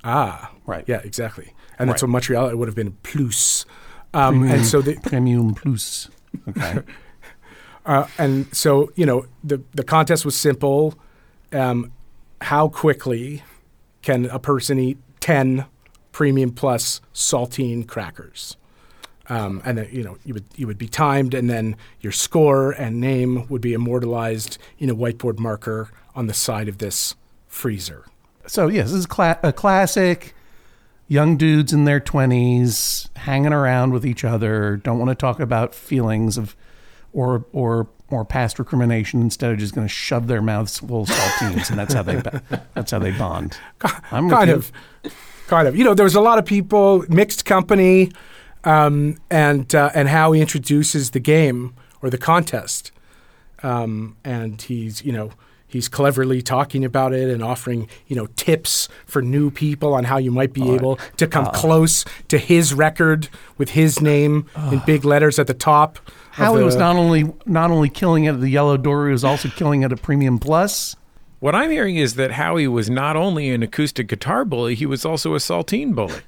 ah, 0.04 0.50
Right. 0.66 0.84
Yeah, 0.86 1.00
exactly. 1.04 1.52
And 1.78 1.90
that's 1.90 2.00
what 2.02 2.08
Montreal 2.08 2.48
it 2.48 2.56
would 2.56 2.68
have 2.68 2.74
been 2.76 2.92
Plus. 3.02 3.66
Um, 4.14 4.44
and 4.44 4.64
so 4.64 4.80
the, 4.80 4.94
Premium 5.02 5.54
Plus. 5.54 6.08
Okay. 6.48 6.78
Uh, 7.86 8.06
and 8.16 8.46
so, 8.56 8.90
you 8.96 9.04
know, 9.04 9.26
the, 9.42 9.62
the 9.74 9.84
contest 9.84 10.24
was 10.24 10.34
simple. 10.34 10.94
Um, 11.52 11.92
how 12.44 12.68
quickly 12.68 13.42
can 14.02 14.26
a 14.26 14.38
person 14.38 14.78
eat 14.78 14.98
10 15.20 15.64
premium 16.12 16.52
plus 16.52 17.00
saltine 17.14 17.86
crackers? 17.86 18.56
Um, 19.30 19.62
and 19.64 19.78
then, 19.78 19.88
you 19.90 20.04
know, 20.04 20.18
you 20.24 20.34
would, 20.34 20.44
you 20.54 20.66
would 20.66 20.76
be 20.76 20.86
timed, 20.86 21.32
and 21.32 21.48
then 21.48 21.76
your 22.00 22.12
score 22.12 22.72
and 22.72 23.00
name 23.00 23.48
would 23.48 23.62
be 23.62 23.72
immortalized 23.72 24.58
in 24.78 24.90
a 24.90 24.94
whiteboard 24.94 25.38
marker 25.38 25.90
on 26.14 26.26
the 26.26 26.34
side 26.34 26.68
of 26.68 26.78
this 26.78 27.14
freezer. 27.46 28.04
So 28.46 28.68
yes, 28.68 28.90
this 28.90 28.98
is 29.00 29.06
a 29.42 29.52
classic. 29.52 30.34
Young 31.08 31.36
dudes 31.36 31.72
in 31.72 31.84
their 31.84 32.00
twenties 32.00 33.08
hanging 33.16 33.52
around 33.52 33.92
with 33.92 34.04
each 34.04 34.24
other, 34.24 34.76
don't 34.76 34.98
want 34.98 35.10
to 35.10 35.14
talk 35.14 35.40
about 35.40 35.74
feelings 35.74 36.36
of, 36.36 36.54
or 37.12 37.44
or 37.52 37.88
or 38.10 38.24
past 38.24 38.58
recrimination. 38.58 39.20
Instead 39.20 39.52
of 39.52 39.58
just 39.58 39.74
going 39.74 39.86
to 39.86 39.92
shove 39.92 40.26
their 40.26 40.42
mouths 40.42 40.78
full 40.78 41.02
of 41.02 41.08
saltines, 41.08 41.70
and 41.70 41.78
that's 41.78 41.94
how 41.94 42.02
they 42.02 42.20
that's 42.74 42.90
how 42.90 42.98
they 42.98 43.10
bond. 43.12 43.56
I'm 44.10 44.28
kind 44.30 44.50
of, 44.50 44.72
kind 45.46 45.68
of. 45.68 45.76
You 45.76 45.84
know, 45.84 45.94
there 45.94 46.04
was 46.04 46.14
a 46.14 46.20
lot 46.20 46.38
of 46.38 46.44
people, 46.44 47.04
mixed 47.08 47.44
company, 47.44 48.10
um, 48.64 49.18
and 49.30 49.74
uh, 49.74 49.90
and 49.94 50.08
Howie 50.08 50.40
introduces 50.40 51.10
the 51.10 51.20
game 51.20 51.74
or 52.02 52.10
the 52.10 52.18
contest, 52.18 52.92
um, 53.62 54.16
and 54.24 54.60
he's 54.60 55.04
you 55.04 55.12
know 55.12 55.30
he's 55.74 55.88
cleverly 55.88 56.40
talking 56.40 56.84
about 56.84 57.12
it 57.12 57.28
and 57.28 57.42
offering 57.42 57.88
you 58.06 58.14
know 58.14 58.26
tips 58.36 58.88
for 59.06 59.20
new 59.20 59.50
people 59.50 59.92
on 59.92 60.04
how 60.04 60.16
you 60.16 60.30
might 60.30 60.52
be 60.52 60.62
oh, 60.62 60.74
able 60.74 60.96
to 61.16 61.26
come 61.26 61.48
oh. 61.48 61.50
close 61.50 62.04
to 62.28 62.38
his 62.38 62.72
record 62.72 63.28
with 63.58 63.70
his 63.70 64.00
name 64.00 64.46
in 64.70 64.80
big 64.86 65.04
letters 65.04 65.36
at 65.40 65.48
the 65.48 65.54
top. 65.54 65.98
of 65.98 66.14
Howie 66.30 66.60
the- 66.60 66.64
was 66.64 66.76
not 66.76 66.94
only 66.94 67.24
not 67.44 67.72
only 67.72 67.88
killing 67.88 68.24
it 68.24 68.34
at 68.34 68.40
the 68.40 68.48
Yellow 68.48 68.76
Door, 68.76 69.08
he 69.08 69.12
was 69.12 69.24
also 69.24 69.48
killing 69.48 69.82
it 69.82 69.90
at 69.90 70.00
Premium 70.00 70.38
Plus. 70.38 70.94
What 71.40 71.56
I'm 71.56 71.70
hearing 71.70 71.96
is 71.96 72.14
that 72.14 72.30
Howie 72.30 72.68
was 72.68 72.88
not 72.88 73.16
only 73.16 73.50
an 73.50 73.62
acoustic 73.64 74.06
guitar 74.06 74.44
bully, 74.44 74.76
he 74.76 74.86
was 74.86 75.04
also 75.04 75.34
a 75.34 75.38
saltine 75.38 75.92
bully. 75.94 76.20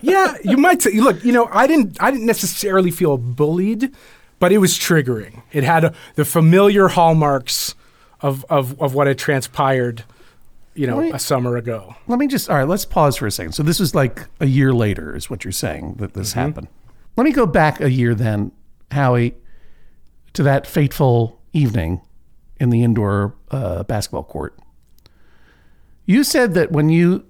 Yeah, 0.00 0.34
you 0.42 0.56
might 0.56 0.82
say. 0.82 0.98
Look, 0.98 1.24
you 1.24 1.32
know, 1.32 1.48
I 1.52 1.68
didn't. 1.68 1.96
I 2.00 2.10
didn't 2.10 2.26
necessarily 2.26 2.90
feel 2.90 3.18
bullied, 3.18 3.94
but 4.40 4.50
it 4.50 4.58
was 4.58 4.72
triggering. 4.72 5.42
It 5.52 5.62
had 5.62 5.84
a, 5.84 5.94
the 6.16 6.24
familiar 6.24 6.88
hallmarks 6.88 7.74
of, 8.20 8.44
of 8.48 8.80
of 8.80 8.94
what 8.94 9.06
had 9.06 9.18
transpired, 9.18 10.04
you 10.74 10.86
know, 10.86 10.98
Wait. 10.98 11.14
a 11.14 11.18
summer 11.18 11.56
ago. 11.56 11.94
Let 12.06 12.18
me 12.18 12.26
just 12.26 12.48
all 12.48 12.56
right. 12.56 12.68
Let's 12.68 12.84
pause 12.84 13.16
for 13.16 13.26
a 13.26 13.30
second. 13.30 13.52
So 13.52 13.62
this 13.62 13.80
was 13.80 13.94
like 13.94 14.26
a 14.40 14.46
year 14.46 14.72
later, 14.72 15.14
is 15.14 15.30
what 15.30 15.44
you're 15.44 15.52
saying 15.52 15.94
that 15.98 16.14
this 16.14 16.32
happened. 16.32 16.68
Let 17.16 17.24
me 17.24 17.32
go 17.32 17.46
back 17.46 17.80
a 17.80 17.90
year 17.90 18.14
then, 18.14 18.52
Howie, 18.90 19.34
to 20.34 20.42
that 20.42 20.66
fateful 20.66 21.40
evening 21.52 22.02
in 22.58 22.70
the 22.70 22.82
indoor 22.82 23.34
uh, 23.50 23.82
basketball 23.84 24.24
court. 24.24 24.58
You 26.04 26.24
said 26.24 26.54
that 26.54 26.72
when 26.72 26.88
you 26.88 27.24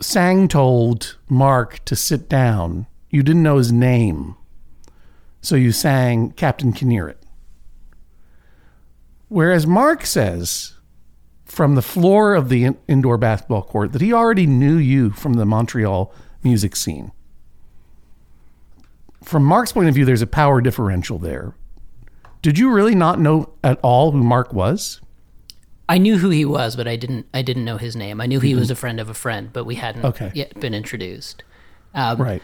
sang 0.00 0.48
told 0.48 1.16
Mark 1.28 1.84
to 1.84 1.96
sit 1.96 2.28
down, 2.28 2.86
you 3.10 3.22
didn't 3.22 3.42
know 3.42 3.58
his 3.58 3.72
name, 3.72 4.34
so 5.40 5.56
you 5.56 5.72
sang 5.72 6.32
Captain 6.32 6.72
Kinneret 6.72 7.16
Whereas 9.28 9.66
Mark 9.66 10.06
says 10.06 10.74
from 11.44 11.74
the 11.74 11.82
floor 11.82 12.34
of 12.34 12.48
the 12.48 12.64
in- 12.64 12.78
indoor 12.88 13.18
basketball 13.18 13.62
court 13.62 13.92
that 13.92 14.02
he 14.02 14.12
already 14.12 14.46
knew 14.46 14.76
you 14.76 15.10
from 15.10 15.34
the 15.34 15.46
Montreal 15.46 16.12
music 16.42 16.76
scene. 16.76 17.12
from 19.24 19.42
Mark's 19.44 19.72
point 19.72 19.88
of 19.88 19.94
view, 19.94 20.04
there's 20.04 20.22
a 20.22 20.26
power 20.26 20.60
differential 20.60 21.18
there. 21.18 21.54
Did 22.42 22.58
you 22.58 22.70
really 22.70 22.94
not 22.94 23.18
know 23.18 23.50
at 23.64 23.80
all 23.82 24.12
who 24.12 24.22
Mark 24.22 24.52
was? 24.52 25.00
I 25.88 25.98
knew 25.98 26.18
who 26.18 26.30
he 26.30 26.44
was, 26.44 26.76
but 26.76 26.86
I 26.86 26.94
didn't. 26.94 27.26
I 27.34 27.42
didn't 27.42 27.64
know 27.64 27.76
his 27.76 27.96
name. 27.96 28.20
I 28.20 28.26
knew 28.26 28.38
he 28.38 28.54
was 28.54 28.70
a 28.70 28.76
friend 28.76 29.00
of 29.00 29.08
a 29.08 29.14
friend, 29.14 29.50
but 29.52 29.64
we 29.64 29.74
hadn't 29.76 30.04
Okay. 30.04 30.30
yet 30.34 30.58
been 30.60 30.74
introduced. 30.74 31.42
Um, 31.94 32.18
Right. 32.22 32.42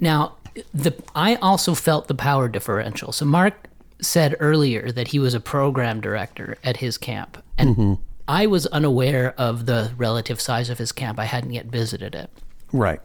Now, 0.00 0.36
the 0.74 0.92
I 1.14 1.36
also 1.36 1.74
felt 1.74 2.08
the 2.08 2.14
power 2.16 2.48
differential. 2.48 3.12
So 3.12 3.24
Mark 3.24 3.68
said 4.02 4.36
earlier 4.40 4.92
that 4.92 5.08
he 5.08 5.18
was 5.18 5.32
a 5.32 5.40
program 5.40 6.00
director 6.00 6.58
at 6.62 6.76
his 6.78 6.98
camp, 6.98 7.42
and 7.56 7.70
mm-hmm. 7.70 7.94
I 8.28 8.46
was 8.46 8.66
unaware 8.66 9.34
of 9.38 9.66
the 9.66 9.92
relative 9.96 10.40
size 10.40 10.68
of 10.68 10.78
his 10.78 10.92
camp. 10.92 11.18
I 11.18 11.24
hadn't 11.24 11.52
yet 11.52 11.66
visited 11.66 12.14
it. 12.14 12.30
Right. 12.72 13.00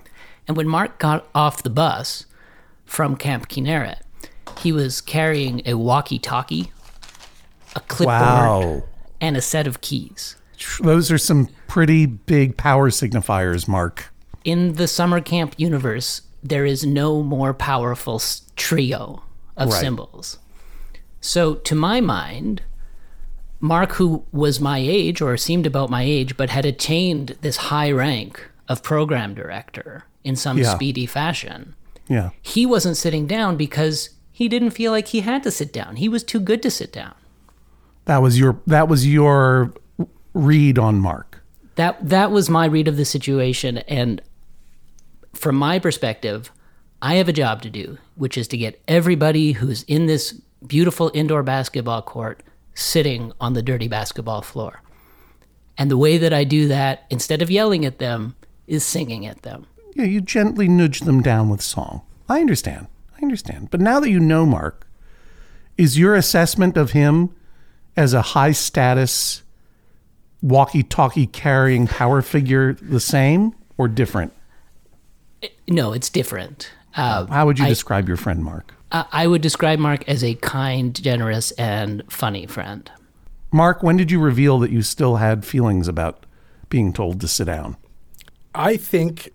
And 0.47 0.57
when 0.57 0.67
Mark 0.67 0.97
got 0.99 1.27
off 1.33 1.63
the 1.63 1.69
bus 1.69 2.25
from 2.85 3.15
Camp 3.15 3.47
Kinneret, 3.47 3.99
he 4.59 4.71
was 4.71 5.01
carrying 5.01 5.61
a 5.65 5.75
walkie-talkie, 5.75 6.71
a 7.75 7.79
clipboard, 7.81 8.21
Wow. 8.21 8.83
and 9.21 9.37
a 9.37 9.41
set 9.41 9.67
of 9.67 9.81
keys. 9.81 10.35
Those 10.81 11.11
are 11.11 11.17
some 11.17 11.49
pretty 11.67 12.05
big 12.05 12.57
power 12.57 12.89
signifiers, 12.89 13.67
Mark. 13.67 14.13
in 14.43 14.73
the 14.75 14.87
summer 14.87 15.19
camp 15.19 15.53
universe, 15.57 16.21
there 16.41 16.65
is 16.65 16.85
no 16.85 17.21
more 17.21 17.53
powerful 17.53 18.21
trio 18.55 19.21
of 19.57 19.69
Right. 19.69 19.81
symbols. 19.81 20.37
So, 21.28 21.55
to 21.55 21.75
my 21.75 21.99
mind, 21.99 22.61
Mark, 23.59 23.93
who 23.93 24.23
was 24.32 24.61
my 24.61 24.78
age 24.78 25.19
or 25.21 25.36
seemed 25.36 25.65
about 25.65 25.89
my 25.89 26.03
age, 26.03 26.38
but 26.38 26.49
had 26.49 26.65
attained 26.65 27.36
this 27.41 27.57
high 27.57 27.91
rank 27.91 28.49
of 28.69 28.82
program 28.82 29.34
director 29.34 30.05
in 30.23 30.36
some 30.38 30.57
Yeah. 30.57 30.73
speedy 30.73 31.05
fashion, 31.05 31.75
Yeah. 32.07 32.30
he 32.41 32.65
wasn't 32.65 32.95
sitting 32.95 33.28
down 33.28 33.57
because 33.57 34.11
he 34.32 34.47
didn't 34.47 34.69
feel 34.71 34.91
like 34.93 35.07
he 35.09 35.19
had 35.19 35.43
to 35.43 35.51
sit 35.51 35.73
down. 35.73 35.97
He 35.97 36.07
was 36.07 36.23
too 36.23 36.39
good 36.39 36.61
to 36.63 36.71
sit 36.71 36.93
down. 36.93 37.13
That 38.05 38.21
was 38.21 38.39
your 38.39 38.59
that 38.65 38.88
was 38.88 39.05
your 39.05 39.73
read 40.34 40.80
on 40.80 40.99
Mark. 41.01 41.43
that 41.75 41.97
that 42.09 42.32
was 42.32 42.49
my 42.49 42.65
read 42.65 42.88
of 42.88 42.95
the 42.95 43.03
situation 43.05 43.80
and 43.80 44.21
from 45.34 45.55
my 45.55 45.78
perspective 45.78 46.51
i 47.01 47.15
have 47.15 47.28
a 47.30 47.34
job 47.34 47.61
to 47.61 47.69
do 47.69 47.97
which 48.15 48.36
is 48.38 48.47
to 48.47 48.57
get 48.57 48.80
everybody 48.88 49.51
who's 49.53 49.84
in 49.84 50.05
this 50.07 50.39
beautiful 50.66 51.12
indoor 51.14 51.43
basketball 51.43 52.01
court 52.01 52.41
sitting 52.74 53.32
on 53.39 53.53
the 53.53 53.62
dirty 53.62 53.88
basketball 53.88 54.41
floor 54.41 54.82
and 55.78 55.89
the 55.91 55.97
way 55.97 56.18
that 56.18 56.34
i 56.34 56.43
do 56.43 56.68
that 56.68 57.05
instead 57.10 57.41
of 57.41 57.51
yelling 57.51 57.86
at 57.86 57.99
them 57.99 58.36
is 58.68 58.84
singing 58.84 59.26
at 59.26 59.41
them 59.43 59.66
Yeah, 59.95 60.05
you 60.05 60.22
gently 60.22 60.68
nudge 60.68 60.99
them 61.01 61.22
down 61.22 61.49
with 61.49 61.62
song. 61.62 62.01
I 62.30 62.39
understand. 62.41 62.88
I 63.18 63.22
understand. 63.24 63.72
But 63.72 63.80
now 63.82 63.99
that 64.01 64.10
you 64.12 64.20
know 64.20 64.45
Mark, 64.45 64.86
is 65.78 65.97
your 65.97 66.14
assessment 66.16 66.76
of 66.78 66.91
him 66.91 67.34
as 67.95 68.14
a 68.14 68.22
high 68.22 68.51
status 68.51 69.41
walkie 70.41 70.84
talkie 70.84 71.26
carrying 71.28 71.88
power 71.88 72.22
figure 72.22 72.74
the 72.74 72.99
same 72.99 73.53
or 73.78 73.88
different? 73.88 74.34
no 75.68 75.93
it's 75.93 76.10
different 76.10 76.72
uh, 76.95 77.26
How 77.28 77.45
would 77.45 77.58
you 77.60 77.66
I- 77.66 77.70
describe 77.70 78.08
your 78.08 78.18
friend 78.18 78.43
Mark? 78.43 78.74
I 78.91 79.05
I 79.11 79.27
would 79.27 79.41
describe 79.41 79.79
mark 79.79 80.07
as 80.07 80.23
a 80.23 80.35
kind 80.35 80.93
generous 81.01 81.51
and 81.51 82.03
funny 82.09 82.45
friend 82.45 82.89
Mark, 83.51 83.81
when 83.81 83.97
did 83.97 84.11
you 84.11 84.19
reveal 84.19 84.59
that 84.59 84.71
you 84.71 84.81
still 84.81 85.17
had 85.17 85.45
feelings 85.45 85.88
about 85.88 86.25
being 86.69 86.91
told 86.91 87.21
to 87.21 87.27
sit 87.27 87.45
down? 87.45 87.77
I 88.53 88.77
think 88.77 89.29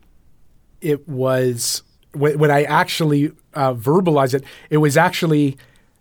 it 0.80 1.08
was 1.08 1.82
when, 2.12 2.38
when 2.38 2.50
I 2.50 2.64
actually 2.64 3.32
uh, 3.54 3.74
verbalized 3.74 4.34
it. 4.34 4.44
It 4.68 4.78
was 4.78 4.96
actually 4.96 5.56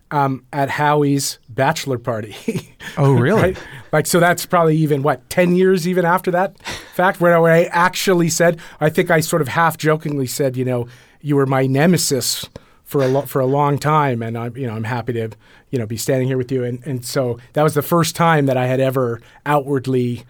um, 0.10 0.43
at 0.52 0.70
Howie's 0.70 1.39
bachelor 1.49 1.97
party. 1.97 2.36
Oh, 2.97 3.14
really? 3.14 3.41
Right? 3.41 3.58
Like 3.93 4.06
so, 4.06 4.20
that's 4.20 4.45
probably 4.45 4.76
even 4.76 5.02
what 5.02 5.30
ten 5.30 5.56
years 5.56 5.88
even 5.88 6.04
after 6.04 6.30
that 6.32 6.62
fact, 6.93 7.22
where 7.22 7.39
where 7.39 7.54
I 7.54 7.66
actually 7.66 8.28
said, 8.28 8.60
I 8.82 8.89
think 8.89 9.10
I 9.10 9.22
sort 9.22 9.41
of 9.41 9.47
half 9.47 9.78
jokingly 9.78 10.28
said, 10.28 10.58
you 10.58 10.66
know, 10.66 10.88
you 11.22 11.38
were 11.38 11.45
my 11.45 11.68
nemesis 11.68 12.49
for 12.92 13.02
a 13.02 13.08
lo- 13.08 13.22
for 13.22 13.39
a 13.39 13.46
long 13.46 13.78
time, 13.78 14.22
and 14.22 14.38
I'm 14.38 14.58
you 14.58 14.68
know 14.68 14.74
I'm 14.74 14.84
happy 14.84 15.14
to 15.14 15.30
you 15.70 15.80
know 15.80 15.86
be 15.86 15.96
standing 15.96 16.28
here 16.28 16.38
with 16.38 16.52
you, 16.52 16.66
and 16.66 16.86
and 16.86 17.06
so 17.06 17.39
that 17.54 17.64
was 17.64 17.74
the 17.74 17.82
first 17.82 18.18
time 18.18 18.48
that 18.48 18.58
I 18.58 18.68
had 18.68 18.82
ever 18.82 19.22
outwardly, 19.46 20.26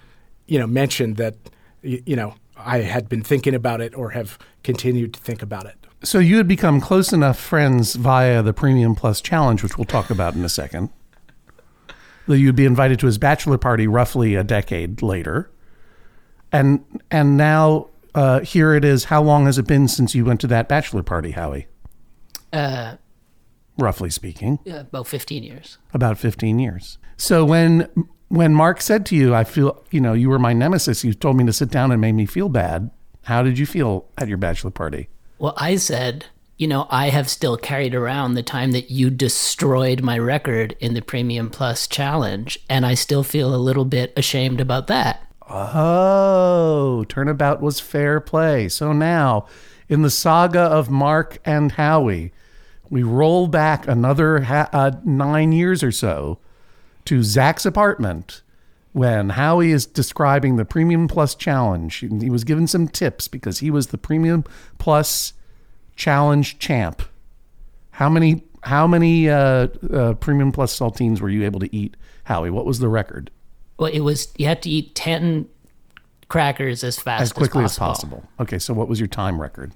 you 0.45 0.59
know, 0.59 0.67
mentioned 0.67 1.17
that 1.17 1.35
you 1.81 2.15
know 2.15 2.35
I 2.55 2.81
had 2.81 3.09
been 3.09 3.23
thinking 3.23 3.55
about 3.55 3.81
it 3.81 3.97
or 3.97 4.11
have 4.11 4.37
continued 4.63 5.15
to 5.15 5.19
think 5.19 5.41
about 5.41 5.65
it. 5.65 5.75
So 6.03 6.19
you 6.19 6.37
had 6.37 6.47
become 6.47 6.79
close 6.79 7.11
enough 7.11 7.39
friends 7.39 7.95
via 7.95 8.43
the 8.43 8.53
Premium 8.53 8.93
Plus 8.93 9.21
Challenge, 9.21 9.63
which 9.63 9.79
we'll 9.79 9.85
talk 9.85 10.11
about 10.11 10.35
in 10.35 10.45
a 10.45 10.49
second. 10.49 10.89
That 12.27 12.37
you'd 12.37 12.55
be 12.55 12.65
invited 12.65 12.99
to 12.99 13.07
his 13.07 13.17
bachelor 13.17 13.57
party 13.57 13.87
roughly 13.87 14.35
a 14.35 14.43
decade 14.43 15.01
later, 15.01 15.49
and 16.51 16.85
and 17.09 17.37
now 17.37 17.89
uh, 18.13 18.41
here 18.41 18.75
it 18.75 18.85
is. 18.85 19.05
How 19.05 19.23
long 19.23 19.47
has 19.47 19.57
it 19.57 19.65
been 19.65 19.87
since 19.87 20.13
you 20.13 20.25
went 20.25 20.41
to 20.41 20.47
that 20.47 20.69
bachelor 20.69 21.01
party, 21.01 21.31
Howie? 21.31 21.65
Uh, 22.53 22.95
Roughly 23.77 24.09
speaking, 24.09 24.59
about 24.67 25.07
15 25.07 25.43
years 25.43 25.77
about 25.93 26.17
fifteen 26.17 26.59
years. 26.59 26.97
So 27.17 27.43
when 27.45 27.87
when 28.27 28.53
Mark 28.53 28.81
said 28.81 29.05
to 29.07 29.15
you, 29.15 29.33
"I 29.33 29.43
feel 29.43 29.83
you 29.91 30.01
know 30.01 30.13
you 30.13 30.29
were 30.29 30.39
my 30.39 30.53
nemesis," 30.53 31.03
you 31.03 31.13
told 31.13 31.37
me 31.37 31.45
to 31.45 31.53
sit 31.53 31.69
down 31.69 31.91
and 31.91 31.99
made 31.99 32.13
me 32.13 32.25
feel 32.25 32.49
bad. 32.49 32.91
How 33.23 33.41
did 33.43 33.57
you 33.57 33.65
feel 33.65 34.05
at 34.17 34.27
your 34.27 34.37
bachelor 34.37 34.71
party? 34.71 35.09
Well, 35.39 35.53
I 35.57 35.75
said, 35.77 36.25
you 36.57 36.67
know, 36.67 36.85
I 36.91 37.09
have 37.09 37.29
still 37.29 37.57
carried 37.57 37.95
around 37.95 38.33
the 38.33 38.43
time 38.43 38.71
that 38.71 38.91
you 38.91 39.09
destroyed 39.09 40.01
my 40.01 40.17
record 40.17 40.75
in 40.79 40.93
the 40.93 41.01
Premium 41.01 41.49
Plus 41.49 41.87
challenge, 41.87 42.59
and 42.69 42.85
I 42.85 42.93
still 42.93 43.23
feel 43.23 43.53
a 43.53 43.57
little 43.57 43.85
bit 43.85 44.13
ashamed 44.15 44.61
about 44.61 44.87
that. 44.87 45.27
Oh, 45.49 47.03
turnabout 47.09 47.61
was 47.61 47.79
fair 47.79 48.19
play. 48.19 48.69
So 48.69 48.93
now, 48.93 49.47
in 49.89 50.01
the 50.03 50.09
saga 50.09 50.61
of 50.61 50.89
Mark 50.89 51.39
and 51.43 51.71
Howie, 51.71 52.31
we 52.91 53.01
roll 53.01 53.47
back 53.47 53.87
another 53.87 54.41
ha- 54.41 54.69
uh, 54.71 54.91
nine 55.03 55.51
years 55.53 55.81
or 55.81 55.91
so 55.91 56.37
to 57.05 57.23
Zach's 57.23 57.65
apartment 57.65 58.43
when 58.91 59.29
Howie 59.29 59.71
is 59.71 59.85
describing 59.87 60.57
the 60.57 60.65
Premium 60.65 61.07
Plus 61.07 61.33
challenge. 61.33 61.95
He 61.95 62.29
was 62.29 62.43
given 62.43 62.67
some 62.67 62.87
tips 62.89 63.27
because 63.27 63.59
he 63.59 63.71
was 63.71 63.87
the 63.87 63.97
Premium 63.97 64.43
Plus 64.77 65.33
challenge 65.95 66.59
champ. 66.59 67.01
How 67.91 68.09
many? 68.09 68.43
How 68.63 68.85
many 68.85 69.27
uh, 69.27 69.67
uh, 69.91 70.13
Premium 70.15 70.51
Plus 70.51 70.77
saltines 70.77 71.19
were 71.19 71.29
you 71.29 71.43
able 71.45 71.59
to 71.61 71.75
eat, 71.75 71.97
Howie? 72.25 72.51
What 72.51 72.65
was 72.65 72.77
the 72.77 72.89
record? 72.89 73.31
Well, 73.79 73.89
it 73.91 74.01
was 74.01 74.31
you 74.37 74.45
had 74.45 74.61
to 74.63 74.69
eat 74.69 74.93
10 74.93 75.47
crackers 76.27 76.83
as 76.83 76.99
fast 76.99 77.21
As 77.23 77.33
quickly 77.33 77.63
as 77.63 77.77
possible. 77.79 78.17
possible. 78.17 78.29
Okay, 78.41 78.59
so 78.59 78.73
what 78.73 78.87
was 78.87 78.99
your 78.99 79.07
time 79.07 79.41
record? 79.41 79.71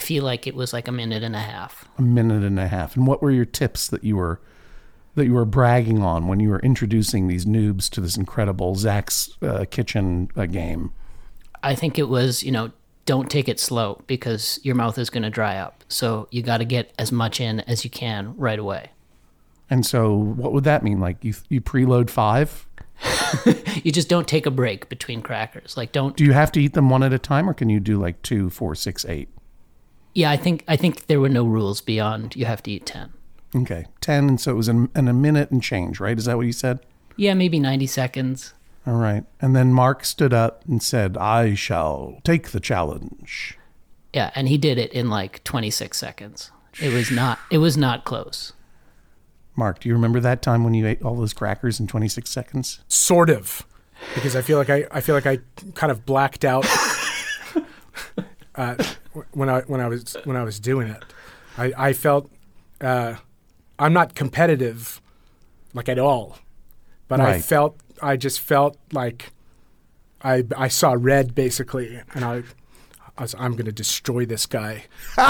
I 0.00 0.02
feel 0.02 0.24
like 0.24 0.46
it 0.46 0.54
was 0.54 0.72
like 0.72 0.88
a 0.88 0.92
minute 0.92 1.22
and 1.22 1.36
a 1.36 1.40
half. 1.40 1.86
a 1.98 2.02
minute 2.02 2.42
and 2.42 2.58
a 2.58 2.68
half. 2.68 2.96
And 2.96 3.06
what 3.06 3.20
were 3.20 3.30
your 3.30 3.44
tips 3.44 3.88
that 3.88 4.02
you 4.02 4.16
were 4.16 4.40
that 5.14 5.26
you 5.26 5.34
were 5.34 5.44
bragging 5.44 6.02
on 6.02 6.26
when 6.26 6.40
you 6.40 6.48
were 6.48 6.60
introducing 6.60 7.28
these 7.28 7.44
noobs 7.44 7.90
to 7.90 8.00
this 8.00 8.16
incredible 8.16 8.76
Zach's 8.76 9.36
uh, 9.42 9.66
Kitchen 9.70 10.30
uh, 10.36 10.46
game? 10.46 10.92
I 11.62 11.74
think 11.74 11.98
it 11.98 12.08
was, 12.08 12.42
you 12.42 12.50
know, 12.50 12.70
don't 13.04 13.30
take 13.30 13.46
it 13.46 13.60
slow 13.60 14.00
because 14.06 14.58
your 14.62 14.74
mouth 14.74 14.96
is 14.96 15.10
going 15.10 15.24
to 15.24 15.28
dry 15.30 15.58
up. 15.58 15.84
So 15.88 16.28
you 16.30 16.42
got 16.42 16.58
to 16.58 16.64
get 16.64 16.94
as 16.98 17.12
much 17.12 17.38
in 17.38 17.60
as 17.60 17.84
you 17.84 17.90
can 17.90 18.34
right 18.38 18.58
away. 18.58 18.92
And 19.68 19.84
so, 19.84 20.14
what 20.14 20.54
would 20.54 20.64
that 20.64 20.82
mean? 20.82 20.98
Like 20.98 21.22
you 21.22 21.34
you 21.50 21.60
preload 21.60 22.08
five? 22.08 22.66
You 23.84 23.92
just 23.92 24.08
don't 24.08 24.26
take 24.26 24.44
a 24.44 24.50
break 24.50 24.88
between 24.88 25.22
crackers. 25.22 25.76
Like 25.76 25.92
don't 25.92 26.16
Do 26.16 26.24
you 26.24 26.32
have 26.32 26.50
to 26.52 26.60
eat 26.60 26.72
them 26.72 26.90
one 26.90 27.02
at 27.02 27.12
a 27.12 27.18
time, 27.18 27.48
or 27.48 27.54
can 27.54 27.68
you 27.68 27.80
do 27.80 27.98
like 27.98 28.20
two, 28.22 28.50
four, 28.50 28.74
six, 28.74 29.04
eight? 29.04 29.28
Yeah, 30.14 30.30
I 30.30 30.36
think 30.36 30.64
I 30.66 30.76
think 30.76 31.06
there 31.06 31.20
were 31.20 31.28
no 31.28 31.44
rules 31.44 31.80
beyond 31.80 32.36
you 32.36 32.44
have 32.44 32.62
to 32.64 32.70
eat 32.70 32.86
10. 32.86 33.12
Okay, 33.54 33.86
ten. 34.00 34.28
And 34.28 34.40
so 34.40 34.52
it 34.52 34.54
was 34.54 34.68
in, 34.68 34.88
in 34.94 35.08
a 35.08 35.12
minute 35.12 35.50
and 35.50 35.62
change, 35.62 35.98
right? 35.98 36.16
Is 36.16 36.26
that 36.26 36.36
what 36.36 36.46
you 36.46 36.52
said? 36.52 36.80
Yeah, 37.16 37.34
maybe 37.34 37.58
90 37.58 37.86
seconds. 37.88 38.54
All 38.86 38.94
right. 38.94 39.24
And 39.40 39.54
then 39.54 39.72
Mark 39.72 40.04
stood 40.04 40.32
up 40.32 40.64
and 40.66 40.82
said, 40.82 41.16
"I 41.16 41.54
shall 41.54 42.20
take 42.24 42.50
the 42.50 42.60
challenge." 42.60 43.58
Yeah, 44.12 44.30
and 44.34 44.48
he 44.48 44.56
did 44.58 44.78
it 44.78 44.92
in 44.92 45.10
like 45.10 45.44
26 45.44 45.96
seconds. 45.98 46.50
It 46.80 46.92
was 46.92 47.10
not 47.10 47.38
it 47.50 47.58
was 47.58 47.76
not 47.76 48.04
close. 48.04 48.52
Mark, 49.56 49.80
do 49.80 49.88
you 49.88 49.94
remember 49.94 50.20
that 50.20 50.42
time 50.42 50.64
when 50.64 50.74
you 50.74 50.86
ate 50.86 51.02
all 51.02 51.16
those 51.16 51.32
crackers 51.32 51.80
in 51.80 51.86
26 51.86 52.30
seconds? 52.30 52.80
Sort 52.88 53.28
of, 53.28 53.66
because 54.14 54.34
I 54.34 54.42
feel 54.42 54.56
like 54.56 54.70
I, 54.70 54.86
I 54.90 55.00
feel 55.00 55.14
like 55.14 55.26
I 55.26 55.38
kind 55.74 55.90
of 55.90 56.06
blacked 56.06 56.44
out 56.44 56.64
uh, 58.54 58.76
when 59.32 59.48
I 59.48 59.60
when 59.62 59.80
I 59.80 59.88
was 59.88 60.16
when 60.24 60.36
I 60.36 60.44
was 60.44 60.60
doing 60.60 60.88
it. 60.88 61.02
I, 61.58 61.72
I 61.76 61.92
felt 61.92 62.30
uh, 62.80 63.16
I'm 63.78 63.92
not 63.92 64.14
competitive, 64.14 65.00
like 65.74 65.88
at 65.88 65.98
all, 65.98 66.38
but 67.08 67.20
I 67.20 67.40
felt 67.40 67.76
I 68.02 68.16
just 68.16 68.40
felt 68.40 68.76
like 68.92 69.32
I 70.22 70.44
I 70.56 70.68
saw 70.68 70.96
red 70.98 71.34
basically, 71.34 72.00
and 72.14 72.24
I 72.24 72.42
I 73.18 73.22
was, 73.22 73.34
I'm 73.38 73.52
going 73.52 73.66
to 73.66 73.72
destroy 73.72 74.24
this 74.24 74.46
guy. 74.46 74.84
like, 75.18 75.28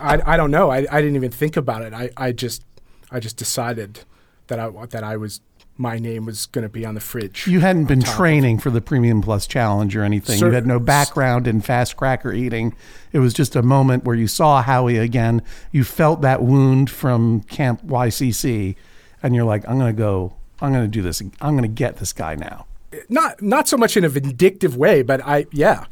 I, 0.00 0.22
I 0.24 0.36
don't 0.36 0.52
know. 0.52 0.70
I, 0.70 0.86
I 0.90 1.00
didn't 1.00 1.16
even 1.16 1.32
think 1.32 1.56
about 1.56 1.82
it. 1.82 1.92
I, 1.92 2.10
I 2.16 2.30
just 2.30 2.64
I 3.10 3.18
just 3.18 3.36
decided 3.36 4.04
that 4.46 4.60
I 4.60 4.70
that 4.86 5.02
I 5.02 5.16
was 5.16 5.40
my 5.78 5.98
name 5.98 6.24
was 6.24 6.46
going 6.46 6.62
to 6.62 6.68
be 6.68 6.84
on 6.86 6.94
the 6.94 7.00
fridge. 7.00 7.46
You 7.46 7.60
hadn't 7.60 7.84
been 7.84 8.02
training 8.02 8.58
for 8.58 8.70
the 8.70 8.80
Premium 8.80 9.20
Plus 9.20 9.46
Challenge 9.46 9.94
or 9.96 10.02
anything. 10.02 10.38
Cer- 10.38 10.46
you 10.48 10.52
had 10.52 10.66
no 10.66 10.78
background 10.78 11.46
in 11.46 11.60
fast 11.60 11.96
cracker 11.96 12.32
eating. 12.32 12.74
It 13.12 13.18
was 13.18 13.34
just 13.34 13.54
a 13.56 13.62
moment 13.62 14.04
where 14.04 14.16
you 14.16 14.26
saw 14.26 14.62
Howie 14.62 14.96
again. 14.96 15.42
You 15.72 15.84
felt 15.84 16.22
that 16.22 16.42
wound 16.42 16.90
from 16.90 17.42
Camp 17.42 17.84
YCC, 17.86 18.76
and 19.22 19.34
you're 19.34 19.44
like, 19.44 19.68
I'm 19.68 19.78
going 19.78 19.94
to 19.94 19.98
go. 19.98 20.34
I'm 20.60 20.72
going 20.72 20.84
to 20.84 20.88
do 20.90 21.02
this. 21.02 21.20
I'm 21.40 21.52
going 21.52 21.62
to 21.62 21.68
get 21.68 21.98
this 21.98 22.12
guy 22.12 22.34
now. 22.34 22.66
not 23.08 23.42
not 23.42 23.68
so 23.68 23.76
much 23.76 23.96
in 23.96 24.04
a 24.04 24.08
vindictive 24.08 24.76
way, 24.76 25.02
but 25.02 25.20
I 25.24 25.46
yeah, 25.52 25.84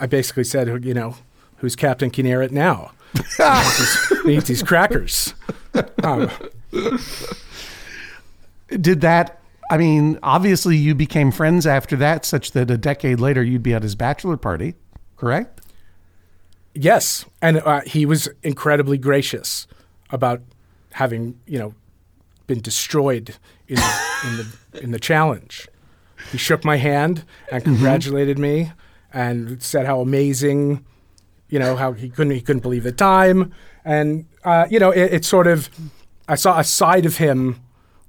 I 0.00 0.06
basically 0.06 0.44
said 0.44 0.84
you 0.84 0.94
know 0.94 1.14
who's 1.58 1.76
Captain 1.76 2.10
Kinneret 2.10 2.50
now? 2.50 2.92
he 4.24 4.36
eats 4.36 4.48
these 4.48 4.62
crackers. 4.62 5.34
Um, 6.02 6.30
Did 8.68 9.00
that? 9.02 9.40
I 9.70 9.76
mean, 9.76 10.18
obviously, 10.22 10.76
you 10.76 10.94
became 10.94 11.30
friends 11.30 11.66
after 11.66 11.96
that, 11.96 12.24
such 12.24 12.52
that 12.52 12.70
a 12.70 12.78
decade 12.78 13.20
later 13.20 13.42
you'd 13.42 13.62
be 13.62 13.74
at 13.74 13.82
his 13.82 13.94
bachelor 13.94 14.36
party, 14.36 14.74
correct? 15.16 15.58
yes, 16.78 17.24
and 17.42 17.58
uh, 17.58 17.80
he 17.82 18.06
was 18.06 18.28
incredibly 18.42 18.98
gracious 18.98 19.66
about 20.10 20.40
having 20.92 21.38
you 21.46 21.58
know 21.58 21.74
been 22.46 22.60
destroyed 22.60 23.36
in 23.66 23.76
the, 23.76 24.00
in 24.24 24.36
the 24.36 24.82
in 24.84 24.90
the 24.92 25.00
challenge. 25.00 25.68
He 26.32 26.38
shook 26.38 26.64
my 26.64 26.76
hand 26.76 27.24
and 27.50 27.62
congratulated 27.62 28.38
me 28.38 28.72
and 29.12 29.62
said 29.62 29.86
how 29.86 30.00
amazing, 30.00 30.84
you 31.48 31.58
know, 31.58 31.76
how 31.76 31.92
he 31.92 32.08
couldn't 32.08 32.32
he 32.32 32.40
couldn't 32.40 32.62
believe 32.62 32.84
the 32.84 32.92
time, 32.92 33.52
and 33.84 34.26
uh, 34.44 34.66
you 34.70 34.78
know, 34.78 34.90
it, 34.90 35.12
it 35.12 35.24
sort 35.24 35.46
of 35.46 35.68
I 36.28 36.36
saw 36.36 36.58
a 36.58 36.64
side 36.64 37.06
of 37.06 37.16
him 37.16 37.60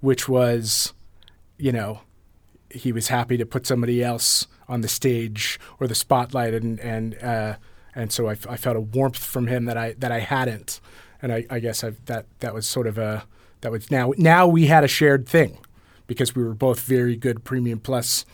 which 0.01 0.29
was, 0.29 0.93
you 1.57 1.71
know, 1.71 2.01
he 2.71 2.91
was 2.91 3.07
happy 3.07 3.37
to 3.37 3.45
put 3.45 3.65
somebody 3.65 4.03
else 4.03 4.47
on 4.67 4.81
the 4.81 4.87
stage 4.87 5.59
or 5.79 5.87
the 5.87 5.95
spotlight, 5.95 6.53
and 6.53 6.79
and 6.79 7.17
uh, 7.21 7.55
and 7.95 8.11
so 8.11 8.27
I 8.27 8.35
felt 8.35 8.77
a 8.77 8.81
warmth 8.81 9.23
from 9.23 9.47
him 9.47 9.65
that 9.65 9.77
I 9.77 9.93
that 9.93 10.11
I 10.11 10.19
hadn't, 10.19 10.79
and 11.21 11.33
I, 11.33 11.45
I 11.49 11.59
guess 11.59 11.83
I, 11.83 11.91
that 12.05 12.25
that 12.39 12.53
was 12.53 12.67
sort 12.67 12.87
of 12.87 12.97
a 12.97 13.25
that 13.61 13.71
was 13.71 13.89
now 13.89 14.13
now 14.17 14.47
we 14.47 14.67
had 14.67 14.83
a 14.83 14.87
shared 14.87 15.27
thing 15.27 15.57
because 16.07 16.35
we 16.35 16.43
were 16.43 16.53
both 16.53 16.81
very 16.81 17.15
good 17.15 17.43
premium 17.43 17.79
plus 17.79 18.25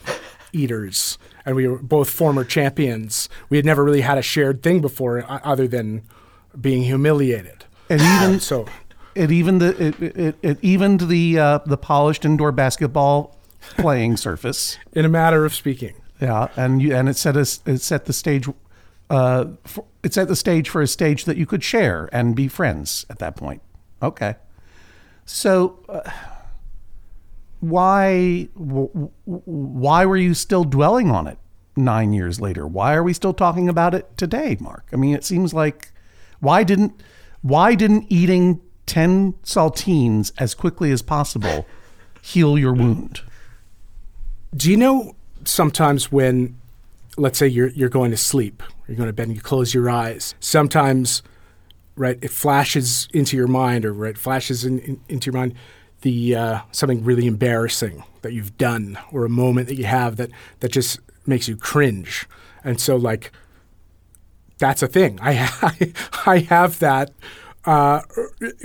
eaters 0.53 1.17
and 1.45 1.55
we 1.55 1.67
were 1.67 1.79
both 1.79 2.09
former 2.09 2.43
champions. 2.43 3.29
We 3.49 3.57
had 3.57 3.65
never 3.65 3.83
really 3.83 4.01
had 4.01 4.17
a 4.17 4.21
shared 4.21 4.63
thing 4.63 4.81
before 4.81 5.25
other 5.27 5.67
than 5.67 6.03
being 6.59 6.83
humiliated. 6.83 7.65
And 7.89 8.01
even 8.01 8.39
So 8.39 8.65
it 9.15 9.31
even 9.31 9.59
the 9.59 9.87
it, 9.87 10.01
it, 10.01 10.35
it 10.41 10.57
evened 10.61 11.01
the 11.01 11.39
uh, 11.39 11.59
the 11.65 11.77
polished 11.77 12.25
indoor 12.25 12.51
basketball 12.51 13.35
playing 13.77 14.17
surface. 14.27 14.77
in 14.93 15.05
a 15.05 15.09
matter 15.09 15.45
of 15.45 15.53
speaking. 15.55 15.95
Yeah, 16.21 16.49
and 16.55 16.81
you 16.81 16.95
and 16.95 17.09
it 17.09 17.15
set 17.15 17.35
us 17.35 17.61
it 17.65 17.79
set 17.81 18.05
the 18.05 18.13
stage. 18.13 18.47
Uh, 19.09 19.45
for, 19.65 19.85
it 20.03 20.13
set 20.13 20.27
the 20.27 20.35
stage 20.35 20.69
for 20.69 20.81
a 20.81 20.87
stage 20.87 21.25
that 21.25 21.37
you 21.37 21.45
could 21.45 21.63
share 21.63 22.09
and 22.11 22.35
be 22.35 22.47
friends 22.47 23.05
at 23.09 23.19
that 23.19 23.35
point. 23.35 23.61
Okay, 24.01 24.35
so 25.25 25.83
uh, 25.89 26.09
why 27.59 28.47
why 29.25 30.05
were 30.05 30.17
you 30.17 30.33
still 30.33 30.63
dwelling 30.63 31.11
on 31.11 31.27
it 31.27 31.37
nine 31.75 32.13
years 32.13 32.39
later? 32.39 32.65
Why 32.67 32.93
are 32.93 33.03
we 33.03 33.13
still 33.13 33.33
talking 33.33 33.67
about 33.69 33.93
it 33.93 34.17
today, 34.17 34.57
Mark? 34.59 34.87
I 34.93 34.95
mean, 34.95 35.15
it 35.15 35.23
seems 35.23 35.53
like 35.53 35.91
why 36.39 36.63
didn't 36.63 37.01
why 37.41 37.75
didn't 37.75 38.05
eating 38.09 38.61
ten 38.85 39.33
saltines 39.43 40.31
as 40.37 40.53
quickly 40.53 40.91
as 40.91 41.01
possible 41.01 41.65
heal 42.21 42.57
your 42.57 42.73
wound? 42.73 43.21
Do 44.55 44.71
you 44.71 44.77
know 44.77 45.15
sometimes 45.47 46.11
when, 46.11 46.59
let's 47.17 47.37
say 47.37 47.47
you're 47.47 47.69
you're 47.69 47.89
going 47.89 48.11
to 48.11 48.17
sleep, 48.17 48.63
you're 48.87 48.97
going 48.97 49.07
to 49.07 49.13
bed 49.13 49.27
and 49.27 49.35
you 49.35 49.41
close 49.41 49.73
your 49.73 49.89
eyes. 49.89 50.35
Sometimes, 50.39 51.23
right, 51.95 52.17
it 52.21 52.31
flashes 52.31 53.07
into 53.13 53.37
your 53.37 53.47
mind, 53.47 53.85
or 53.85 53.93
right, 53.93 54.17
flashes 54.17 54.65
in, 54.65 54.79
in, 54.79 55.01
into 55.07 55.27
your 55.27 55.39
mind, 55.39 55.55
the 56.01 56.35
uh, 56.35 56.59
something 56.71 57.03
really 57.03 57.27
embarrassing 57.27 58.03
that 58.21 58.33
you've 58.33 58.57
done, 58.57 58.97
or 59.11 59.25
a 59.25 59.29
moment 59.29 59.67
that 59.67 59.75
you 59.75 59.85
have 59.85 60.17
that 60.17 60.29
that 60.59 60.71
just 60.71 60.99
makes 61.25 61.47
you 61.47 61.55
cringe. 61.55 62.27
And 62.63 62.79
so, 62.79 62.95
like, 62.95 63.31
that's 64.57 64.81
a 64.81 64.87
thing. 64.87 65.19
I 65.21 65.33
I, 66.25 66.31
I 66.31 66.39
have 66.39 66.79
that. 66.79 67.11
Uh, 67.65 68.01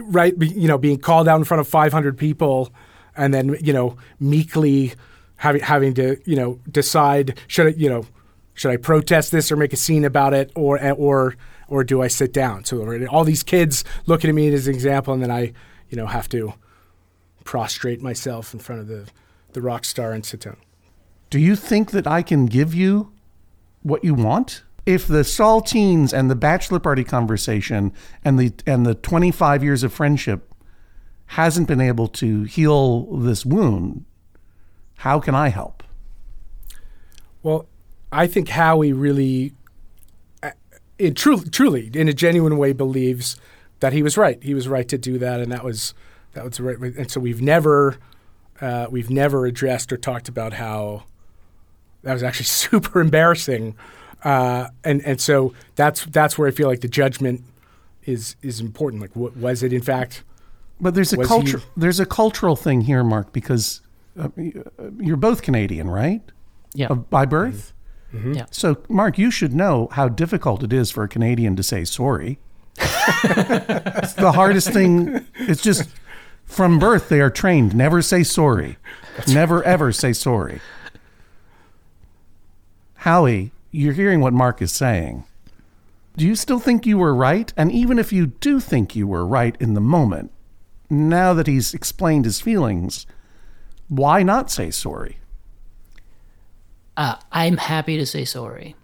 right, 0.00 0.34
you 0.38 0.68
know, 0.68 0.76
being 0.76 0.98
called 0.98 1.26
out 1.26 1.38
in 1.38 1.44
front 1.44 1.60
of 1.60 1.68
500 1.68 2.18
people, 2.18 2.72
and 3.16 3.32
then 3.32 3.56
you 3.60 3.72
know, 3.72 3.96
meekly 4.18 4.92
having 5.40 5.62
having 5.62 5.94
to 5.94 6.18
you 6.24 6.36
know 6.36 6.60
decide 6.70 7.38
should 7.46 7.68
I 7.68 7.70
you 7.70 7.88
know 7.88 8.06
should 8.52 8.70
I 8.70 8.76
protest 8.76 9.32
this 9.32 9.50
or 9.50 9.56
make 9.56 9.72
a 9.72 9.76
scene 9.76 10.04
about 10.04 10.34
it 10.34 10.50
or 10.54 10.78
or 10.92 11.34
or 11.68 11.84
do 11.84 12.02
I 12.02 12.08
sit 12.08 12.32
down? 12.32 12.64
So 12.64 13.06
all 13.06 13.24
these 13.24 13.42
kids 13.42 13.84
looking 14.06 14.28
at 14.28 14.34
me 14.34 14.52
as 14.52 14.66
an 14.66 14.74
example, 14.74 15.14
and 15.14 15.22
then 15.22 15.30
I 15.30 15.52
you 15.88 15.96
know 15.96 16.06
have 16.06 16.28
to 16.30 16.54
prostrate 17.44 18.02
myself 18.02 18.52
in 18.52 18.60
front 18.60 18.82
of 18.82 18.88
the 18.88 19.08
the 19.52 19.62
rock 19.62 19.84
star 19.84 20.12
and 20.12 20.24
sit 20.24 20.40
down. 20.40 20.58
Do 21.30 21.38
you 21.38 21.56
think 21.56 21.92
that 21.92 22.06
I 22.06 22.22
can 22.22 22.46
give 22.46 22.74
you 22.74 23.12
what 23.82 24.04
you 24.04 24.14
want? 24.14 24.62
If 24.86 25.06
the 25.06 25.22
saltines 25.22 26.12
and 26.12 26.30
the 26.30 26.34
bachelor 26.34 26.78
party 26.78 27.04
conversation 27.04 27.92
and 28.24 28.38
the 28.38 28.52
and 28.66 28.86
the 28.86 28.94
25 28.94 29.62
years 29.62 29.82
of 29.82 29.92
friendship 29.92 30.52
hasn't 31.26 31.68
been 31.68 31.80
able 31.80 32.08
to 32.08 32.44
heal 32.44 33.02
this 33.16 33.44
wound, 33.46 34.04
how 34.96 35.20
can 35.20 35.34
I 35.34 35.48
help? 35.48 35.82
Well, 37.42 37.66
I 38.12 38.26
think 38.26 38.48
Howie 38.48 38.92
really, 38.92 39.52
uh, 40.42 40.50
in 40.98 41.14
truly, 41.14 41.48
truly, 41.48 41.90
in 41.94 42.08
a 42.08 42.12
genuine 42.12 42.56
way, 42.56 42.72
believes 42.72 43.36
that 43.80 43.92
he 43.92 44.02
was 44.02 44.16
right. 44.16 44.42
He 44.42 44.54
was 44.54 44.68
right 44.68 44.88
to 44.88 44.98
do 44.98 45.18
that, 45.18 45.40
and 45.40 45.50
that 45.52 45.64
was 45.64 45.94
that 46.32 46.44
was 46.44 46.60
right. 46.60 46.78
And 46.78 47.10
so 47.10 47.20
we've 47.20 47.42
never, 47.42 47.96
uh, 48.60 48.86
we've 48.90 49.10
never 49.10 49.46
addressed 49.46 49.92
or 49.92 49.96
talked 49.96 50.28
about 50.28 50.54
how 50.54 51.04
that 52.02 52.12
was 52.12 52.22
actually 52.22 52.44
super 52.46 53.00
embarrassing, 53.00 53.76
uh, 54.24 54.68
and 54.84 55.00
and 55.04 55.20
so 55.20 55.54
that's 55.76 56.04
that's 56.06 56.36
where 56.38 56.48
I 56.48 56.50
feel 56.50 56.68
like 56.68 56.80
the 56.80 56.88
judgment 56.88 57.42
is 58.04 58.36
is 58.42 58.60
important. 58.60 59.02
Like, 59.02 59.14
what, 59.16 59.36
was 59.36 59.62
it 59.62 59.72
in 59.72 59.82
fact? 59.82 60.22
But 60.80 60.94
there's 60.94 61.12
a 61.12 61.18
culture 61.18 61.58
he- 61.58 61.64
there's 61.76 62.00
a 62.00 62.06
cultural 62.06 62.56
thing 62.56 62.82
here, 62.82 63.04
Mark, 63.04 63.32
because 63.32 63.80
uh, 64.18 64.28
you're 64.98 65.16
both 65.16 65.42
Canadian, 65.42 65.88
right? 65.90 66.22
Yeah. 66.74 66.88
Of- 66.88 67.10
by 67.10 67.26
birth. 67.26 67.72
Yeah. 68.12 68.46
So, 68.50 68.82
Mark, 68.88 69.18
you 69.18 69.30
should 69.30 69.54
know 69.54 69.86
how 69.92 70.08
difficult 70.08 70.64
it 70.64 70.72
is 70.72 70.90
for 70.90 71.04
a 71.04 71.08
Canadian 71.08 71.54
to 71.54 71.62
say 71.62 71.84
sorry. 71.84 72.40
it's 72.76 74.14
the 74.14 74.32
hardest 74.34 74.72
thing. 74.72 75.24
It's 75.36 75.62
just 75.62 75.88
from 76.44 76.80
birth 76.80 77.08
they 77.08 77.20
are 77.20 77.30
trained 77.30 77.72
never 77.74 78.02
say 78.02 78.24
sorry. 78.24 78.78
Never 79.28 79.62
ever 79.62 79.92
say 79.92 80.12
sorry. 80.12 80.60
Howie, 82.94 83.52
you're 83.70 83.92
hearing 83.92 84.20
what 84.20 84.32
Mark 84.32 84.60
is 84.60 84.72
saying. 84.72 85.24
Do 86.16 86.26
you 86.26 86.34
still 86.34 86.58
think 86.58 86.86
you 86.86 86.98
were 86.98 87.14
right? 87.14 87.52
And 87.56 87.70
even 87.70 87.98
if 87.98 88.12
you 88.12 88.26
do 88.26 88.60
think 88.60 88.96
you 88.96 89.06
were 89.06 89.24
right 89.24 89.56
in 89.60 89.74
the 89.74 89.80
moment, 89.80 90.32
now 90.90 91.32
that 91.34 91.46
he's 91.46 91.72
explained 91.72 92.24
his 92.24 92.40
feelings, 92.40 93.06
why 93.88 94.22
not 94.22 94.50
say 94.50 94.70
sorry? 94.70 95.18
Uh, 96.96 97.16
I'm 97.30 97.56
happy 97.56 97.96
to 97.96 98.06
say 98.06 98.24
sorry. 98.24 98.74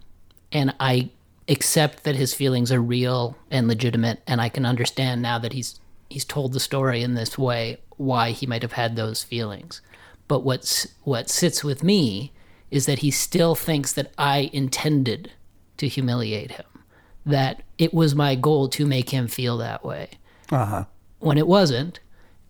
And 0.51 0.73
I 0.79 1.09
accept 1.49 2.03
that 2.03 2.15
his 2.15 2.33
feelings 2.33 2.71
are 2.71 2.81
real 2.81 3.37
and 3.51 3.67
legitimate. 3.67 4.21
And 4.25 4.41
I 4.41 4.49
can 4.49 4.65
understand 4.65 5.21
now 5.21 5.37
that 5.39 5.53
he's, 5.53 5.79
he's 6.09 6.25
told 6.25 6.53
the 6.53 6.59
story 6.59 7.03
in 7.03 7.13
this 7.13 7.37
way 7.37 7.77
why 7.97 8.31
he 8.31 8.47
might 8.47 8.61
have 8.61 8.73
had 8.73 8.95
those 8.95 9.23
feelings. 9.23 9.81
But 10.27 10.43
what's, 10.43 10.87
what 11.03 11.29
sits 11.29 11.63
with 11.63 11.83
me 11.83 12.31
is 12.71 12.85
that 12.85 12.99
he 12.99 13.11
still 13.11 13.55
thinks 13.55 13.93
that 13.93 14.11
I 14.17 14.49
intended 14.53 15.31
to 15.77 15.87
humiliate 15.87 16.51
him, 16.51 16.65
that 17.25 17.63
it 17.77 17.93
was 17.93 18.15
my 18.15 18.35
goal 18.35 18.67
to 18.69 18.85
make 18.85 19.11
him 19.11 19.27
feel 19.27 19.57
that 19.57 19.83
way. 19.83 20.09
when 21.19 21.37
it 21.37 21.47
wasn't. 21.47 21.99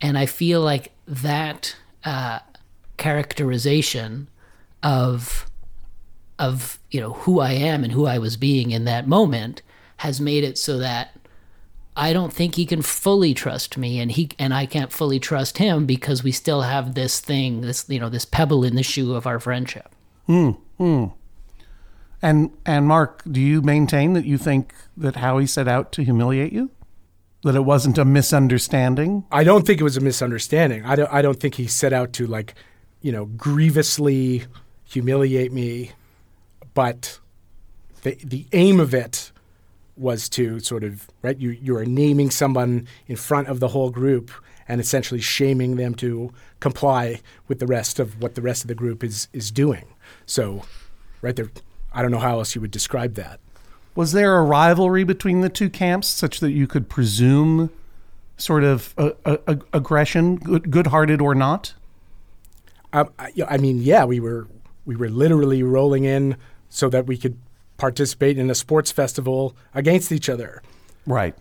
And 0.02 0.18
I 0.18 0.26
feel 0.26 0.62
like 0.62 0.92
that 1.08 1.76
uh, 2.04 2.40
characterization 2.98 4.28
of 4.84 5.46
of 6.40 6.78
you 6.92 7.02
know 7.02 7.14
who 7.14 7.40
I 7.40 7.54
am 7.54 7.84
and 7.84 7.92
who 7.92 8.06
I 8.06 8.20
was 8.20 8.38
being 8.38 8.70
in 8.70 8.86
that 8.86 9.08
moment 9.08 9.64
has 9.98 10.22
made 10.22 10.44
it 10.44 10.58
so 10.58 10.78
that 10.78 11.18
I 11.96 12.14
don't 12.14 12.32
think 12.32 12.54
he 12.54 12.68
can 12.68 12.84
fully 12.84 13.34
trust 13.34 13.76
me, 13.76 14.00
and 14.00 14.12
he 14.12 14.30
and 14.38 14.54
I 14.54 14.68
can't 14.68 14.92
fully 14.92 15.20
trust 15.20 15.58
him 15.58 15.88
because 15.88 16.24
we 16.24 16.32
still 16.32 16.62
have 16.62 16.94
this 16.94 17.20
thing, 17.20 17.62
this 17.62 17.86
you 17.88 18.00
know, 18.00 18.10
this 18.10 18.26
pebble 18.26 18.64
in 18.64 18.76
the 18.76 18.84
shoe 18.84 19.16
of 19.16 19.26
our 19.26 19.40
friendship. 19.40 19.90
Hmm, 20.28 20.52
hmm. 20.78 21.06
And 22.22 22.52
and 22.66 22.88
Mark, 22.88 23.24
do 23.30 23.40
you 23.40 23.62
maintain 23.62 24.14
that 24.14 24.26
you 24.26 24.38
think 24.38 24.74
that 24.96 25.18
Howie 25.18 25.48
set 25.48 25.68
out 25.68 25.92
to 25.94 26.04
humiliate 26.04 26.52
you? 26.52 26.72
That 27.44 27.56
it 27.56 27.62
wasn't 27.62 27.98
a 27.98 28.06
misunderstanding? 28.06 29.26
I 29.32 29.44
don't 29.44 29.66
think 29.66 29.80
it 29.80 29.84
was 29.84 29.98
a 29.98 30.02
misunderstanding. 30.02 30.84
I 30.86 30.96
don't. 30.96 31.14
I 31.14 31.22
don't 31.22 31.40
think 31.40 31.56
he 31.56 31.68
set 31.68 31.94
out 31.94 32.14
to 32.14 32.28
like, 32.28 32.56
you 33.02 33.12
know, 33.12 33.26
grievously 33.26 34.46
humiliate 34.84 35.54
me, 35.54 35.92
but 36.74 37.20
the 38.02 38.18
the 38.24 38.48
aim 38.54 38.80
of 38.80 38.94
it 38.94 39.32
was 39.96 40.28
to 40.30 40.60
sort 40.60 40.84
of 40.84 41.08
right. 41.22 41.38
You 41.38 41.52
you 41.52 41.78
are 41.78 41.86
naming 41.86 42.32
someone 42.32 42.88
in 43.08 43.16
front 43.16 43.48
of 43.48 43.60
the 43.60 43.70
whole 43.70 43.92
group 43.92 44.32
and 44.68 44.82
essentially 44.82 45.22
shaming 45.22 45.78
them 45.78 45.96
to 45.96 46.34
comply 46.60 47.22
with 47.48 47.60
the 47.60 47.68
rest 47.68 48.00
of 48.00 48.22
what 48.22 48.36
the 48.36 48.42
rest 48.42 48.64
of 48.64 48.68
the 48.68 48.76
group 48.76 49.04
is 49.04 49.28
is 49.32 49.52
doing. 49.52 49.86
So, 50.28 50.62
right 51.24 51.36
there, 51.36 51.50
I 51.92 52.04
don't 52.04 52.12
know 52.12 52.20
how 52.20 52.38
else 52.38 52.54
you 52.54 52.62
would 52.62 52.70
describe 52.70 53.16
that. 53.16 53.40
Was 53.96 54.12
there 54.12 54.38
a 54.38 54.44
rivalry 54.44 55.04
between 55.04 55.42
the 55.42 55.50
two 55.50 55.72
camps 55.72 56.08
such 56.08 56.40
that 56.42 56.52
you 56.52 56.68
could 56.68 56.88
presume 56.88 57.72
sort 58.38 58.64
of 58.64 58.94
a, 58.98 59.14
a, 59.26 59.40
a 59.48 59.60
aggression, 59.74 60.36
good, 60.36 60.70
good-hearted 60.70 61.20
or 61.20 61.34
not? 61.34 61.74
Um, 62.94 63.10
I, 63.18 63.32
I 63.48 63.58
mean, 63.58 63.82
yeah, 63.82 64.06
we 64.06 64.20
were 64.20 64.48
we 64.86 64.96
were 64.96 65.10
literally 65.10 65.64
rolling 65.64 66.06
in 66.06 66.38
so 66.70 66.90
that 66.90 67.08
we 67.08 67.18
could 67.18 67.38
participate 67.78 68.38
in 68.38 68.50
a 68.50 68.56
sports 68.56 68.92
festival 68.92 69.56
against 69.74 70.12
each 70.12 70.30
other. 70.30 70.62
Right. 71.06 71.36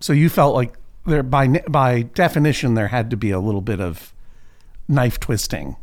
So 0.00 0.12
you 0.12 0.28
felt 0.28 0.54
like 0.54 0.74
there 1.06 1.22
by 1.22 1.48
by 1.48 2.02
definition 2.02 2.74
there 2.74 2.88
had 2.88 3.10
to 3.10 3.16
be 3.16 3.30
a 3.30 3.40
little 3.40 3.60
bit 3.60 3.80
of 3.80 4.12
knife 4.88 5.18
twisting, 5.20 5.76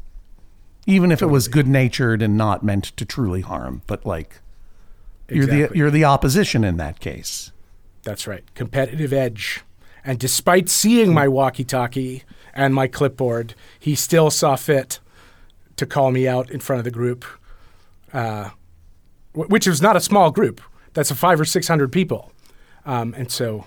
even 0.90 1.12
if 1.12 1.22
it 1.22 1.28
was 1.28 1.48
good 1.48 1.68
natured 1.68 2.22
and 2.22 2.36
not 2.36 2.64
meant 2.64 2.86
to 2.98 3.06
truly 3.06 3.42
harm. 3.42 3.84
But 3.88 4.06
like 4.06 4.40
you're 5.30 5.46
the 5.46 5.70
you're 5.74 5.92
the 5.92 6.04
opposition 6.04 6.64
in 6.64 6.78
that 6.78 7.00
case. 7.00 7.52
That's 8.04 8.26
right. 8.28 8.44
Competitive 8.56 9.14
edge. 9.14 9.62
And 10.04 10.18
despite 10.18 10.70
seeing 10.70 11.14
my 11.14 11.28
walkie 11.28 11.64
talkie 11.64 12.24
and 12.54 12.74
my 12.74 12.88
clipboard, 12.88 13.54
he 13.78 13.94
still 13.94 14.32
saw 14.32 14.56
fit 14.56 15.00
to 15.76 15.86
call 15.86 16.12
me 16.12 16.28
out 16.28 16.50
in 16.50 16.60
front 16.60 16.80
of 16.80 16.84
the 16.86 16.92
group, 16.92 17.26
uh, 18.12 18.50
wh- 19.34 19.50
which 19.50 19.68
was 19.68 19.82
not 19.82 19.96
a 19.96 20.00
small 20.00 20.32
group. 20.32 20.62
That's 20.94 21.12
a 21.12 21.16
five 21.16 21.40
or 21.40 21.46
600 21.46 21.92
people. 21.92 22.32
Um, 22.86 23.14
and 23.16 23.30
so, 23.30 23.66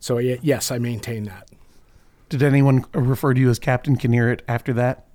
so 0.00 0.18
yes, 0.18 0.70
I 0.70 0.78
maintain 0.78 1.24
that. 1.24 1.48
Did 2.30 2.42
anyone 2.42 2.84
refer 2.92 3.34
to 3.34 3.40
you 3.40 3.50
as 3.50 3.58
Captain 3.58 3.96
Kinneret 3.96 4.40
after 4.48 4.72
that? 4.72 5.06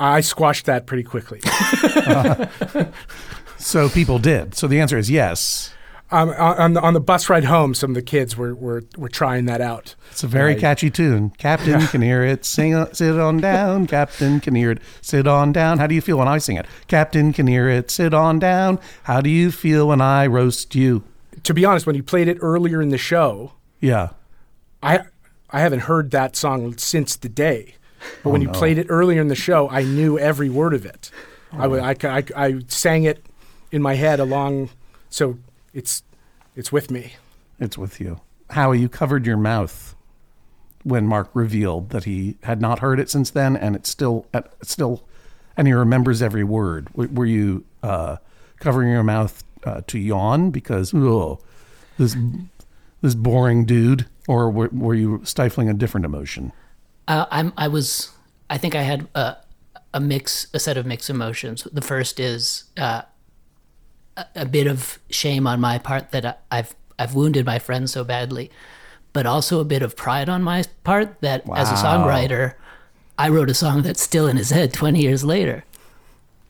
I 0.00 0.20
squashed 0.22 0.66
that 0.66 0.86
pretty 0.86 1.04
quickly. 1.04 1.40
So 3.58 3.90
people 3.90 4.18
did. 4.18 4.54
So 4.54 4.66
the 4.66 4.80
answer 4.80 4.96
is 4.96 5.10
yes. 5.10 5.74
um, 6.10 6.30
on, 6.30 6.56
on 6.58 6.72
the, 6.72 6.80
on 6.80 6.94
the 6.94 7.00
bus 7.00 7.28
ride 7.28 7.44
home, 7.44 7.74
some 7.74 7.90
of 7.90 7.94
the 7.94 8.00
kids 8.02 8.34
were, 8.34 8.54
were, 8.54 8.84
were 8.96 9.10
trying 9.10 9.44
that 9.44 9.60
out. 9.60 9.94
It's 10.10 10.24
a 10.24 10.26
very 10.26 10.52
Right. 10.52 10.60
catchy 10.60 10.88
tune. 10.90 11.28
Captain 11.36 11.78
Kinneret. 11.80 12.46
Sing, 12.46 12.74
uh, 12.74 12.90
sit 12.94 13.18
on 13.20 13.36
down. 13.36 13.86
Captain 13.86 14.40
Kinneret. 14.40 14.78
Sit 15.02 15.26
on 15.26 15.52
down. 15.52 15.76
How 15.78 15.86
do 15.86 15.94
you 15.94 16.00
feel 16.00 16.16
when 16.16 16.26
I 16.26 16.38
sing 16.38 16.56
it? 16.56 16.64
Captain 16.88 17.34
Kinneret. 17.34 17.90
Sit 17.90 18.14
on 18.14 18.38
down. 18.38 18.78
How 19.02 19.20
do 19.20 19.28
you 19.28 19.52
feel 19.52 19.88
when 19.88 20.00
I 20.00 20.26
roast 20.26 20.74
you? 20.74 21.04
To 21.42 21.52
be 21.52 21.66
honest, 21.66 21.86
when 21.86 21.96
you 21.96 22.02
played 22.02 22.28
it 22.28 22.38
earlier 22.40 22.80
in 22.80 22.88
the 22.88 22.98
show, 22.98 23.52
Yeah. 23.80 24.08
I 24.82 25.00
I 25.50 25.60
haven't 25.60 25.80
heard 25.80 26.12
that 26.12 26.34
song 26.34 26.78
since 26.78 27.14
the 27.14 27.28
day. 27.28 27.74
But 28.22 28.30
when 28.30 28.42
you 28.42 28.48
played 28.48 28.78
it 28.78 28.86
earlier 28.88 29.20
in 29.20 29.28
the 29.28 29.34
show, 29.34 29.68
I 29.68 29.82
knew 29.82 30.18
every 30.18 30.48
word 30.48 30.74
of 30.74 30.84
it. 30.86 31.10
I 31.52 31.66
wa- 31.66 31.78
I, 31.78 31.96
I, 32.04 32.24
I 32.36 32.60
sang 32.68 33.04
it 33.04 33.24
in 33.72 33.82
my 33.82 33.94
head 33.94 34.20
along, 34.20 34.70
so 35.08 35.38
it's 35.74 36.02
it's 36.56 36.70
with 36.72 36.90
me. 36.90 37.14
It's 37.58 37.76
with 37.76 38.00
you. 38.00 38.20
Howie, 38.50 38.78
you 38.80 38.88
covered 38.88 39.26
your 39.26 39.36
mouth 39.36 39.94
when 40.82 41.06
Mark 41.06 41.30
revealed 41.34 41.90
that 41.90 42.04
he 42.04 42.36
had 42.42 42.60
not 42.60 42.78
heard 42.78 42.98
it 42.98 43.10
since 43.10 43.30
then, 43.30 43.56
and 43.56 43.76
it's 43.76 43.88
still, 43.90 44.26
uh, 44.32 44.42
still, 44.62 45.04
and 45.56 45.66
he 45.66 45.72
remembers 45.74 46.22
every 46.22 46.42
word. 46.44 46.86
W- 46.92 47.10
were 47.12 47.26
you 47.26 47.64
uh, 47.82 48.16
covering 48.60 48.90
your 48.90 49.02
mouth 49.02 49.44
uh, 49.64 49.82
to 49.88 49.98
yawn 49.98 50.50
because 50.50 50.92
oh, 50.94 51.38
this 51.98 52.16
this 53.02 53.14
boring 53.14 53.64
dude, 53.64 54.06
or 54.26 54.50
were, 54.50 54.70
were 54.72 54.94
you 54.94 55.20
stifling 55.24 55.68
a 55.68 55.74
different 55.74 56.04
emotion? 56.06 56.52
Uh, 57.10 57.26
I'm. 57.32 57.52
I 57.56 57.66
was. 57.66 58.10
I 58.48 58.56
think 58.56 58.76
I 58.76 58.82
had 58.82 59.08
a, 59.16 59.36
a 59.92 59.98
mix, 59.98 60.46
a 60.54 60.60
set 60.60 60.76
of 60.76 60.86
mixed 60.86 61.10
emotions. 61.10 61.66
The 61.72 61.80
first 61.80 62.20
is 62.20 62.64
uh, 62.78 63.02
a, 64.16 64.26
a 64.36 64.46
bit 64.46 64.68
of 64.68 65.00
shame 65.10 65.44
on 65.44 65.60
my 65.60 65.78
part 65.78 66.12
that 66.12 66.24
I, 66.24 66.34
I've 66.52 66.76
I've 67.00 67.16
wounded 67.16 67.44
my 67.44 67.58
friend 67.58 67.90
so 67.90 68.04
badly, 68.04 68.48
but 69.12 69.26
also 69.26 69.58
a 69.58 69.64
bit 69.64 69.82
of 69.82 69.96
pride 69.96 70.28
on 70.28 70.44
my 70.44 70.62
part 70.84 71.20
that 71.20 71.42
as 71.52 71.68
a 71.72 71.74
songwriter, 71.74 72.54
I 73.18 73.28
wrote 73.28 73.50
a 73.50 73.54
song 73.54 73.82
that's 73.82 74.00
still 74.00 74.28
in 74.28 74.36
his 74.36 74.50
head 74.50 74.72
20 74.72 75.00
years 75.00 75.24
later. 75.24 75.64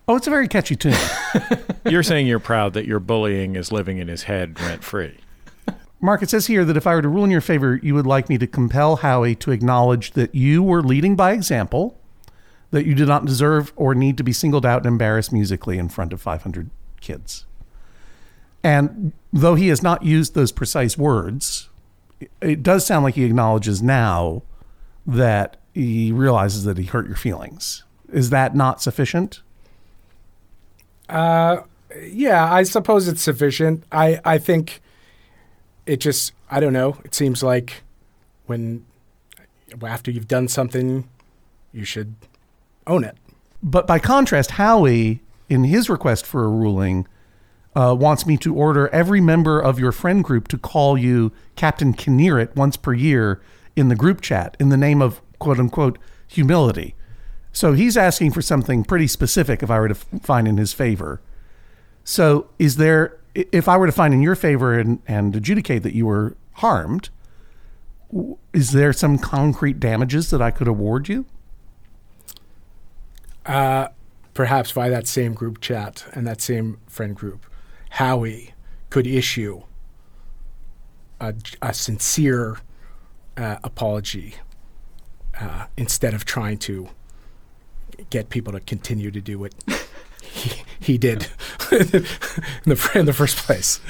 Oh, 0.06 0.16
it's 0.16 0.26
a 0.26 0.30
very 0.30 0.46
catchy 0.46 0.76
tune. 0.76 0.94
You're 1.86 2.02
saying 2.02 2.26
you're 2.26 2.38
proud 2.38 2.74
that 2.74 2.84
your 2.84 3.00
bullying 3.00 3.56
is 3.56 3.72
living 3.72 3.96
in 3.96 4.08
his 4.08 4.24
head 4.24 4.60
rent 4.60 4.84
free. 4.84 5.18
Mark, 6.00 6.22
it 6.22 6.30
says 6.30 6.46
here 6.46 6.64
that 6.64 6.76
if 6.76 6.86
I 6.86 6.94
were 6.94 7.02
to 7.02 7.08
rule 7.08 7.24
in 7.24 7.30
your 7.30 7.42
favor, 7.42 7.78
you 7.82 7.94
would 7.94 8.06
like 8.06 8.28
me 8.28 8.38
to 8.38 8.46
compel 8.46 8.96
Howie 8.96 9.34
to 9.36 9.50
acknowledge 9.50 10.12
that 10.12 10.34
you 10.34 10.62
were 10.62 10.82
leading 10.82 11.14
by 11.14 11.32
example, 11.32 11.98
that 12.70 12.86
you 12.86 12.94
did 12.94 13.08
not 13.08 13.26
deserve 13.26 13.72
or 13.76 13.94
need 13.94 14.16
to 14.16 14.22
be 14.22 14.32
singled 14.32 14.64
out 14.64 14.78
and 14.78 14.86
embarrassed 14.86 15.32
musically 15.32 15.76
in 15.76 15.88
front 15.88 16.12
of 16.12 16.22
500 16.22 16.70
kids. 17.00 17.44
And 18.62 19.12
though 19.32 19.54
he 19.54 19.68
has 19.68 19.82
not 19.82 20.02
used 20.02 20.34
those 20.34 20.52
precise 20.52 20.96
words, 20.96 21.68
it 22.40 22.62
does 22.62 22.86
sound 22.86 23.04
like 23.04 23.14
he 23.14 23.24
acknowledges 23.24 23.82
now 23.82 24.42
that 25.06 25.56
he 25.74 26.12
realizes 26.12 26.64
that 26.64 26.78
he 26.78 26.84
hurt 26.84 27.06
your 27.06 27.16
feelings. 27.16 27.84
Is 28.12 28.30
that 28.30 28.54
not 28.54 28.82
sufficient? 28.82 29.40
Uh, 31.08 31.62
yeah, 32.04 32.52
I 32.52 32.62
suppose 32.62 33.08
it's 33.08 33.22
sufficient. 33.22 33.84
I, 33.90 34.20
I 34.24 34.38
think 34.38 34.80
it 35.90 35.98
just 35.98 36.32
I 36.48 36.60
don't 36.60 36.72
know. 36.72 36.96
It 37.04 37.14
seems 37.14 37.42
like 37.42 37.82
when 38.46 38.86
after 39.82 40.10
you've 40.10 40.28
done 40.28 40.46
something, 40.46 41.08
you 41.72 41.84
should 41.84 42.14
own 42.86 43.02
it. 43.02 43.16
But 43.60 43.86
by 43.88 43.98
contrast, 43.98 44.52
Howie, 44.52 45.20
in 45.48 45.64
his 45.64 45.90
request 45.90 46.24
for 46.24 46.44
a 46.44 46.48
ruling, 46.48 47.08
uh, 47.74 47.96
wants 47.98 48.24
me 48.24 48.36
to 48.38 48.54
order 48.54 48.88
every 48.88 49.20
member 49.20 49.60
of 49.60 49.80
your 49.80 49.90
friend 49.90 50.22
group 50.22 50.46
to 50.48 50.58
call 50.58 50.96
you 50.96 51.32
Captain 51.56 51.92
Kinneret 51.92 52.54
once 52.54 52.76
per 52.76 52.92
year 52.92 53.40
in 53.74 53.88
the 53.88 53.96
group 53.96 54.20
chat 54.20 54.56
in 54.60 54.68
the 54.68 54.76
name 54.76 55.02
of 55.02 55.20
quote 55.40 55.58
unquote 55.58 55.98
humility. 56.28 56.94
So 57.52 57.72
he's 57.72 57.96
asking 57.96 58.30
for 58.30 58.42
something 58.42 58.84
pretty 58.84 59.08
specific 59.08 59.60
if 59.60 59.70
I 59.70 59.80
were 59.80 59.88
to 59.88 59.96
f- 59.96 60.22
find 60.22 60.46
in 60.46 60.56
his 60.56 60.72
favor. 60.72 61.20
So 62.04 62.48
is 62.60 62.76
there, 62.76 63.19
if 63.34 63.68
I 63.68 63.76
were 63.76 63.86
to 63.86 63.92
find 63.92 64.12
in 64.12 64.22
your 64.22 64.34
favor 64.34 64.78
and, 64.78 65.00
and 65.06 65.34
adjudicate 65.34 65.82
that 65.82 65.94
you 65.94 66.06
were 66.06 66.36
harmed, 66.54 67.10
is 68.52 68.72
there 68.72 68.92
some 68.92 69.18
concrete 69.18 69.78
damages 69.78 70.30
that 70.30 70.42
I 70.42 70.50
could 70.50 70.68
award 70.68 71.08
you? 71.08 71.26
Perhaps 74.34 74.70
via 74.70 74.90
that 74.90 75.06
same 75.06 75.34
group 75.34 75.60
chat 75.60 76.06
and 76.12 76.26
that 76.26 76.40
same 76.40 76.78
friend 76.86 77.14
group, 77.14 77.46
Howie 77.90 78.54
could 78.88 79.06
issue 79.06 79.62
a, 81.20 81.34
a 81.60 81.74
sincere 81.74 82.58
uh, 83.36 83.56
apology 83.62 84.36
uh, 85.38 85.66
instead 85.76 86.14
of 86.14 86.24
trying 86.24 86.58
to 86.58 86.88
get 88.08 88.30
people 88.30 88.52
to 88.52 88.60
continue 88.60 89.10
to 89.10 89.20
do 89.20 89.38
what 89.38 89.52
he, 90.30 90.62
he 90.80 90.98
did 90.98 91.22
in, 91.72 91.86
the, 92.64 92.90
in 92.94 93.06
the 93.06 93.12
first 93.12 93.36
place. 93.36 93.80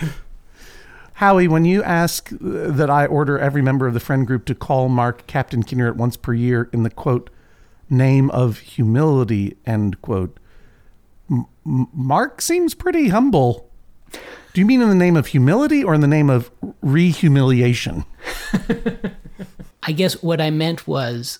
Howie, 1.14 1.48
when 1.48 1.66
you 1.66 1.82
ask 1.82 2.32
uh, 2.32 2.36
that 2.40 2.88
I 2.88 3.06
order 3.06 3.38
every 3.38 3.60
member 3.60 3.86
of 3.86 3.94
the 3.94 4.00
friend 4.00 4.26
group 4.26 4.46
to 4.46 4.54
call 4.54 4.88
Mark 4.88 5.26
Captain 5.26 5.62
Kinneret 5.62 5.90
at 5.90 5.96
once 5.96 6.16
per 6.16 6.32
year 6.32 6.70
in 6.72 6.82
the 6.82 6.90
quote 6.90 7.30
name 7.90 8.30
of 8.30 8.58
humility 8.58 9.56
end 9.66 10.00
quote, 10.00 10.38
M- 11.30 11.46
M- 11.66 11.88
Mark 11.92 12.40
seems 12.40 12.74
pretty 12.74 13.08
humble. 13.08 13.68
Do 14.52 14.60
you 14.60 14.66
mean 14.66 14.80
in 14.80 14.88
the 14.88 14.94
name 14.94 15.16
of 15.16 15.28
humility 15.28 15.84
or 15.84 15.94
in 15.94 16.00
the 16.00 16.08
name 16.08 16.30
of 16.30 16.50
re-humiliation? 16.80 18.04
I 19.82 19.92
guess 19.92 20.22
what 20.22 20.40
I 20.40 20.50
meant 20.50 20.88
was 20.88 21.38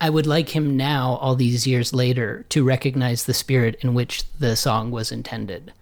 I 0.00 0.10
would 0.10 0.26
like 0.26 0.50
him 0.50 0.76
now, 0.76 1.16
all 1.22 1.34
these 1.34 1.66
years 1.66 1.94
later, 1.94 2.44
to 2.50 2.64
recognize 2.64 3.24
the 3.24 3.34
spirit 3.34 3.76
in 3.80 3.94
which 3.94 4.24
the 4.38 4.54
song 4.54 4.90
was 4.90 5.10
intended. 5.10 5.72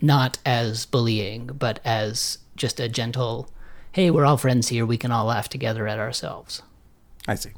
Not 0.00 0.38
as 0.46 0.86
bullying, 0.86 1.48
but 1.48 1.80
as 1.84 2.38
just 2.54 2.78
a 2.78 2.88
gentle, 2.88 3.50
hey, 3.92 4.10
we're 4.10 4.24
all 4.24 4.36
friends 4.36 4.68
here. 4.68 4.86
We 4.86 4.98
can 4.98 5.10
all 5.10 5.26
laugh 5.26 5.48
together 5.48 5.88
at 5.88 5.98
ourselves. 5.98 6.62
I 7.26 7.34
see. 7.34 7.50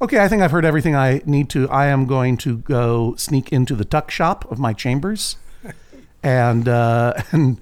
Okay, 0.00 0.22
I 0.22 0.28
think 0.28 0.40
I've 0.40 0.52
heard 0.52 0.64
everything 0.64 0.94
I 0.94 1.20
need 1.26 1.50
to. 1.50 1.68
I 1.68 1.86
am 1.86 2.06
going 2.06 2.36
to 2.38 2.58
go 2.58 3.14
sneak 3.16 3.52
into 3.52 3.74
the 3.74 3.84
tuck 3.84 4.10
shop 4.10 4.50
of 4.50 4.58
my 4.58 4.72
chambers 4.72 5.36
and 6.22 6.68
uh, 6.68 7.14
and 7.32 7.60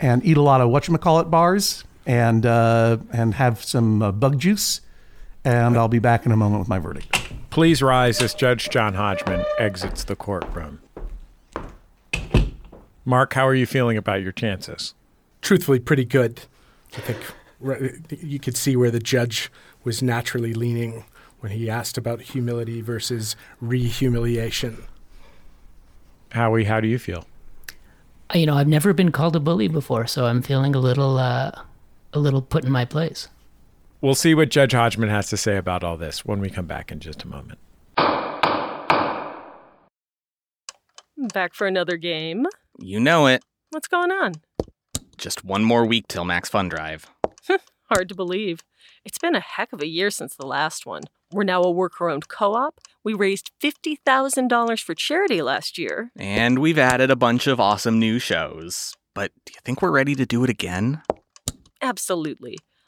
and 0.00 0.24
eat 0.24 0.36
a 0.36 0.42
lot 0.42 0.60
of 0.60 0.70
whatchamacallit 0.70 1.30
bars 1.30 1.84
and 2.04 2.44
uh, 2.44 2.98
and 3.12 3.34
have 3.34 3.62
some 3.64 4.02
uh, 4.02 4.12
bug 4.12 4.38
juice. 4.38 4.80
And 5.44 5.78
I'll 5.78 5.88
be 5.88 5.98
back 5.98 6.26
in 6.26 6.32
a 6.32 6.36
moment 6.36 6.58
with 6.58 6.68
my 6.68 6.78
verdict. 6.78 7.17
Please 7.58 7.82
rise 7.82 8.22
as 8.22 8.34
Judge 8.34 8.70
John 8.70 8.94
Hodgman 8.94 9.44
exits 9.58 10.04
the 10.04 10.14
courtroom. 10.14 10.78
Mark, 13.04 13.34
how 13.34 13.48
are 13.48 13.54
you 13.54 13.66
feeling 13.66 13.96
about 13.96 14.22
your 14.22 14.30
chances? 14.30 14.94
Truthfully, 15.42 15.80
pretty 15.80 16.04
good. 16.04 16.42
I 16.96 17.00
think 17.00 17.18
you 18.22 18.38
could 18.38 18.56
see 18.56 18.76
where 18.76 18.92
the 18.92 19.00
judge 19.00 19.50
was 19.82 20.04
naturally 20.04 20.54
leaning 20.54 21.04
when 21.40 21.50
he 21.50 21.68
asked 21.68 21.98
about 21.98 22.20
humility 22.20 22.80
versus 22.80 23.34
re-humiliation. 23.60 24.84
Howie, 26.30 26.62
how 26.62 26.78
do 26.78 26.86
you 26.86 27.00
feel? 27.00 27.26
You 28.32 28.46
know, 28.46 28.54
I've 28.54 28.68
never 28.68 28.92
been 28.92 29.10
called 29.10 29.34
a 29.34 29.40
bully 29.40 29.66
before, 29.66 30.06
so 30.06 30.26
I'm 30.26 30.42
feeling 30.42 30.76
a 30.76 30.78
little, 30.78 31.18
uh, 31.18 31.50
a 32.12 32.20
little 32.20 32.40
put 32.40 32.64
in 32.64 32.70
my 32.70 32.84
place. 32.84 33.26
We'll 34.00 34.14
see 34.14 34.34
what 34.34 34.50
Judge 34.50 34.72
Hodgman 34.72 35.08
has 35.08 35.28
to 35.30 35.36
say 35.36 35.56
about 35.56 35.82
all 35.82 35.96
this 35.96 36.24
when 36.24 36.40
we 36.40 36.50
come 36.50 36.66
back 36.66 36.92
in 36.92 37.00
just 37.00 37.24
a 37.24 37.28
moment. 37.28 37.58
Back 41.32 41.52
for 41.54 41.66
another 41.66 41.96
game. 41.96 42.46
You 42.78 43.00
know 43.00 43.26
it. 43.26 43.42
What's 43.70 43.88
going 43.88 44.12
on? 44.12 44.34
Just 45.16 45.44
one 45.44 45.64
more 45.64 45.84
week 45.84 46.06
till 46.06 46.24
Max 46.24 46.48
Fun 46.48 46.68
Drive. 46.68 47.10
Hard 47.90 48.08
to 48.10 48.14
believe. 48.14 48.60
It's 49.04 49.18
been 49.18 49.34
a 49.34 49.40
heck 49.40 49.72
of 49.72 49.80
a 49.80 49.88
year 49.88 50.10
since 50.10 50.36
the 50.36 50.46
last 50.46 50.84
one. 50.86 51.04
We're 51.32 51.42
now 51.42 51.62
a 51.62 51.70
worker 51.70 52.08
owned 52.08 52.28
co 52.28 52.54
op. 52.54 52.80
We 53.02 53.14
raised 53.14 53.50
$50,000 53.62 54.82
for 54.82 54.94
charity 54.94 55.42
last 55.42 55.78
year. 55.78 56.10
And 56.16 56.58
we've 56.58 56.78
added 56.78 57.10
a 57.10 57.16
bunch 57.16 57.46
of 57.46 57.58
awesome 57.58 57.98
new 57.98 58.18
shows. 58.18 58.94
But 59.14 59.32
do 59.44 59.52
you 59.54 59.60
think 59.64 59.82
we're 59.82 59.90
ready 59.90 60.14
to 60.14 60.26
do 60.26 60.44
it 60.44 60.50
again? 60.50 61.02
Absolutely. 61.80 62.58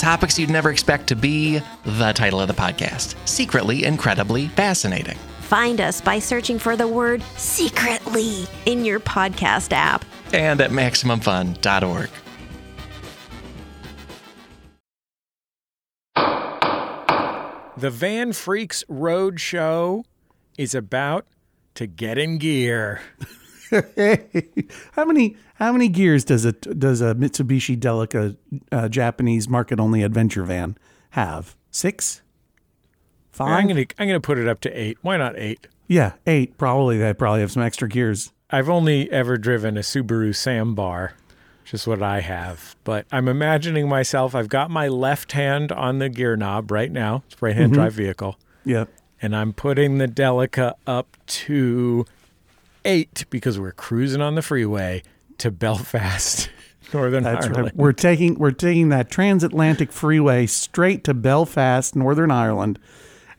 Topics 0.00 0.38
you'd 0.38 0.48
never 0.48 0.70
expect 0.70 1.08
to 1.08 1.14
be 1.14 1.60
the 1.84 2.12
title 2.12 2.40
of 2.40 2.48
the 2.48 2.54
podcast 2.54 3.16
Secretly 3.28 3.84
Incredibly 3.84 4.48
Fascinating. 4.48 5.18
Find 5.40 5.78
us 5.78 6.00
by 6.00 6.18
searching 6.18 6.58
for 6.58 6.74
the 6.74 6.88
word 6.88 7.22
secretly 7.36 8.46
in 8.64 8.86
your 8.86 8.98
podcast 8.98 9.72
app. 9.72 10.06
And 10.32 10.62
at 10.62 10.70
MaximumFun.org. 10.70 12.08
The 17.76 17.90
Van 17.90 18.32
Freaks 18.32 18.82
Road 18.88 19.38
Show 19.38 20.04
is 20.56 20.74
about 20.74 21.26
to 21.74 21.86
get 21.86 22.16
in 22.16 22.38
gear. 22.38 23.02
how 24.92 25.04
many 25.04 25.36
how 25.54 25.72
many 25.72 25.88
gears 25.88 26.24
does 26.24 26.44
a 26.44 26.52
does 26.52 27.00
a 27.00 27.14
Mitsubishi 27.14 27.78
Delica 27.78 28.36
uh, 28.72 28.88
Japanese 28.88 29.48
market 29.48 29.78
only 29.80 30.02
adventure 30.02 30.44
van 30.44 30.76
have? 31.10 31.54
Six, 31.70 32.22
five. 33.30 33.48
I'm 33.48 33.68
gonna 33.68 33.84
I'm 33.98 34.06
gonna 34.08 34.20
put 34.20 34.38
it 34.38 34.48
up 34.48 34.60
to 34.62 34.70
eight. 34.70 34.98
Why 35.02 35.16
not 35.16 35.38
eight? 35.38 35.66
Yeah, 35.86 36.12
eight. 36.26 36.56
Probably 36.58 36.98
they 36.98 37.12
probably 37.14 37.40
have 37.40 37.52
some 37.52 37.62
extra 37.62 37.88
gears. 37.88 38.32
I've 38.50 38.68
only 38.68 39.10
ever 39.12 39.36
driven 39.36 39.76
a 39.76 39.80
Subaru 39.80 40.30
Sambar, 40.30 41.12
which 41.62 41.74
is 41.74 41.86
what 41.86 42.02
I 42.02 42.20
have. 42.20 42.74
But 42.82 43.06
I'm 43.12 43.28
imagining 43.28 43.88
myself. 43.88 44.34
I've 44.34 44.48
got 44.48 44.70
my 44.70 44.88
left 44.88 45.32
hand 45.32 45.70
on 45.70 45.98
the 45.98 46.08
gear 46.08 46.36
knob 46.36 46.70
right 46.72 46.90
now. 46.90 47.22
It's 47.30 47.40
right 47.40 47.54
hand 47.54 47.72
drive 47.74 47.92
vehicle, 47.92 48.36
Yeah. 48.64 48.86
and 49.22 49.36
I'm 49.36 49.52
putting 49.52 49.98
the 49.98 50.08
Delica 50.08 50.74
up 50.86 51.16
to 51.26 52.04
eight 52.84 53.24
because 53.30 53.58
we're 53.58 53.72
cruising 53.72 54.20
on 54.20 54.34
the 54.34 54.42
freeway 54.42 55.02
to 55.38 55.50
Belfast, 55.50 56.50
Northern 56.92 57.24
That's 57.24 57.46
Ireland. 57.46 57.64
right. 57.66 57.76
We're 57.76 57.92
taking 57.92 58.38
we're 58.38 58.50
taking 58.50 58.88
that 58.90 59.10
transatlantic 59.10 59.92
freeway 59.92 60.46
straight 60.46 61.04
to 61.04 61.14
Belfast, 61.14 61.94
Northern 61.96 62.30
Ireland, 62.30 62.78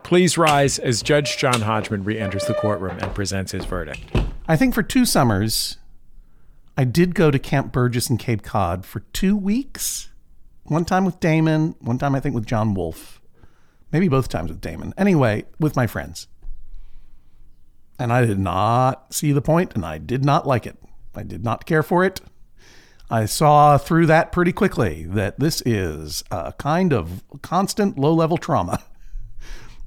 Please 0.02 0.36
rise 0.36 0.80
as 0.80 1.00
Judge 1.00 1.36
John 1.36 1.60
Hodgman 1.60 2.02
re 2.02 2.18
enters 2.18 2.46
the 2.46 2.54
courtroom 2.54 2.98
and 2.98 3.14
presents 3.14 3.52
his 3.52 3.66
verdict. 3.66 4.02
I 4.48 4.56
think 4.56 4.74
for 4.74 4.82
two 4.82 5.06
summers, 5.06 5.76
I 6.76 6.82
did 6.82 7.14
go 7.14 7.30
to 7.30 7.38
Camp 7.38 7.70
Burgess 7.70 8.10
in 8.10 8.18
Cape 8.18 8.42
Cod 8.42 8.84
for 8.84 8.98
two 9.12 9.36
weeks. 9.36 10.08
One 10.64 10.84
time 10.84 11.04
with 11.04 11.20
Damon, 11.20 11.76
one 11.78 11.98
time 11.98 12.16
I 12.16 12.20
think 12.20 12.34
with 12.34 12.46
John 12.46 12.74
Wolfe. 12.74 13.19
Maybe 13.92 14.08
both 14.08 14.28
times 14.28 14.50
with 14.50 14.60
Damon. 14.60 14.94
Anyway, 14.96 15.44
with 15.58 15.76
my 15.76 15.86
friends. 15.86 16.28
And 17.98 18.12
I 18.12 18.24
did 18.24 18.38
not 18.38 19.12
see 19.12 19.32
the 19.32 19.42
point 19.42 19.72
and 19.74 19.84
I 19.84 19.98
did 19.98 20.24
not 20.24 20.46
like 20.46 20.66
it. 20.66 20.76
I 21.14 21.22
did 21.22 21.44
not 21.44 21.66
care 21.66 21.82
for 21.82 22.04
it. 22.04 22.20
I 23.10 23.26
saw 23.26 23.76
through 23.76 24.06
that 24.06 24.30
pretty 24.30 24.52
quickly 24.52 25.04
that 25.04 25.40
this 25.40 25.62
is 25.66 26.22
a 26.30 26.52
kind 26.52 26.92
of 26.92 27.24
constant 27.42 27.98
low 27.98 28.14
level 28.14 28.38
trauma. 28.38 28.82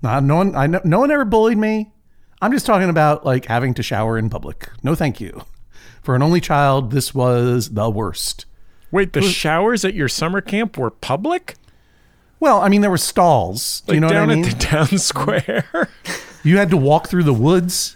Now, 0.04 0.20
no 0.20 0.36
one, 0.36 0.54
I 0.54 0.68
know, 0.68 0.82
no 0.84 1.00
one 1.00 1.12
ever 1.12 1.24
bullied 1.24 1.58
me. 1.58 1.94
I'm 2.42 2.52
just 2.52 2.66
talking 2.66 2.90
about 2.90 3.26
like 3.26 3.46
having 3.46 3.74
to 3.76 3.82
shower 3.82 4.18
in 4.18 4.30
public. 4.30 4.70
No, 4.84 4.96
thank 4.96 5.22
you. 5.22 5.46
For 6.02 6.14
an 6.14 6.22
only 6.22 6.42
child, 6.42 6.92
this 6.92 7.16
was 7.16 7.70
the 7.70 7.90
worst. 7.90 8.46
Wait, 8.92 9.14
the 9.14 9.22
showers 9.22 9.86
at 9.86 9.94
your 9.94 10.10
summer 10.10 10.42
camp 10.42 10.78
were 10.78 10.92
public? 10.92 11.56
Well, 12.44 12.60
I 12.60 12.68
mean, 12.68 12.82
there 12.82 12.90
were 12.90 12.98
stalls. 12.98 13.84
Do 13.88 13.94
Like 13.94 13.96
you 13.96 14.00
know 14.02 14.08
what 14.08 14.18
I 14.18 14.20
down 14.20 14.28
mean? 14.28 14.44
at 14.44 14.52
the 14.52 14.60
town 14.60 14.88
square? 14.98 15.88
You 16.44 16.58
had 16.58 16.70
to 16.72 16.76
walk 16.76 17.08
through 17.08 17.24
the 17.24 17.34
woods. 17.34 17.96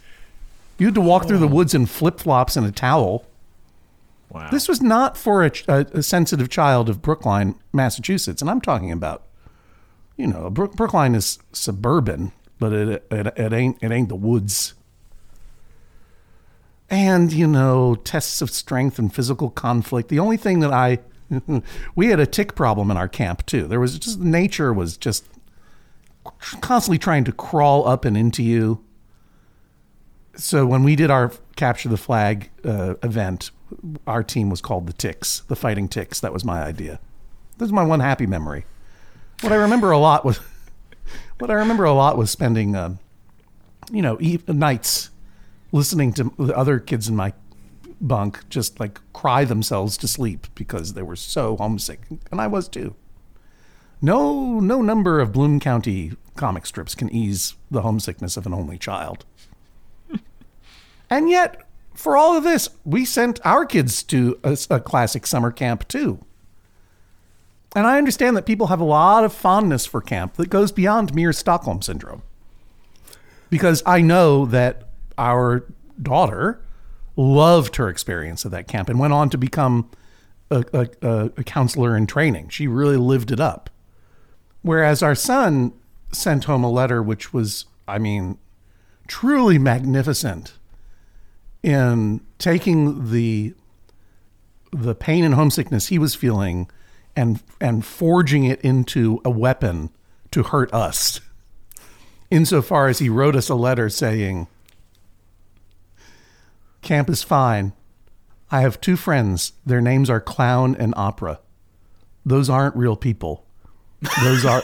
You 0.78 0.86
had 0.88 0.95
to 0.95 1.02
walk 1.02 1.28
through 1.28 1.39
the 1.39 1.50
oh. 1.50 1.54
woods 1.54 1.74
in 1.74 1.86
flip 1.86 2.18
flops 2.22 2.56
and 2.56 2.66
a 2.66 2.72
towel. 2.72 3.26
wow. 4.30 4.50
This 4.50 4.70
was 4.70 4.82
not 4.82 5.18
for 5.18 5.43
a, 5.43 5.52
a, 5.68 5.80
a 5.95 6.02
sensitive 6.02 6.48
child 6.48 6.88
of 6.88 7.02
Brookline, 7.02 7.56
Massachusetts, 7.74 8.41
and 8.41 8.50
I'm 8.50 8.62
talking 8.62 8.89
about, 8.89 9.24
you 10.16 10.28
know, 10.28 10.50
Brook, 10.50 10.78
Brookline 10.78 11.14
is 11.14 11.39
suburban, 11.52 12.32
but 12.58 12.72
it, 12.72 13.06
it 13.12 13.28
it 13.36 13.52
ain't 13.52 13.84
it 13.84 13.91
ain't 13.91 14.08
the 14.08 14.16
woods. 14.16 14.76
And 16.89 17.34
you 17.34 17.48
know, 17.48 17.95
tests 17.95 18.41
of 18.41 18.50
strength 18.50 18.98
and 18.98 19.14
physical 19.14 19.50
conflict. 19.50 20.08
The 20.08 20.20
only 20.20 20.38
thing 20.38 20.62
that 20.62 20.72
I 20.72 21.00
we 21.95 22.07
had 22.07 22.19
a 22.19 22.25
tick 22.25 22.55
problem 22.55 22.91
in 22.91 22.97
our 22.97 23.07
camp 23.07 23.45
too. 23.45 23.67
There 23.67 23.80
was 23.80 23.97
just 23.99 24.19
nature 24.19 24.73
was 24.73 24.97
just 24.97 25.25
constantly 26.61 26.97
trying 26.97 27.23
to 27.25 27.32
crawl 27.32 27.88
up 27.88 28.05
and 28.05 28.17
into 28.17 28.43
you. 28.43 28.84
So 30.36 30.65
when 30.65 30.84
we 30.84 30.95
did 30.95 31.09
our 31.09 31.32
capture 31.55 31.89
the 31.89 31.97
flag 31.97 32.49
uh, 32.63 32.95
event, 33.03 33.51
our 34.05 34.23
team 34.23 34.49
was 34.49 34.61
called 34.61 34.88
the 34.88 34.93
Ticks, 34.93 35.41
the 35.47 35.55
Fighting 35.55 35.88
Ticks. 35.88 36.19
That 36.19 36.32
was 36.32 36.45
my 36.45 36.63
idea. 36.63 36.99
This 37.57 37.67
is 37.67 37.73
my 37.73 37.84
one 37.84 37.99
happy 37.99 38.28
memory. 38.28 38.65
What 39.41 39.51
I 39.51 39.55
remember 39.55 39.91
a 39.91 39.97
lot 39.97 40.23
was, 40.23 40.39
what 41.39 41.49
I 41.49 41.55
remember 41.55 41.86
a 41.86 41.93
lot 41.93 42.17
was 42.17 42.30
spending, 42.30 42.75
um, 42.75 42.99
you 43.91 44.01
know, 44.01 44.17
e- 44.19 44.39
nights 44.47 45.09
listening 45.71 46.13
to 46.13 46.32
the 46.38 46.55
other 46.55 46.80
kids 46.80 47.07
in 47.07 47.15
my 47.15 47.34
bunk 48.00 48.48
just 48.50 48.80
like 48.80 49.00
cry 49.14 49.43
themselves 49.43 49.98
to 49.98 50.08
sleep 50.08 50.48
because 50.56 50.93
they 50.93 51.02
were 51.02 51.16
so 51.16 51.58
homesick, 51.58 52.02
and 52.32 52.39
I 52.39 52.48
was 52.48 52.68
too. 52.68 52.95
No, 54.02 54.60
no 54.60 54.82
number 54.82 55.20
of 55.20 55.32
Bloom 55.32 55.60
County 55.60 56.14
comic 56.36 56.66
strips 56.66 56.93
can 56.93 57.10
ease 57.10 57.56
the 57.72 57.82
homesickness 57.82 58.38
of 58.38 58.45
an 58.45 58.54
only 58.54 58.78
child. 58.78 59.26
And 61.10 61.30
yet, 61.30 61.66
for 61.93 62.18
all 62.18 62.36
of 62.36 62.43
this, 62.43 62.70
we 62.84 63.06
sent 63.06 63.39
our 63.45 63.66
kids 63.66 64.04
to 64.04 64.38
a, 64.43 64.58
a 64.70 64.80
classic 64.82 65.26
summer 65.26 65.52
camp 65.52 65.88
too. 65.88 66.20
And 67.76 67.88
I 67.88 67.98
understand 67.98 68.36
that 68.36 68.45
people 68.45 68.68
have 68.68 68.80
a 68.80 68.86
lot 68.86 69.24
of 69.24 69.34
fondness 69.34 69.86
for 69.86 70.02
camp 70.02 70.34
that 70.34 70.50
goes 70.50 70.72
beyond 70.72 71.16
mere 71.16 71.32
Stockholm 71.32 71.82
syndrome. 71.82 72.24
Because 73.50 73.84
I 73.86 74.02
know 74.02 74.45
that 74.45 74.89
our 75.18 75.66
daughter 76.02 76.60
loved 77.18 77.76
her 77.76 77.89
experience 77.89 78.45
at 78.45 78.51
that 78.51 78.68
camp 78.68 78.88
and 78.89 78.99
went 78.99 79.11
on 79.11 79.30
to 79.32 79.38
become 79.38 79.89
a, 80.49 80.63
a, 81.01 81.32
a, 81.36 81.43
counselor 81.43 81.97
in 81.97 82.07
training. 82.07 82.47
She 82.49 82.68
really 82.68 82.95
lived 82.95 83.32
it 83.32 83.39
up. 83.39 83.70
Whereas 84.61 85.03
our 85.03 85.15
son 85.15 85.74
sent 86.13 86.45
home 86.45 86.63
a 86.63 86.72
letter 86.72 87.03
which 87.03 87.34
was, 87.34 87.65
I 87.88 87.97
mean, 87.97 88.38
truly 89.07 89.57
magnificent 89.57 90.53
in 91.63 92.22
taking 92.38 93.11
the 93.11 93.53
the 94.72 94.93
pain 94.93 95.24
and 95.24 95.34
homesickness 95.34 95.88
he 95.88 95.97
was 95.97 96.13
feeling 96.13 96.70
and 97.15 97.41
and 97.59 97.86
forging 97.86 98.43
it 98.43 98.59
into 98.61 99.20
a 99.26 99.30
weapon 99.30 99.89
to 100.32 100.43
hurt 100.43 100.74
us. 100.74 101.20
Insofar 102.32 102.88
as 102.88 102.99
he 102.99 103.09
wrote 103.09 103.36
us 103.36 103.49
a 103.49 103.55
letter 103.55 103.89
saying, 103.89 104.47
Camp 106.88 107.09
is 107.09 107.21
fine. 107.21 107.73
I 108.49 108.61
have 108.61 108.79
two 108.79 108.95
friends. 108.95 109.51
Their 109.65 109.81
names 109.81 110.09
are 110.09 110.21
Clown 110.21 110.73
and 110.73 110.93
Opera. 110.95 111.41
Those 112.25 112.49
aren't 112.49 112.77
real 112.77 112.95
people. 112.95 113.43
Those 114.23 114.45
are 114.45 114.63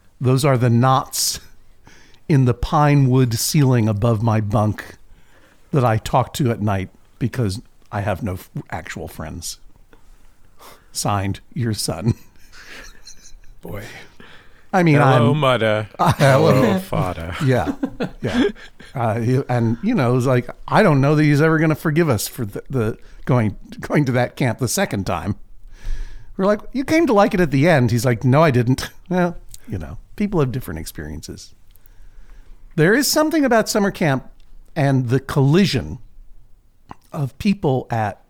those 0.20 0.44
are 0.44 0.56
the 0.56 0.70
knots 0.70 1.40
in 2.28 2.44
the 2.44 2.54
pine 2.54 3.10
wood 3.10 3.34
ceiling 3.34 3.88
above 3.88 4.22
my 4.22 4.40
bunk 4.40 4.94
that 5.72 5.84
I 5.84 5.96
talk 5.96 6.32
to 6.34 6.52
at 6.52 6.62
night 6.62 6.90
because 7.18 7.60
I 7.90 8.02
have 8.02 8.22
no 8.22 8.34
f- 8.34 8.48
actual 8.70 9.08
friends. 9.08 9.58
Signed, 10.92 11.40
your 11.52 11.74
son. 11.74 12.14
Boy. 13.60 13.82
I 14.76 14.82
mean, 14.82 14.96
Hello, 14.96 15.32
I'm 15.32 15.40
Mudda. 15.40 15.88
hello. 16.18 16.52
Hello, 16.52 16.78
Fada. 16.80 17.34
yeah, 17.42 17.74
yeah, 18.20 18.48
uh, 18.94 19.18
he- 19.20 19.42
and 19.48 19.78
you 19.82 19.94
know, 19.94 20.10
it 20.10 20.14
was 20.14 20.26
like 20.26 20.50
I 20.68 20.82
don't 20.82 21.00
know 21.00 21.14
that 21.14 21.22
he's 21.22 21.40
ever 21.40 21.56
going 21.58 21.70
to 21.70 21.74
forgive 21.74 22.10
us 22.10 22.28
for 22.28 22.44
the, 22.44 22.62
the 22.68 22.98
going 23.24 23.56
going 23.80 24.04
to 24.04 24.12
that 24.12 24.36
camp 24.36 24.58
the 24.58 24.68
second 24.68 25.06
time. 25.06 25.36
We're 26.36 26.44
like, 26.44 26.60
you 26.72 26.84
came 26.84 27.06
to 27.06 27.14
like 27.14 27.32
it 27.32 27.40
at 27.40 27.50
the 27.50 27.66
end. 27.66 27.90
He's 27.90 28.04
like, 28.04 28.22
no, 28.22 28.42
I 28.42 28.50
didn't. 28.50 28.90
Well, 29.08 29.38
you 29.66 29.78
know, 29.78 29.96
people 30.16 30.40
have 30.40 30.52
different 30.52 30.78
experiences. 30.78 31.54
There 32.74 32.92
is 32.92 33.10
something 33.10 33.46
about 33.46 33.70
summer 33.70 33.90
camp 33.90 34.30
and 34.74 35.08
the 35.08 35.20
collision 35.20 36.00
of 37.12 37.38
people 37.38 37.86
at 37.88 38.22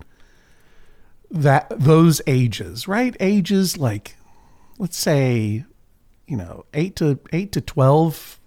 that 1.28 1.66
those 1.70 2.22
ages, 2.28 2.86
right? 2.86 3.16
Ages 3.18 3.76
like, 3.76 4.14
let's 4.78 4.96
say, 4.96 5.64
you 6.26 6.36
know, 6.36 6.66
eight 6.74 6.96
to 6.96 7.18
eight 7.32 7.52
to 7.52 7.60
twelve, 7.60 8.40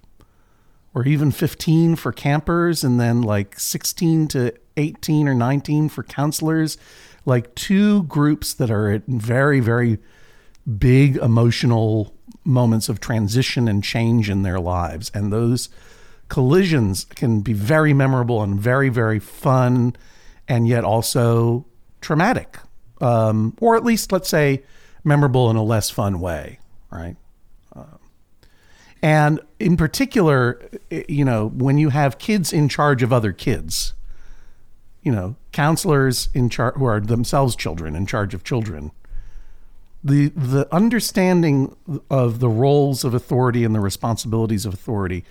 or 0.93 1.05
even 1.05 1.31
fifteen 1.31 1.95
for 1.95 2.11
campers, 2.11 2.83
and 2.83 2.99
then 2.99 3.21
like 3.21 3.59
sixteen 3.59 4.27
to 4.29 4.53
eighteen 4.77 5.27
or 5.27 5.35
nineteen 5.35 5.89
for 5.89 6.03
counselors. 6.03 6.77
Like 7.25 7.53
two 7.53 8.03
groups 8.03 8.53
that 8.53 8.71
are 8.71 8.89
at 8.89 9.05
very, 9.05 9.59
very 9.59 9.99
big 10.77 11.17
emotional 11.17 12.15
moments 12.43 12.89
of 12.89 12.99
transition 12.99 13.67
and 13.67 13.83
change 13.83 14.29
in 14.29 14.43
their 14.43 14.59
lives. 14.59 15.11
And 15.13 15.31
those 15.31 15.69
collisions 16.29 17.05
can 17.05 17.41
be 17.41 17.53
very 17.53 17.93
memorable 17.93 18.41
and 18.41 18.59
very, 18.59 18.89
very 18.89 19.19
fun, 19.19 19.95
and 20.47 20.67
yet 20.67 20.83
also 20.83 21.65
traumatic. 22.01 22.57
Um, 23.01 23.55
or 23.59 23.75
at 23.75 23.83
least, 23.83 24.11
let's 24.11 24.29
say, 24.29 24.63
memorable 25.03 25.49
in 25.51 25.55
a 25.55 25.63
less 25.63 25.89
fun 25.89 26.19
way, 26.19 26.59
right? 26.89 27.15
And 29.01 29.39
in 29.59 29.77
particular, 29.77 30.69
you 30.89 31.23
know, 31.23 31.47
when 31.49 31.77
you 31.77 31.89
have 31.89 32.17
kids 32.17 32.51
in 32.51 32.67
charge 32.67 33.01
of 33.01 33.13
other 33.13 33.31
kids, 33.31 33.93
you 35.03 35.11
know, 35.11 35.35
counselors 35.51 36.29
in 36.33 36.49
charge 36.49 36.75
who 36.75 36.85
are 36.85 36.99
themselves 36.99 37.55
children 37.55 37.95
in 37.95 38.05
charge 38.05 38.33
of 38.33 38.43
children, 38.43 38.91
the 40.03 40.29
the 40.29 40.67
understanding 40.73 41.75
of 42.09 42.39
the 42.39 42.49
roles 42.49 43.03
of 43.03 43.13
authority 43.13 43.63
and 43.63 43.73
the 43.73 43.79
responsibilities 43.79 44.65
of 44.65 44.73
authority 44.73 45.25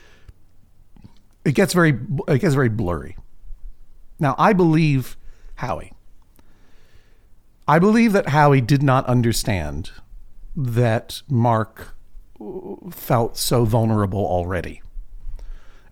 it 1.48 1.54
gets 1.54 1.72
very 1.72 1.98
it 2.28 2.40
gets 2.40 2.54
very 2.54 2.68
blurry. 2.68 3.16
Now, 4.18 4.34
I 4.38 4.52
believe 4.52 5.16
Howie. 5.56 5.92
I 7.66 7.78
believe 7.78 8.12
that 8.12 8.28
Howie 8.28 8.60
did 8.60 8.82
not 8.82 9.06
understand 9.06 9.90
that 10.56 11.22
Mark 11.28 11.94
felt 12.90 13.36
so 13.36 13.64
vulnerable 13.64 14.24
already. 14.24 14.82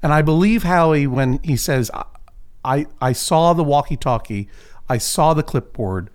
And 0.02 0.12
I 0.12 0.22
believe 0.22 0.62
Howie 0.62 1.06
when 1.06 1.40
he 1.42 1.56
says, 1.56 1.90
I, 2.64 2.86
I, 3.00 3.12
saw 3.12 3.52
the 3.52 3.64
walkie 3.64 3.96
talkie, 3.96 4.48
I 4.88 4.98
saw 4.98 5.34
the 5.34 5.42
clipboard, 5.42 6.10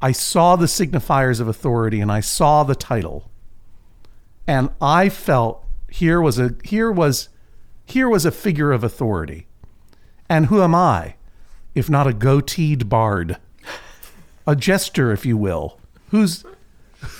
I 0.00 0.12
saw 0.12 0.56
the 0.56 0.66
signifiers 0.66 1.40
of 1.40 1.48
authority, 1.48 2.00
and 2.00 2.10
I 2.12 2.20
saw 2.20 2.64
the 2.64 2.74
title. 2.74 3.30
And 4.46 4.70
I 4.80 5.08
felt 5.08 5.64
here 5.88 6.20
was 6.20 6.38
a 6.38 6.54
here 6.64 6.90
was 6.90 7.28
here 7.86 8.08
was 8.08 8.26
a 8.26 8.30
figure 8.30 8.72
of 8.72 8.84
authority. 8.84 9.46
And 10.28 10.46
who 10.46 10.62
am 10.62 10.74
I, 10.74 11.14
if 11.74 11.88
not 11.88 12.06
a 12.06 12.12
goateed 12.12 12.88
bard? 12.88 13.38
A 14.46 14.54
jester, 14.54 15.12
if 15.12 15.24
you 15.24 15.38
will, 15.38 15.80
whose 16.10 16.44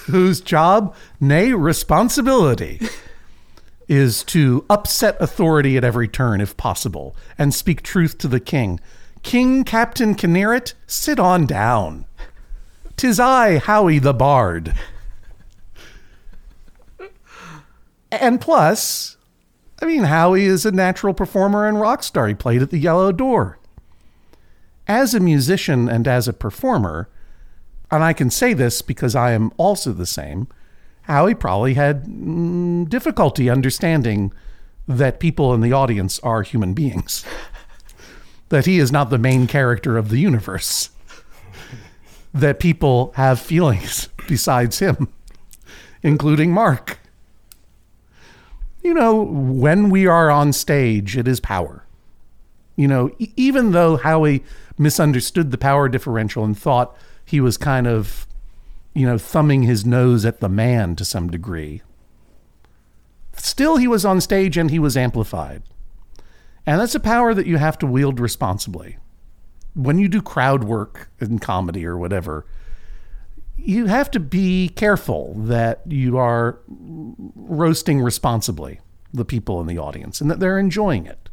whose 0.07 0.41
job, 0.41 0.95
nay 1.21 1.53
responsibility, 1.53 2.81
is 3.89 4.25
to 4.25 4.65
upset 4.71 5.17
authority 5.21 5.77
at 5.77 5.85
every 5.85 6.09
turn 6.09 6.41
if 6.41 6.57
possible, 6.57 7.15
and 7.39 7.55
speak 7.55 7.83
truth 7.83 8.19
to 8.19 8.29
the 8.29 8.41
king. 8.41 8.81
King 9.23 9.65
Captain 9.65 10.15
Kinneret, 10.15 10.75
sit 10.87 11.19
on 11.19 11.47
down. 11.47 12.05
Tis 12.97 13.19
I, 13.19 13.59
Howie 13.59 13.99
the 13.99 14.15
Bard. 14.15 14.75
And 18.13 18.41
plus, 18.41 19.17
I 19.83 19.87
mean, 19.87 20.05
Howie 20.05 20.45
is 20.45 20.65
a 20.65 20.71
natural 20.71 21.15
performer 21.15 21.67
and 21.67 21.81
rock 21.81 22.03
star. 22.03 22.29
He 22.29 22.35
played 22.35 22.63
at 22.63 22.71
the 22.71 22.79
Yellow 22.79 23.13
Door. 23.13 23.59
As 24.87 25.15
a 25.15 25.21
musician 25.21 25.89
and 25.89 26.07
as 26.07 26.29
a 26.29 26.33
performer, 26.33 27.09
and 27.91 28.03
I 28.03 28.13
can 28.13 28.31
say 28.31 28.55
this 28.55 28.83
because 28.83 29.15
I 29.15 29.33
am 29.33 29.53
also 29.57 29.93
the 29.93 30.07
same, 30.07 30.49
Howie 31.03 31.35
probably 31.35 31.75
had 31.75 32.07
mm, 32.07 32.89
difficulty 32.89 33.51
understanding 33.51 34.33
that 34.89 35.21
people 35.21 35.55
in 35.55 35.61
the 35.61 35.73
audience 35.73 36.19
are 36.21 36.43
human 36.43 36.75
beings, 36.75 37.25
that 38.49 38.67
he 38.67 38.79
is 38.79 38.91
not 38.91 39.11
the 39.11 39.19
main 39.19 39.47
character 39.47 39.97
of 39.97 40.09
the 40.09 40.19
universe, 40.19 40.91
that 42.35 42.59
people 42.59 43.13
have 43.17 43.39
feelings 43.39 44.09
besides 44.29 44.79
him, 44.79 45.09
including 46.03 46.53
Mark. 46.53 46.99
You 48.83 48.93
know, 48.93 49.23
when 49.23 49.89
we 49.89 50.07
are 50.07 50.31
on 50.31 50.53
stage, 50.53 51.17
it 51.17 51.27
is 51.27 51.41
power. 51.41 51.85
You 52.77 52.89
know, 52.89 53.11
e- 53.19 53.33
even 53.37 53.73
though 53.73 53.97
Howie 53.97 54.45
misunderstood 54.77 55.51
the 55.51 55.59
power 55.59 55.89
differential 55.89 56.45
and 56.45 56.57
thought 56.57 56.95
he 57.35 57.41
was 57.41 57.57
kind 57.57 57.89
of, 57.89 58.29
you 58.95 59.05
know, 59.05 59.19
thumbing 59.19 59.65
his 59.65 59.85
nose 59.85 60.25
at 60.25 60.39
the 60.39 60.49
man 60.49 60.95
to 60.95 61.05
some 61.05 61.29
degree, 61.29 61.83
still 63.33 63.77
he 63.77 63.89
was 63.89 64.05
on 64.05 64.21
stage 64.21 64.57
and 64.57 64.71
he 64.71 64.79
was 64.79 64.97
amplified. 64.97 65.65
And 66.65 66.81
that's 66.81 66.95
a 66.95 67.01
power 67.01 67.35
that 67.35 67.49
you 67.49 67.57
have 67.57 67.77
to 67.79 67.87
wield 67.87 68.21
responsibly. 68.21 68.99
When 69.75 69.99
you 69.99 70.09
do 70.09 70.23
crowd 70.23 70.63
work 70.63 71.11
in 71.21 71.41
comedy 71.41 71.85
or 71.85 71.99
whatever, 71.99 72.47
you 73.57 73.87
have 73.87 74.13
to 74.13 74.21
be 74.21 74.69
careful 74.69 75.35
that 75.35 75.81
you 75.89 76.17
are 76.17 76.61
roasting 76.69 78.01
responsibly 78.01 78.79
the 79.13 79.25
people 79.25 79.61
in 79.61 79.67
the 79.67 79.79
audience 79.79 80.21
and 80.21 80.31
that 80.31 80.39
they're 80.39 80.57
enjoying 80.57 81.05
it. 81.05 81.24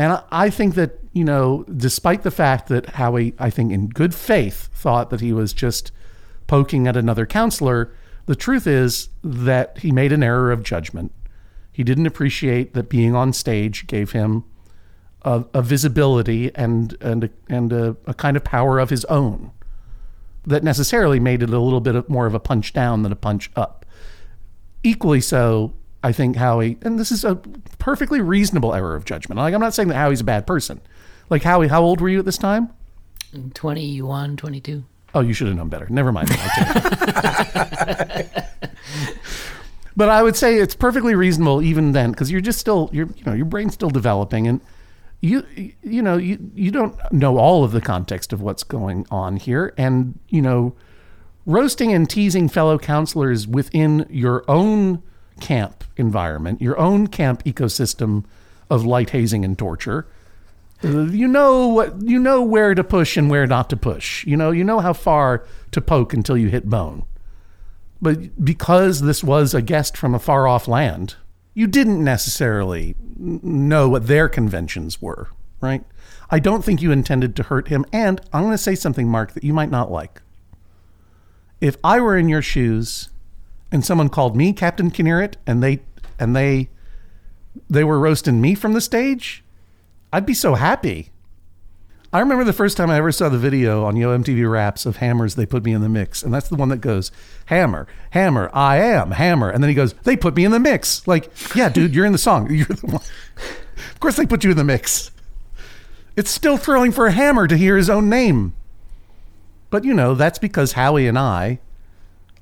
And 0.00 0.22
I- 0.32 0.48
think 0.48 0.76
that, 0.76 0.98
you 1.12 1.24
know, 1.24 1.64
despite 1.64 2.22
the 2.22 2.30
fact 2.30 2.68
that 2.68 2.94
Howie, 2.94 3.34
I 3.38 3.50
think 3.50 3.70
in 3.70 3.88
good 3.88 4.14
faith, 4.14 4.70
thought 4.72 5.10
that 5.10 5.20
he 5.20 5.30
was 5.30 5.52
just 5.52 5.92
poking 6.46 6.88
at 6.88 6.96
another 6.96 7.26
counselor, 7.26 7.92
the 8.24 8.34
truth 8.34 8.66
is 8.66 9.10
that 9.22 9.76
he 9.78 9.92
made 9.92 10.10
an 10.10 10.22
error 10.22 10.52
of 10.52 10.62
judgment. 10.62 11.12
He 11.70 11.84
didn't 11.84 12.06
appreciate 12.06 12.72
that 12.72 12.88
being 12.88 13.14
on 13.14 13.34
stage 13.34 13.86
gave 13.86 14.12
him 14.12 14.44
a, 15.22 15.44
a 15.52 15.60
visibility 15.60 16.50
and 16.54 16.96
and 17.02 17.24
a, 17.24 17.30
and 17.50 17.70
a, 17.70 17.96
a 18.06 18.14
kind 18.14 18.38
of 18.38 18.42
power 18.42 18.78
of 18.78 18.88
his 18.88 19.04
own 19.04 19.50
that 20.46 20.64
necessarily 20.64 21.20
made 21.20 21.42
it 21.42 21.50
a 21.50 21.58
little 21.58 21.80
bit 21.80 22.08
more 22.08 22.24
of 22.24 22.32
a 22.34 22.40
punch 22.40 22.72
down 22.72 23.02
than 23.02 23.12
a 23.12 23.16
punch 23.16 23.50
up. 23.54 23.84
Equally 24.82 25.20
so, 25.20 25.74
I 26.02 26.12
think 26.12 26.36
Howie, 26.36 26.78
and 26.82 26.98
this 26.98 27.12
is 27.12 27.24
a 27.24 27.36
perfectly 27.78 28.20
reasonable 28.20 28.74
error 28.74 28.96
of 28.96 29.04
judgment. 29.04 29.38
Like 29.38 29.52
I'm 29.54 29.60
not 29.60 29.74
saying 29.74 29.88
that 29.88 29.96
Howie's 29.96 30.20
a 30.20 30.24
bad 30.24 30.46
person. 30.46 30.80
Like 31.28 31.42
Howie, 31.42 31.68
how 31.68 31.82
old 31.82 32.00
were 32.00 32.08
you 32.08 32.18
at 32.18 32.24
this 32.24 32.38
time? 32.38 32.70
21, 33.54 34.36
22. 34.36 34.84
Oh, 35.14 35.20
you 35.20 35.32
should 35.32 35.48
have 35.48 35.56
known 35.56 35.68
better. 35.68 35.86
Never 35.88 36.12
mind. 36.12 36.28
I 36.32 38.26
but 39.96 40.08
I 40.08 40.22
would 40.22 40.36
say 40.36 40.56
it's 40.56 40.74
perfectly 40.74 41.14
reasonable 41.14 41.62
even 41.62 41.92
then 41.92 42.12
because 42.12 42.30
you're 42.30 42.40
just 42.40 42.58
still 42.58 42.88
you're 42.92 43.08
you 43.16 43.24
know 43.24 43.32
your 43.32 43.44
brain's 43.46 43.74
still 43.74 43.90
developing 43.90 44.46
and 44.46 44.60
you 45.20 45.44
you 45.82 46.00
know 46.02 46.16
you 46.16 46.38
you 46.54 46.70
don't 46.70 46.96
know 47.12 47.38
all 47.38 47.64
of 47.64 47.72
the 47.72 47.80
context 47.80 48.32
of 48.32 48.40
what's 48.40 48.62
going 48.62 49.06
on 49.10 49.36
here 49.36 49.74
and 49.76 50.18
you 50.28 50.40
know 50.40 50.74
roasting 51.44 51.92
and 51.92 52.08
teasing 52.08 52.48
fellow 52.48 52.78
counselors 52.78 53.46
within 53.46 54.06
your 54.08 54.44
own 54.48 55.02
camp 55.40 55.84
environment, 55.96 56.60
your 56.60 56.78
own 56.78 57.06
camp 57.06 57.42
ecosystem 57.44 58.24
of 58.68 58.84
light 58.84 59.10
hazing 59.10 59.44
and 59.44 59.58
torture 59.58 60.06
you 60.82 61.28
know 61.28 61.68
what 61.68 62.00
you 62.00 62.18
know 62.18 62.42
where 62.42 62.74
to 62.74 62.82
push 62.82 63.16
and 63.16 63.30
where 63.30 63.46
not 63.46 63.70
to 63.70 63.76
push. 63.76 64.24
You 64.26 64.36
know, 64.36 64.50
you 64.50 64.64
know 64.64 64.80
how 64.80 64.92
far 64.92 65.44
to 65.72 65.80
poke 65.80 66.14
until 66.14 66.36
you 66.36 66.48
hit 66.48 66.68
bone. 66.68 67.04
But 68.00 68.42
because 68.42 69.02
this 69.02 69.22
was 69.22 69.52
a 69.52 69.60
guest 69.60 69.96
from 69.96 70.14
a 70.14 70.18
far 70.18 70.48
off 70.48 70.66
land, 70.66 71.16
you 71.52 71.66
didn't 71.66 72.02
necessarily 72.02 72.96
know 73.18 73.90
what 73.90 74.06
their 74.06 74.28
conventions 74.28 75.02
were, 75.02 75.28
right? 75.60 75.84
I 76.30 76.38
don't 76.38 76.64
think 76.64 76.80
you 76.80 76.92
intended 76.92 77.36
to 77.36 77.42
hurt 77.42 77.68
him. 77.68 77.84
And 77.92 78.20
I'm 78.32 78.42
going 78.42 78.54
to 78.54 78.58
say 78.58 78.74
something, 78.74 79.06
Mark, 79.06 79.34
that 79.34 79.44
you 79.44 79.52
might 79.52 79.70
not 79.70 79.90
like. 79.90 80.22
If 81.60 81.76
I 81.84 82.00
were 82.00 82.16
in 82.16 82.30
your 82.30 82.40
shoes 82.40 83.10
and 83.72 83.84
someone 83.84 84.08
called 84.08 84.36
me 84.36 84.52
Captain 84.52 84.90
Kinneret 84.90 85.34
and 85.46 85.62
they 85.62 85.80
and 86.18 86.34
they 86.34 86.68
they 87.68 87.84
were 87.84 87.98
roasting 87.98 88.40
me 88.40 88.54
from 88.54 88.72
the 88.72 88.80
stage, 88.80 89.44
I'd 90.12 90.26
be 90.26 90.34
so 90.34 90.54
happy. 90.54 91.10
I 92.12 92.18
remember 92.18 92.42
the 92.42 92.52
first 92.52 92.76
time 92.76 92.90
I 92.90 92.96
ever 92.96 93.12
saw 93.12 93.28
the 93.28 93.38
video 93.38 93.84
on 93.84 93.94
Yo 93.94 94.16
MTV 94.16 94.50
Raps 94.50 94.84
of 94.84 94.96
Hammers, 94.96 95.36
they 95.36 95.46
put 95.46 95.62
me 95.62 95.72
in 95.72 95.80
the 95.80 95.88
mix. 95.88 96.24
And 96.24 96.34
that's 96.34 96.48
the 96.48 96.56
one 96.56 96.68
that 96.70 96.80
goes, 96.80 97.12
Hammer, 97.46 97.86
Hammer, 98.10 98.50
I 98.52 98.78
am 98.78 99.12
Hammer. 99.12 99.48
And 99.48 99.62
then 99.62 99.68
he 99.68 99.76
goes, 99.76 99.92
they 100.02 100.16
put 100.16 100.34
me 100.34 100.44
in 100.44 100.50
the 100.50 100.58
mix. 100.58 101.06
Like, 101.06 101.30
yeah, 101.54 101.68
dude, 101.68 101.94
you're 101.94 102.06
in 102.06 102.10
the 102.10 102.18
song. 102.18 102.50
You're 102.50 102.66
the 102.66 102.86
one. 102.86 103.02
Of 103.92 104.00
course 104.00 104.16
they 104.16 104.26
put 104.26 104.42
you 104.42 104.50
in 104.50 104.56
the 104.56 104.64
mix. 104.64 105.12
It's 106.16 106.30
still 106.30 106.56
thrilling 106.56 106.90
for 106.90 107.06
a 107.06 107.12
Hammer 107.12 107.46
to 107.46 107.56
hear 107.56 107.76
his 107.76 107.88
own 107.88 108.08
name. 108.08 108.54
But, 109.70 109.84
you 109.84 109.94
know, 109.94 110.14
that's 110.14 110.38
because 110.38 110.72
Howie 110.72 111.06
and 111.06 111.16
I 111.16 111.60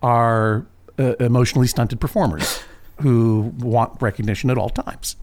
are 0.02 0.66
uh, 0.98 1.14
emotionally 1.20 1.66
stunted 1.66 2.00
performers 2.00 2.62
who 3.00 3.52
want 3.58 4.00
recognition 4.02 4.50
at 4.50 4.58
all 4.58 4.70
times. 4.70 5.16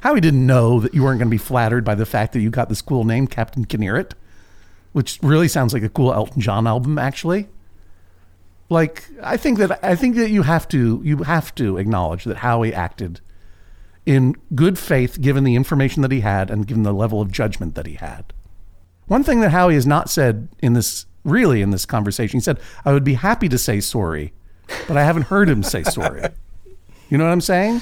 Howie 0.00 0.20
didn't 0.20 0.46
know 0.46 0.80
that 0.80 0.94
you 0.94 1.02
weren't 1.02 1.18
going 1.18 1.28
to 1.28 1.34
be 1.34 1.38
flattered 1.38 1.84
by 1.84 1.94
the 1.94 2.06
fact 2.06 2.32
that 2.32 2.40
you 2.40 2.50
got 2.50 2.68
this 2.68 2.82
cool 2.82 3.04
name, 3.04 3.28
Captain 3.28 3.64
Kinneret, 3.64 4.12
which 4.92 5.20
really 5.22 5.46
sounds 5.46 5.72
like 5.72 5.84
a 5.84 5.88
cool 5.88 6.12
Elton 6.12 6.40
John 6.40 6.66
album, 6.66 6.98
actually. 6.98 7.48
Like, 8.68 9.08
I 9.22 9.36
think 9.36 9.58
that 9.58 9.78
I 9.84 9.94
think 9.94 10.16
that 10.16 10.30
you 10.30 10.42
have 10.42 10.66
to 10.68 11.00
you 11.04 11.18
have 11.18 11.54
to 11.56 11.76
acknowledge 11.76 12.24
that 12.24 12.38
Howie 12.38 12.74
acted 12.74 13.20
in 14.04 14.34
good 14.54 14.78
faith, 14.78 15.20
given 15.20 15.44
the 15.44 15.54
information 15.54 16.02
that 16.02 16.10
he 16.10 16.20
had 16.20 16.50
and 16.50 16.66
given 16.66 16.82
the 16.82 16.92
level 16.92 17.20
of 17.20 17.30
judgment 17.30 17.74
that 17.76 17.86
he 17.86 17.94
had. 17.94 18.32
One 19.06 19.22
thing 19.22 19.40
that 19.40 19.50
Howie 19.50 19.74
has 19.74 19.86
not 19.86 20.10
said 20.10 20.48
in 20.60 20.72
this 20.72 21.06
really 21.22 21.62
in 21.62 21.70
this 21.70 21.86
conversation, 21.86 22.38
he 22.38 22.42
said, 22.42 22.58
"I 22.84 22.92
would 22.92 23.04
be 23.04 23.14
happy 23.14 23.48
to 23.48 23.58
say 23.58 23.78
sorry, 23.78 24.32
but 24.88 24.96
I 24.96 25.04
haven't 25.04 25.24
heard 25.24 25.48
him 25.48 25.62
say 25.62 25.82
sorry." 25.82 26.22
You 27.08 27.18
know 27.18 27.24
what 27.24 27.32
I'm 27.32 27.40
saying? 27.40 27.80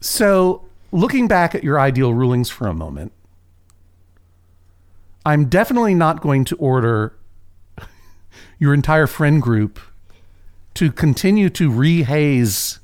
So, 0.00 0.64
looking 0.90 1.28
back 1.28 1.54
at 1.54 1.64
your 1.64 1.80
ideal 1.80 2.12
rulings 2.12 2.50
for 2.50 2.66
a 2.66 2.74
moment, 2.74 3.12
I'm 5.24 5.46
definitely 5.46 5.94
not 5.94 6.20
going 6.20 6.44
to 6.46 6.56
order 6.56 7.14
your 8.58 8.74
entire 8.74 9.06
friend 9.06 9.40
group 9.40 9.80
to 10.74 10.90
continue 10.90 11.48
to 11.50 11.70
rehaze 11.70 12.78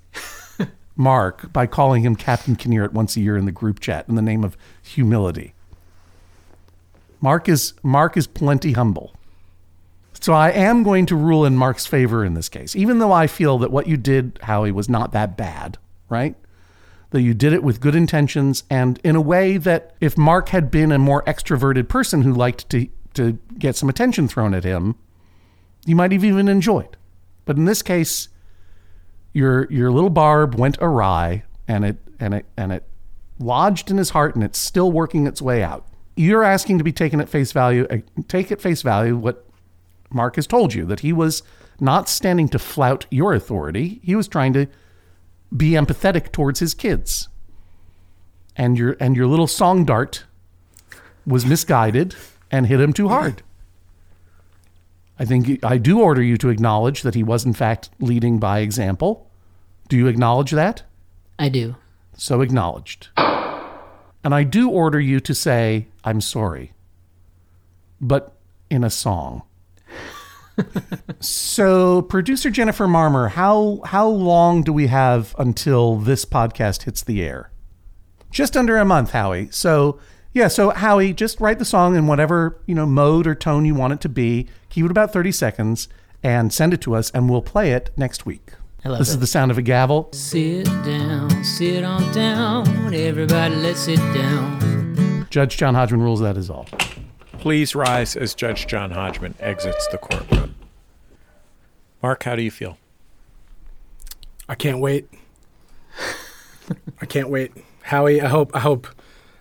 Mark 0.97 1.53
by 1.53 1.67
calling 1.67 2.03
him 2.03 2.17
Captain 2.17 2.57
Kinneret 2.57 2.93
once 2.93 3.17
a 3.17 3.21
year 3.21 3.37
in 3.37 3.45
the 3.45 3.53
group 3.53 3.81
chat 3.81 4.09
in 4.09 4.15
the 4.15 4.23
name 4.23 4.45
of 4.45 4.57
humility. 4.83 5.55
Mark 7.21 7.49
is 7.49 7.75
Mark 7.83 8.17
is 8.17 8.27
plenty 8.27 8.73
humble. 8.73 9.13
So 10.21 10.33
I 10.33 10.51
am 10.51 10.83
going 10.83 11.07
to 11.07 11.17
rule 11.17 11.45
in 11.45 11.57
Mark's 11.57 11.87
favor 11.87 12.25
in 12.25 12.35
this 12.35 12.49
case, 12.49 12.75
even 12.75 12.99
though 12.99 13.13
I 13.13 13.27
feel 13.27 13.59
that 13.59 13.71
what 13.71 13.87
you 13.87 13.97
did, 13.97 14.39
Howie, 14.43 14.73
was 14.73 14.89
not 14.89 15.13
that 15.13 15.37
bad, 15.37 15.79
right? 16.09 16.35
That 17.11 17.23
you 17.23 17.35
did 17.35 17.53
it 17.53 17.63
with 17.63 17.81
good 17.81 17.95
intentions 17.95 18.65
and 18.69 19.01
in 19.05 19.17
a 19.17 19.21
way 19.21 19.57
that 19.57 19.95
if 20.01 20.19
Mark 20.19 20.51
had 20.51 20.71
been 20.71 20.93
a 20.93 20.99
more 20.99 21.23
extroverted 21.25 21.89
person 21.89 22.23
who 22.23 22.33
liked 22.33 22.69
to 22.71 22.89
to 23.15 23.39
get 23.59 23.75
some 23.75 23.89
attention 23.89 24.29
thrown 24.29 24.55
at 24.55 24.65
him, 24.65 24.95
you 25.87 25.97
might 25.97 26.13
have 26.13 26.25
even 26.25 26.49
enjoyed. 26.49 26.97
But 27.47 27.57
in 27.57 27.65
this 27.65 27.81
case, 27.81 28.29
your 29.33 29.67
your 29.73 29.91
little 29.91 30.11
barb 30.11 30.55
went 30.57 30.77
awry 30.81 31.45
and 31.67 31.85
it 31.85 31.97
and 32.21 32.35
it 32.35 32.47
and 32.57 32.73
it 32.73 32.85
lodged 33.39 33.91
in 33.91 33.97
his 33.97 34.11
heart 34.11 34.35
and 34.35 34.45
it's 34.45 34.59
still 34.59 34.93
working 34.93 35.27
its 35.27 35.41
way 35.41 35.63
out. 35.63 35.87
You're 36.17 36.45
asking 36.45 36.79
to 36.79 36.85
be 36.85 36.93
taken 36.93 37.21
at 37.21 37.29
face 37.29 37.53
value. 37.53 37.87
uh, 37.89 37.99
Take 38.27 38.53
at 38.53 38.61
face 38.61 38.83
value 38.83 39.17
what 39.17 39.48
Mark 40.11 40.37
has 40.37 40.47
told 40.47 40.75
you 40.75 40.85
that 40.87 41.01
he 41.01 41.13
was 41.13 41.43
not 41.81 42.09
standing 42.09 42.49
to 42.49 42.59
flout 42.59 43.07
your 43.11 43.35
authority. 43.35 44.01
He 44.03 44.15
was 44.17 44.29
trying 44.29 44.53
to 44.55 44.67
be 45.57 45.71
empathetic 45.71 46.33
towards 46.33 46.61
his 46.61 46.75
kids. 46.75 47.29
And 48.57 48.77
your 48.77 48.97
and 48.99 49.17
your 49.17 49.27
little 49.27 49.47
song 49.47 49.85
dart 49.85 50.25
was 51.27 51.47
misguided 51.47 52.17
and 52.51 52.67
hit 52.67 52.81
him 52.81 52.93
too 52.93 53.09
hard. 53.09 53.43
I 55.19 55.25
think 55.25 55.65
I 55.65 55.79
do 55.79 56.01
order 56.01 56.23
you 56.23 56.37
to 56.39 56.49
acknowledge 56.49 57.03
that 57.03 57.15
he 57.15 57.23
was 57.23 57.45
in 57.45 57.53
fact 57.53 57.91
leading 58.01 58.39
by 58.39 58.61
example. 58.61 59.31
Do 59.89 59.97
you 59.97 60.07
acknowledge 60.07 60.51
that? 60.53 60.83
I 61.39 61.49
do. 61.49 61.77
So 62.17 62.41
acknowledged. 62.41 63.09
And 64.25 64.35
I 64.35 64.43
do 64.43 64.69
order 64.69 65.01
you 65.01 65.21
to 65.21 65.35
say, 65.35 65.87
I'm 66.03 66.21
sorry, 66.21 66.73
but 68.01 68.37
in 68.69 68.83
a 68.83 68.91
song. 68.91 69.43
So, 71.21 72.03
producer 72.03 72.51
Jennifer 72.51 72.87
Marmer, 72.87 73.31
how, 73.31 73.81
how 73.87 74.09
long 74.09 74.63
do 74.63 74.73
we 74.73 74.87
have 74.89 75.35
until 75.39 75.97
this 75.97 76.25
podcast 76.25 76.83
hits 76.85 77.03
the 77.03 77.23
air? 77.23 77.51
Just 78.31 78.57
under 78.57 78.77
a 78.77 78.85
month, 78.85 79.11
Howie. 79.13 79.49
So, 79.51 79.99
Yeah, 80.33 80.49
so 80.49 80.71
Howie, 80.71 81.13
just 81.15 81.41
write 81.41 81.59
the 81.59 81.65
song 81.65 81.97
in 81.97 82.07
whatever, 82.07 82.61
you 82.67 82.75
know, 82.75 82.87
mode 82.87 83.27
or 83.27 83.35
tone 83.35 83.65
you 83.65 83.75
want 83.75 83.95
it 83.95 84.01
to 84.03 84.09
be. 84.09 84.47
Keep 84.69 84.85
it 84.87 84.91
about 84.91 85.13
30 85.13 85.33
seconds 85.33 85.89
and 86.23 86.53
send 86.53 86.75
it 86.75 86.81
to 86.83 86.95
us 86.95 87.11
and 87.13 87.29
we'll 87.31 87.43
play 87.43 87.73
it 87.73 87.91
next 87.97 88.27
week. 88.27 88.53
I 88.85 88.91
love 88.91 88.99
This 88.99 89.09
it. 89.09 89.13
is 89.15 89.19
the 89.21 89.27
sound 89.27 89.51
of 89.51 89.59
a 89.59 89.63
gavel. 89.63 90.11
Sit 90.13 90.67
down, 90.67 91.43
sit 91.43 91.83
on 91.83 92.13
down. 92.15 92.95
Everybody, 92.95 93.55
let's 93.57 93.81
sit 93.81 93.99
down. 94.15 95.27
Judge 95.31 95.57
John 95.57 95.75
Hodgman 95.75 96.03
rules 96.03 96.21
that 96.21 96.37
is 96.37 96.51
all. 96.51 96.67
Please 97.49 97.75
rise 97.75 98.15
as 98.15 98.35
Judge 98.35 98.67
John 98.67 98.91
Hodgman 98.91 99.35
exits 99.41 99.87
the 99.87 99.97
courtroom. 99.97 100.55
Mark, 102.03 102.25
how 102.25 102.37
do 102.37 102.43
you 102.43 102.51
feel? 102.51 102.77
I 104.51 104.55
can't 104.55 104.81
wait. 104.81 105.09
I 107.01 107.07
can't 107.07 107.31
wait. 107.31 107.53
Howie, 107.85 108.21
I 108.21 108.29
hope 108.29 108.55
I 108.55 108.59
hope 108.59 108.87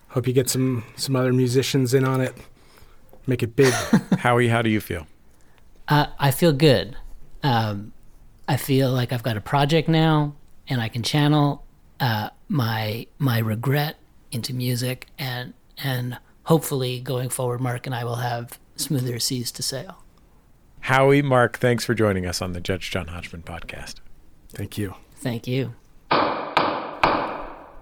hope 0.07 0.25
you 0.25 0.31
get 0.31 0.49
some 0.49 0.85
some 0.95 1.17
other 1.17 1.33
musicians 1.33 1.93
in 1.93 2.05
on 2.05 2.21
it. 2.21 2.33
Make 3.27 3.43
it 3.43 3.57
big. 3.57 3.73
Howie, 4.19 4.47
how 4.47 4.61
do 4.61 4.69
you 4.69 4.79
feel? 4.79 5.05
Uh, 5.89 6.05
I 6.17 6.31
feel 6.31 6.53
good. 6.53 6.95
Um, 7.43 7.91
I 8.47 8.55
feel 8.55 8.89
like 8.89 9.11
I've 9.11 9.23
got 9.23 9.35
a 9.35 9.41
project 9.41 9.89
now, 9.89 10.33
and 10.69 10.79
I 10.79 10.87
can 10.87 11.03
channel 11.03 11.65
uh, 11.99 12.29
my 12.47 13.05
my 13.19 13.39
regret 13.39 13.97
into 14.31 14.53
music, 14.53 15.07
and 15.19 15.53
and 15.83 16.17
hopefully 16.47 16.99
going 16.99 17.29
forward, 17.29 17.61
Mark 17.61 17.85
and 17.85 17.95
I 17.95 18.03
will 18.03 18.15
have 18.15 18.57
smoother 18.75 19.19
seas 19.19 19.51
to 19.53 19.63
sail. 19.63 20.03
Howie, 20.81 21.21
Mark, 21.21 21.57
thanks 21.59 21.83
for 21.85 21.93
joining 21.93 22.25
us 22.25 22.41
on 22.41 22.53
the 22.53 22.61
Judge 22.61 22.89
John 22.91 23.07
Hodgman 23.07 23.43
podcast. 23.43 23.95
Thank 24.49 24.77
you. 24.77 24.95
Thank 25.15 25.47
you. 25.47 25.73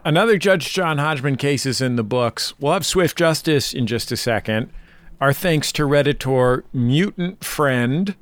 Another 0.03 0.37
Judge 0.37 0.71
John 0.73 0.97
Hodgman 0.97 1.35
case 1.35 1.65
is 1.65 1.81
in 1.81 1.95
the 1.95 2.03
books. 2.03 2.53
We'll 2.59 2.73
have 2.73 2.85
swift 2.85 3.17
justice 3.17 3.73
in 3.73 3.87
just 3.87 4.11
a 4.11 4.17
second. 4.17 4.71
Our 5.19 5.33
thanks 5.33 5.71
to 5.73 5.83
Redditor 5.83 6.63
Mutant 6.73 7.43
Friend 7.43 8.15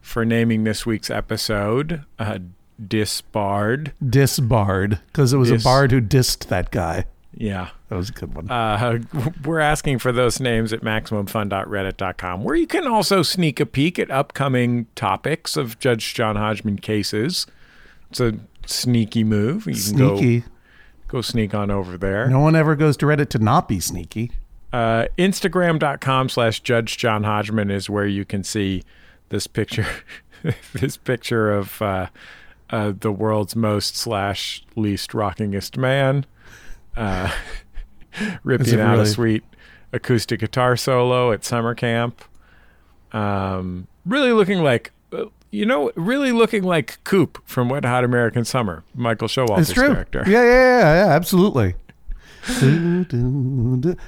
for 0.00 0.24
naming 0.24 0.64
this 0.64 0.86
week's 0.86 1.10
episode 1.10 2.04
uh, 2.18 2.38
Disbarred. 2.84 3.92
Disbarred, 4.04 5.00
because 5.08 5.32
it 5.32 5.36
was 5.36 5.50
Dis- 5.50 5.62
a 5.62 5.64
bard 5.64 5.90
who 5.92 6.00
dissed 6.00 6.46
that 6.48 6.70
guy. 6.70 7.04
Yeah. 7.38 7.68
That 7.88 7.96
was 7.96 8.10
a 8.10 8.12
good 8.12 8.34
one. 8.34 8.50
Uh, 8.50 8.98
we're 9.44 9.60
asking 9.60 10.00
for 10.00 10.10
those 10.10 10.40
names 10.40 10.72
at 10.72 10.80
MaximumFun.reddit.com, 10.80 12.42
where 12.42 12.56
you 12.56 12.66
can 12.66 12.86
also 12.86 13.22
sneak 13.22 13.60
a 13.60 13.66
peek 13.66 13.98
at 13.98 14.10
upcoming 14.10 14.86
topics 14.96 15.56
of 15.56 15.78
Judge 15.78 16.14
John 16.14 16.36
Hodgman 16.36 16.78
cases. 16.78 17.46
It's 18.10 18.20
a 18.20 18.34
sneaky 18.66 19.22
move. 19.22 19.66
You 19.66 19.74
can 19.74 19.82
sneaky. 19.82 20.40
go, 20.40 20.46
go 21.06 21.20
sneak 21.20 21.54
on 21.54 21.70
over 21.70 21.96
there. 21.96 22.28
No 22.28 22.40
one 22.40 22.56
ever 22.56 22.74
goes 22.74 22.96
to 22.98 23.06
Reddit 23.06 23.28
to 23.30 23.38
not 23.38 23.68
be 23.68 23.78
sneaky. 23.78 24.32
Uh, 24.72 25.06
Instagram.com 25.16 26.28
slash 26.28 26.60
Judge 26.60 26.98
John 26.98 27.22
Hodgman 27.22 27.70
is 27.70 27.88
where 27.88 28.06
you 28.06 28.24
can 28.24 28.42
see 28.42 28.82
this 29.28 29.46
picture, 29.46 29.86
this 30.72 30.96
picture 30.96 31.52
of 31.52 31.80
uh, 31.80 32.08
uh, 32.70 32.92
the 32.98 33.12
world's 33.12 33.54
most 33.54 33.96
slash 33.96 34.64
least 34.76 35.12
rockingest 35.12 35.76
man, 35.76 36.26
uh, 36.98 37.30
ripping 38.44 38.80
out 38.80 38.98
a 38.98 39.06
sweet 39.06 39.44
acoustic 39.92 40.40
guitar 40.40 40.76
solo 40.76 41.32
at 41.32 41.44
summer 41.44 41.74
camp. 41.74 42.22
Um, 43.12 43.86
really 44.04 44.32
looking 44.32 44.62
like, 44.62 44.92
uh, 45.12 45.26
you 45.50 45.64
know, 45.64 45.92
really 45.94 46.32
looking 46.32 46.62
like 46.62 47.02
Coop 47.04 47.42
from 47.46 47.68
Wet 47.68 47.84
Hot 47.84 48.04
American 48.04 48.44
Summer, 48.44 48.84
Michael 48.94 49.28
Showalter's 49.28 49.72
character. 49.72 50.24
Yeah, 50.26 50.42
yeah, 50.42 50.80
yeah, 50.80 51.06
yeah, 51.06 51.12
absolutely. 51.12 51.74
Here, 52.46 53.06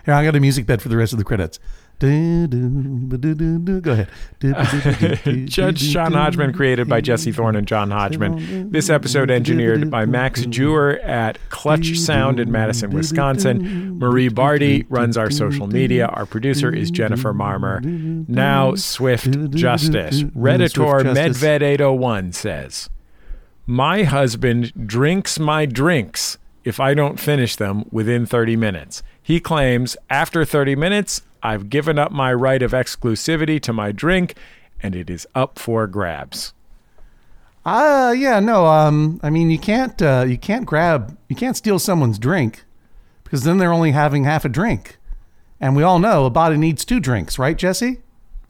I 0.06 0.24
got 0.24 0.36
a 0.36 0.40
music 0.40 0.66
bed 0.66 0.82
for 0.82 0.88
the 0.88 0.96
rest 0.96 1.12
of 1.12 1.18
the 1.18 1.24
credits. 1.24 1.58
Go 2.00 3.92
ahead. 3.92 4.08
Judge 5.48 5.80
John 5.80 6.12
Hodgman, 6.12 6.54
created 6.54 6.88
by 6.88 7.02
Jesse 7.02 7.30
Thorn 7.30 7.56
and 7.56 7.66
John 7.66 7.90
Hodgman. 7.90 8.70
This 8.70 8.88
episode 8.88 9.30
engineered 9.30 9.90
by 9.90 10.06
Max 10.06 10.46
Jewer 10.46 10.98
at 11.00 11.38
Clutch 11.50 11.98
Sound 11.98 12.40
in 12.40 12.50
Madison, 12.50 12.90
Wisconsin. 12.90 13.98
Marie 13.98 14.28
Bardi 14.28 14.86
runs 14.88 15.18
our 15.18 15.30
social 15.30 15.66
media. 15.66 16.06
Our 16.06 16.24
producer 16.24 16.74
is 16.74 16.90
Jennifer 16.90 17.34
Marmer. 17.34 17.80
Now, 18.28 18.74
Swift 18.76 19.50
Justice. 19.50 20.22
Redditor 20.22 21.02
Medved801 21.02 22.34
says, 22.34 22.88
My 23.66 24.04
husband 24.04 24.72
drinks 24.86 25.38
my 25.38 25.66
drinks 25.66 26.38
if 26.64 26.80
I 26.80 26.94
don't 26.94 27.20
finish 27.20 27.56
them 27.56 27.84
within 27.90 28.24
30 28.26 28.56
minutes. 28.56 29.02
He 29.22 29.40
claims 29.40 29.96
after 30.08 30.44
30 30.44 30.76
minutes, 30.76 31.22
I've 31.42 31.70
given 31.70 31.98
up 31.98 32.12
my 32.12 32.32
right 32.32 32.62
of 32.62 32.72
exclusivity 32.72 33.60
to 33.62 33.72
my 33.72 33.92
drink 33.92 34.34
and 34.82 34.94
it 34.94 35.10
is 35.10 35.26
up 35.34 35.58
for 35.58 35.86
grabs. 35.86 36.52
Uh 37.64 38.14
yeah, 38.16 38.40
no, 38.40 38.66
um 38.66 39.20
I 39.22 39.30
mean 39.30 39.50
you 39.50 39.58
can't 39.58 40.00
uh 40.00 40.24
you 40.26 40.38
can't 40.38 40.66
grab 40.66 41.16
you 41.28 41.36
can't 41.36 41.56
steal 41.56 41.78
someone's 41.78 42.18
drink 42.18 42.64
because 43.24 43.44
then 43.44 43.58
they're 43.58 43.72
only 43.72 43.92
having 43.92 44.24
half 44.24 44.44
a 44.44 44.48
drink. 44.48 44.98
And 45.60 45.76
we 45.76 45.82
all 45.82 45.98
know 45.98 46.24
a 46.24 46.30
body 46.30 46.56
needs 46.56 46.84
two 46.84 47.00
drinks, 47.00 47.38
right, 47.38 47.56
Jesse? 47.56 48.00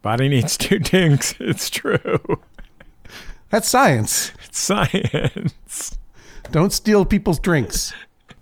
Body 0.00 0.28
needs 0.28 0.56
two 0.56 0.78
dinks. 0.78 1.34
It's 1.40 1.68
true. 1.68 2.40
That's 3.50 3.68
science. 3.68 4.32
It's 4.46 4.60
science. 4.60 5.98
Don't 6.52 6.72
steal 6.72 7.04
people's 7.04 7.40
drinks. 7.40 7.92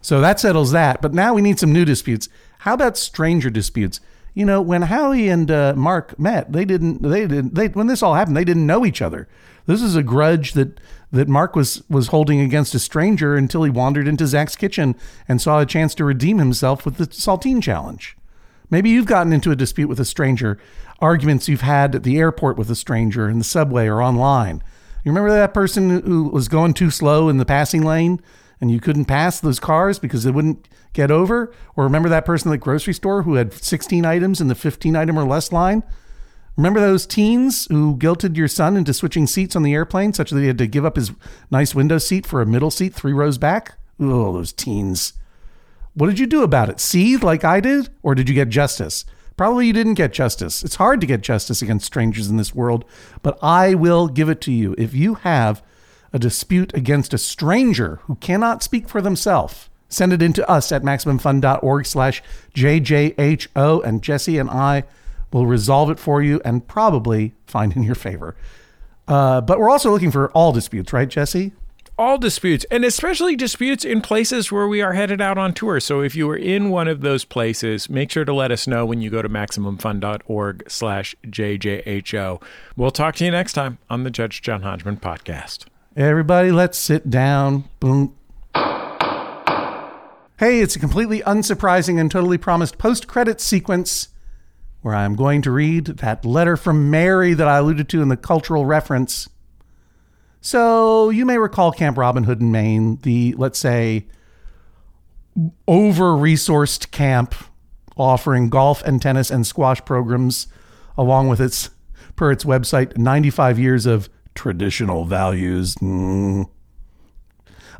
So 0.02 0.20
that 0.20 0.38
settles 0.38 0.70
that. 0.72 1.00
But 1.02 1.14
now 1.14 1.34
we 1.34 1.42
need 1.42 1.58
some 1.58 1.72
new 1.72 1.84
disputes. 1.84 2.28
How 2.60 2.74
about 2.74 2.98
stranger 2.98 3.50
disputes? 3.50 4.00
You 4.38 4.44
know, 4.44 4.62
when 4.62 4.82
Howie 4.82 5.28
and 5.28 5.50
uh, 5.50 5.74
Mark 5.76 6.16
met, 6.16 6.52
they 6.52 6.64
didn't. 6.64 7.02
They 7.02 7.26
didn't. 7.26 7.56
They 7.56 7.66
when 7.66 7.88
this 7.88 8.04
all 8.04 8.14
happened, 8.14 8.36
they 8.36 8.44
didn't 8.44 8.68
know 8.68 8.86
each 8.86 9.02
other. 9.02 9.26
This 9.66 9.82
is 9.82 9.96
a 9.96 10.02
grudge 10.04 10.52
that 10.52 10.78
that 11.10 11.26
Mark 11.26 11.56
was 11.56 11.82
was 11.90 12.06
holding 12.06 12.38
against 12.38 12.72
a 12.72 12.78
stranger 12.78 13.34
until 13.34 13.64
he 13.64 13.70
wandered 13.70 14.06
into 14.06 14.28
Zach's 14.28 14.54
kitchen 14.54 14.94
and 15.26 15.42
saw 15.42 15.58
a 15.58 15.66
chance 15.66 15.92
to 15.96 16.04
redeem 16.04 16.38
himself 16.38 16.84
with 16.84 16.98
the 16.98 17.06
saltine 17.08 17.60
challenge. 17.60 18.16
Maybe 18.70 18.90
you've 18.90 19.06
gotten 19.06 19.32
into 19.32 19.50
a 19.50 19.56
dispute 19.56 19.88
with 19.88 19.98
a 19.98 20.04
stranger, 20.04 20.56
arguments 21.00 21.48
you've 21.48 21.62
had 21.62 21.96
at 21.96 22.04
the 22.04 22.18
airport 22.18 22.56
with 22.56 22.70
a 22.70 22.76
stranger, 22.76 23.28
in 23.28 23.38
the 23.38 23.44
subway, 23.44 23.88
or 23.88 24.00
online. 24.00 24.62
You 25.04 25.10
remember 25.10 25.32
that 25.32 25.52
person 25.52 26.00
who 26.02 26.28
was 26.28 26.46
going 26.46 26.74
too 26.74 26.92
slow 26.92 27.28
in 27.28 27.38
the 27.38 27.44
passing 27.44 27.82
lane 27.82 28.20
and 28.60 28.70
you 28.70 28.80
couldn't 28.80 29.04
pass 29.04 29.40
those 29.40 29.60
cars 29.60 29.98
because 29.98 30.24
they 30.24 30.30
wouldn't 30.30 30.68
get 30.92 31.10
over? 31.10 31.52
Or 31.76 31.84
remember 31.84 32.08
that 32.08 32.24
person 32.24 32.50
at 32.50 32.52
the 32.52 32.58
grocery 32.58 32.94
store 32.94 33.22
who 33.22 33.34
had 33.34 33.52
16 33.52 34.04
items 34.04 34.40
in 34.40 34.48
the 34.48 34.54
15 34.54 34.96
item 34.96 35.18
or 35.18 35.24
less 35.24 35.52
line? 35.52 35.82
Remember 36.56 36.80
those 36.80 37.06
teens 37.06 37.66
who 37.70 37.96
guilted 37.96 38.36
your 38.36 38.48
son 38.48 38.76
into 38.76 38.92
switching 38.92 39.28
seats 39.28 39.54
on 39.54 39.62
the 39.62 39.74
airplane 39.74 40.12
such 40.12 40.30
that 40.30 40.40
he 40.40 40.48
had 40.48 40.58
to 40.58 40.66
give 40.66 40.84
up 40.84 40.96
his 40.96 41.12
nice 41.52 41.72
window 41.72 41.98
seat 41.98 42.26
for 42.26 42.42
a 42.42 42.46
middle 42.46 42.70
seat 42.70 42.94
three 42.94 43.12
rows 43.12 43.38
back? 43.38 43.78
Oh, 44.00 44.32
those 44.32 44.52
teens. 44.52 45.12
What 45.94 46.08
did 46.08 46.18
you 46.18 46.26
do 46.26 46.42
about 46.42 46.68
it? 46.68 46.80
Seethe 46.80 47.22
like 47.22 47.44
I 47.44 47.60
did? 47.60 47.90
Or 48.02 48.16
did 48.16 48.28
you 48.28 48.34
get 48.34 48.48
justice? 48.48 49.04
Probably 49.36 49.68
you 49.68 49.72
didn't 49.72 49.94
get 49.94 50.12
justice. 50.12 50.64
It's 50.64 50.74
hard 50.74 51.00
to 51.00 51.06
get 51.06 51.20
justice 51.20 51.62
against 51.62 51.86
strangers 51.86 52.28
in 52.28 52.38
this 52.38 52.56
world, 52.56 52.84
but 53.22 53.38
I 53.40 53.74
will 53.74 54.08
give 54.08 54.28
it 54.28 54.40
to 54.42 54.52
you. 54.52 54.74
If 54.76 54.94
you 54.94 55.14
have 55.14 55.62
a 56.12 56.18
dispute 56.18 56.74
against 56.74 57.14
a 57.14 57.18
stranger 57.18 58.00
who 58.04 58.16
cannot 58.16 58.62
speak 58.62 58.88
for 58.88 59.00
themselves, 59.00 59.68
send 59.88 60.12
it 60.12 60.22
in 60.22 60.32
to 60.34 60.48
us 60.48 60.72
at 60.72 60.82
maximumfun.org 60.82 61.86
slash 61.86 62.22
JJHO, 62.54 63.84
and 63.84 64.02
Jesse 64.02 64.38
and 64.38 64.50
I 64.50 64.84
will 65.32 65.46
resolve 65.46 65.90
it 65.90 65.98
for 65.98 66.22
you 66.22 66.40
and 66.44 66.66
probably 66.66 67.34
find 67.46 67.76
in 67.76 67.82
your 67.82 67.94
favor. 67.94 68.34
Uh, 69.06 69.40
but 69.40 69.58
we're 69.58 69.70
also 69.70 69.90
looking 69.90 70.10
for 70.10 70.30
all 70.32 70.52
disputes, 70.52 70.92
right, 70.92 71.08
Jesse? 71.08 71.52
all 71.98 72.16
disputes, 72.16 72.64
and 72.70 72.84
especially 72.84 73.34
disputes 73.34 73.84
in 73.84 74.00
places 74.00 74.52
where 74.52 74.68
we 74.68 74.80
are 74.80 74.92
headed 74.92 75.20
out 75.20 75.36
on 75.36 75.52
tour. 75.52 75.80
So 75.80 76.00
if 76.00 76.14
you 76.14 76.30
are 76.30 76.36
in 76.36 76.70
one 76.70 76.86
of 76.86 77.00
those 77.00 77.24
places, 77.24 77.90
make 77.90 78.10
sure 78.10 78.24
to 78.24 78.32
let 78.32 78.52
us 78.52 78.66
know 78.66 78.86
when 78.86 79.02
you 79.02 79.10
go 79.10 79.20
to 79.20 79.28
MaximumFun.org 79.28 80.70
slash 80.70 81.16
JJHO. 81.26 82.40
We'll 82.76 82.90
talk 82.92 83.16
to 83.16 83.24
you 83.24 83.32
next 83.32 83.54
time 83.54 83.78
on 83.90 84.04
the 84.04 84.10
Judge 84.10 84.40
John 84.40 84.62
Hodgman 84.62 84.98
podcast. 84.98 85.66
Everybody, 85.98 86.52
let's 86.52 86.78
sit 86.78 87.10
down. 87.10 87.64
Boom. 87.80 88.14
Hey, 88.54 90.60
it's 90.60 90.76
a 90.76 90.78
completely 90.78 91.22
unsurprising 91.22 91.98
and 91.98 92.08
totally 92.08 92.38
promised 92.38 92.78
post 92.78 93.08
credit 93.08 93.40
sequence 93.40 94.06
where 94.80 94.94
I'm 94.94 95.16
going 95.16 95.42
to 95.42 95.50
read 95.50 95.86
that 95.86 96.24
letter 96.24 96.56
from 96.56 96.88
Mary 96.88 97.34
that 97.34 97.48
I 97.48 97.56
alluded 97.56 97.88
to 97.88 98.00
in 98.00 98.06
the 98.06 98.16
cultural 98.16 98.64
reference. 98.64 99.28
So, 100.40 101.10
you 101.10 101.26
may 101.26 101.36
recall 101.36 101.72
Camp 101.72 101.98
Robin 101.98 102.22
Hood 102.22 102.40
in 102.40 102.52
Maine, 102.52 103.00
the, 103.02 103.34
let's 103.36 103.58
say, 103.58 104.06
over 105.66 106.12
resourced 106.12 106.92
camp 106.92 107.34
offering 107.96 108.50
golf 108.50 108.84
and 108.84 109.02
tennis 109.02 109.32
and 109.32 109.44
squash 109.44 109.84
programs, 109.84 110.46
along 110.96 111.26
with 111.26 111.40
its, 111.40 111.70
per 112.14 112.30
its 112.30 112.44
website, 112.44 112.96
95 112.96 113.58
years 113.58 113.84
of 113.84 114.08
traditional 114.38 115.04
values. 115.04 115.74
Mm. 115.82 116.48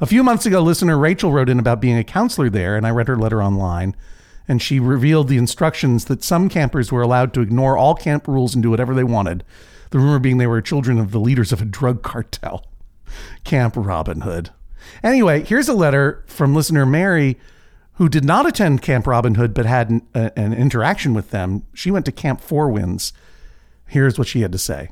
A 0.00 0.06
few 0.06 0.24
months 0.24 0.44
ago, 0.44 0.60
listener 0.60 0.98
Rachel 0.98 1.30
wrote 1.32 1.48
in 1.48 1.58
about 1.60 1.80
being 1.80 1.96
a 1.96 2.02
counselor 2.04 2.50
there, 2.50 2.76
and 2.76 2.84
I 2.84 2.90
read 2.90 3.08
her 3.08 3.16
letter 3.16 3.40
online. 3.40 3.94
and 4.48 4.62
she 4.62 4.80
revealed 4.80 5.28
the 5.28 5.36
instructions 5.36 6.06
that 6.06 6.24
some 6.24 6.48
campers 6.48 6.90
were 6.90 7.02
allowed 7.02 7.34
to 7.34 7.42
ignore 7.42 7.76
all 7.76 7.94
camp 7.94 8.26
rules 8.26 8.54
and 8.54 8.62
do 8.62 8.70
whatever 8.70 8.94
they 8.94 9.04
wanted. 9.04 9.44
The 9.90 9.98
rumor 9.98 10.18
being 10.18 10.38
they 10.38 10.46
were 10.46 10.62
children 10.62 10.98
of 10.98 11.12
the 11.12 11.20
leaders 11.20 11.52
of 11.52 11.60
a 11.60 11.66
drug 11.66 12.02
cartel. 12.02 12.64
Camp 13.44 13.74
Robin 13.76 14.22
Hood. 14.22 14.50
Anyway, 15.02 15.44
here's 15.44 15.68
a 15.68 15.74
letter 15.74 16.24
from 16.26 16.54
listener 16.54 16.86
Mary, 16.86 17.38
who 17.94 18.08
did 18.08 18.24
not 18.24 18.46
attend 18.46 18.80
Camp 18.80 19.06
Robin 19.06 19.34
Hood 19.34 19.52
but 19.52 19.66
had 19.66 19.90
an, 19.90 20.06
a, 20.14 20.32
an 20.38 20.54
interaction 20.54 21.12
with 21.12 21.30
them. 21.30 21.64
She 21.74 21.90
went 21.90 22.06
to 22.06 22.12
Camp 22.12 22.40
Four 22.40 22.70
Winds. 22.70 23.12
Here's 23.86 24.18
what 24.18 24.28
she 24.28 24.40
had 24.40 24.52
to 24.52 24.58
say. 24.58 24.90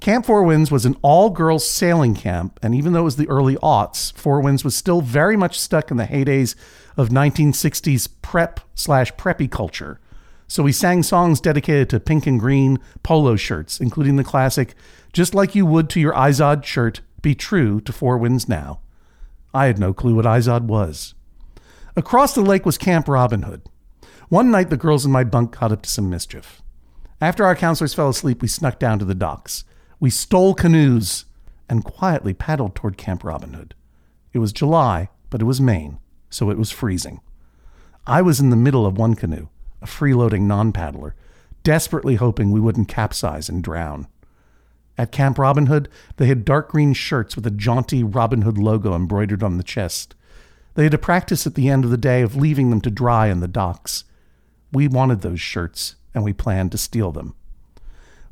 Camp 0.00 0.26
Four 0.26 0.42
Winds 0.42 0.70
was 0.70 0.84
an 0.84 0.96
all 1.02 1.30
girls 1.30 1.66
sailing 1.66 2.14
camp, 2.14 2.60
and 2.62 2.74
even 2.74 2.92
though 2.92 3.00
it 3.00 3.04
was 3.04 3.16
the 3.16 3.28
early 3.28 3.56
aughts, 3.56 4.12
Four 4.12 4.40
Winds 4.40 4.64
was 4.64 4.76
still 4.76 5.00
very 5.00 5.36
much 5.36 5.58
stuck 5.58 5.90
in 5.90 5.96
the 5.96 6.04
heydays 6.04 6.54
of 6.96 7.08
1960s 7.08 8.08
prep 8.20 8.60
slash 8.74 9.12
preppy 9.14 9.50
culture. 9.50 10.00
So 10.46 10.62
we 10.62 10.72
sang 10.72 11.02
songs 11.02 11.40
dedicated 11.40 11.88
to 11.90 12.00
pink 12.00 12.26
and 12.26 12.38
green 12.38 12.78
polo 13.02 13.36
shirts, 13.36 13.80
including 13.80 14.16
the 14.16 14.24
classic 14.24 14.74
Just 15.12 15.34
Like 15.34 15.54
You 15.54 15.64
Would 15.64 15.88
to 15.90 16.00
Your 16.00 16.12
Izod 16.12 16.64
shirt, 16.64 17.00
Be 17.22 17.34
True 17.34 17.80
to 17.80 17.92
Four 17.92 18.18
Winds 18.18 18.48
Now. 18.48 18.80
I 19.54 19.66
had 19.66 19.78
no 19.78 19.94
clue 19.94 20.16
what 20.16 20.26
Izod 20.26 20.62
was. 20.62 21.14
Across 21.96 22.34
the 22.34 22.42
lake 22.42 22.66
was 22.66 22.76
Camp 22.76 23.08
Robin 23.08 23.42
Hood. 23.42 23.62
One 24.28 24.50
night, 24.50 24.68
the 24.68 24.76
girls 24.76 25.06
in 25.06 25.12
my 25.12 25.24
bunk 25.24 25.58
got 25.58 25.72
up 25.72 25.82
to 25.82 25.88
some 25.88 26.10
mischief. 26.10 26.60
After 27.20 27.44
our 27.44 27.54
counselors 27.56 27.94
fell 27.94 28.08
asleep, 28.08 28.42
we 28.42 28.48
snuck 28.48 28.78
down 28.78 28.98
to 28.98 29.04
the 29.04 29.14
docks. 29.14 29.64
We 30.04 30.10
stole 30.10 30.52
canoes 30.52 31.24
and 31.66 31.82
quietly 31.82 32.34
paddled 32.34 32.74
toward 32.74 32.98
Camp 32.98 33.24
Robin 33.24 33.54
Hood. 33.54 33.74
It 34.34 34.38
was 34.38 34.52
July, 34.52 35.08
but 35.30 35.40
it 35.40 35.46
was 35.46 35.62
Maine, 35.62 35.98
so 36.28 36.50
it 36.50 36.58
was 36.58 36.70
freezing. 36.70 37.22
I 38.06 38.20
was 38.20 38.38
in 38.38 38.50
the 38.50 38.54
middle 38.54 38.84
of 38.84 38.98
one 38.98 39.14
canoe, 39.14 39.48
a 39.80 39.86
freeloading 39.86 40.42
non 40.42 40.72
paddler, 40.72 41.14
desperately 41.62 42.16
hoping 42.16 42.50
we 42.50 42.60
wouldn't 42.60 42.86
capsize 42.86 43.48
and 43.48 43.64
drown. 43.64 44.06
At 44.98 45.10
Camp 45.10 45.38
Robin 45.38 45.68
Hood, 45.68 45.88
they 46.18 46.26
had 46.26 46.44
dark 46.44 46.68
green 46.68 46.92
shirts 46.92 47.34
with 47.34 47.46
a 47.46 47.50
jaunty 47.50 48.04
Robin 48.04 48.42
Hood 48.42 48.58
logo 48.58 48.94
embroidered 48.94 49.42
on 49.42 49.56
the 49.56 49.64
chest. 49.64 50.14
They 50.74 50.84
had 50.84 50.92
a 50.92 50.98
practice 50.98 51.46
at 51.46 51.54
the 51.54 51.70
end 51.70 51.82
of 51.82 51.90
the 51.90 51.96
day 51.96 52.20
of 52.20 52.36
leaving 52.36 52.68
them 52.68 52.82
to 52.82 52.90
dry 52.90 53.28
in 53.28 53.40
the 53.40 53.48
docks. 53.48 54.04
We 54.70 54.86
wanted 54.86 55.22
those 55.22 55.40
shirts, 55.40 55.96
and 56.12 56.22
we 56.22 56.34
planned 56.34 56.72
to 56.72 56.76
steal 56.76 57.10
them. 57.10 57.36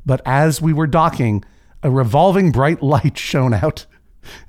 But 0.05 0.21
as 0.23 0.61
we 0.61 0.71
were 0.71 0.85
docking, 0.85 1.43
a 1.83 1.91
revolving 1.91 2.51
bright 2.51 2.81
light 2.83 3.17
shone 3.17 3.53
out, 3.53 3.85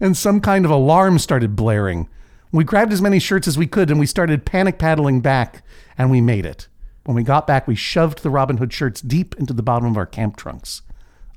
and 0.00 0.16
some 0.16 0.40
kind 0.40 0.64
of 0.64 0.70
alarm 0.70 1.18
started 1.18 1.56
blaring. 1.56 2.08
We 2.52 2.64
grabbed 2.64 2.92
as 2.92 3.02
many 3.02 3.18
shirts 3.18 3.48
as 3.48 3.58
we 3.58 3.66
could, 3.66 3.90
and 3.90 3.98
we 3.98 4.06
started 4.06 4.46
panic 4.46 4.78
paddling 4.78 5.20
back, 5.20 5.64
and 5.98 6.10
we 6.10 6.20
made 6.20 6.46
it. 6.46 6.68
When 7.04 7.16
we 7.16 7.22
got 7.22 7.46
back, 7.46 7.66
we 7.66 7.74
shoved 7.74 8.22
the 8.22 8.30
Robin 8.30 8.56
Hood 8.56 8.72
shirts 8.72 9.00
deep 9.00 9.34
into 9.38 9.52
the 9.52 9.62
bottom 9.62 9.88
of 9.88 9.96
our 9.96 10.06
camp 10.06 10.36
trunks. 10.36 10.82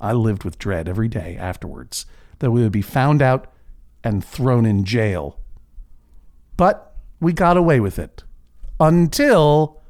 I 0.00 0.12
lived 0.12 0.44
with 0.44 0.58
dread 0.58 0.88
every 0.88 1.08
day 1.08 1.36
afterwards 1.36 2.06
that 2.38 2.52
we 2.52 2.62
would 2.62 2.72
be 2.72 2.82
found 2.82 3.20
out 3.20 3.52
and 4.04 4.24
thrown 4.24 4.64
in 4.64 4.84
jail. 4.84 5.38
But 6.56 6.94
we 7.20 7.32
got 7.32 7.56
away 7.56 7.80
with 7.80 7.98
it. 7.98 8.22
Until 8.80 9.82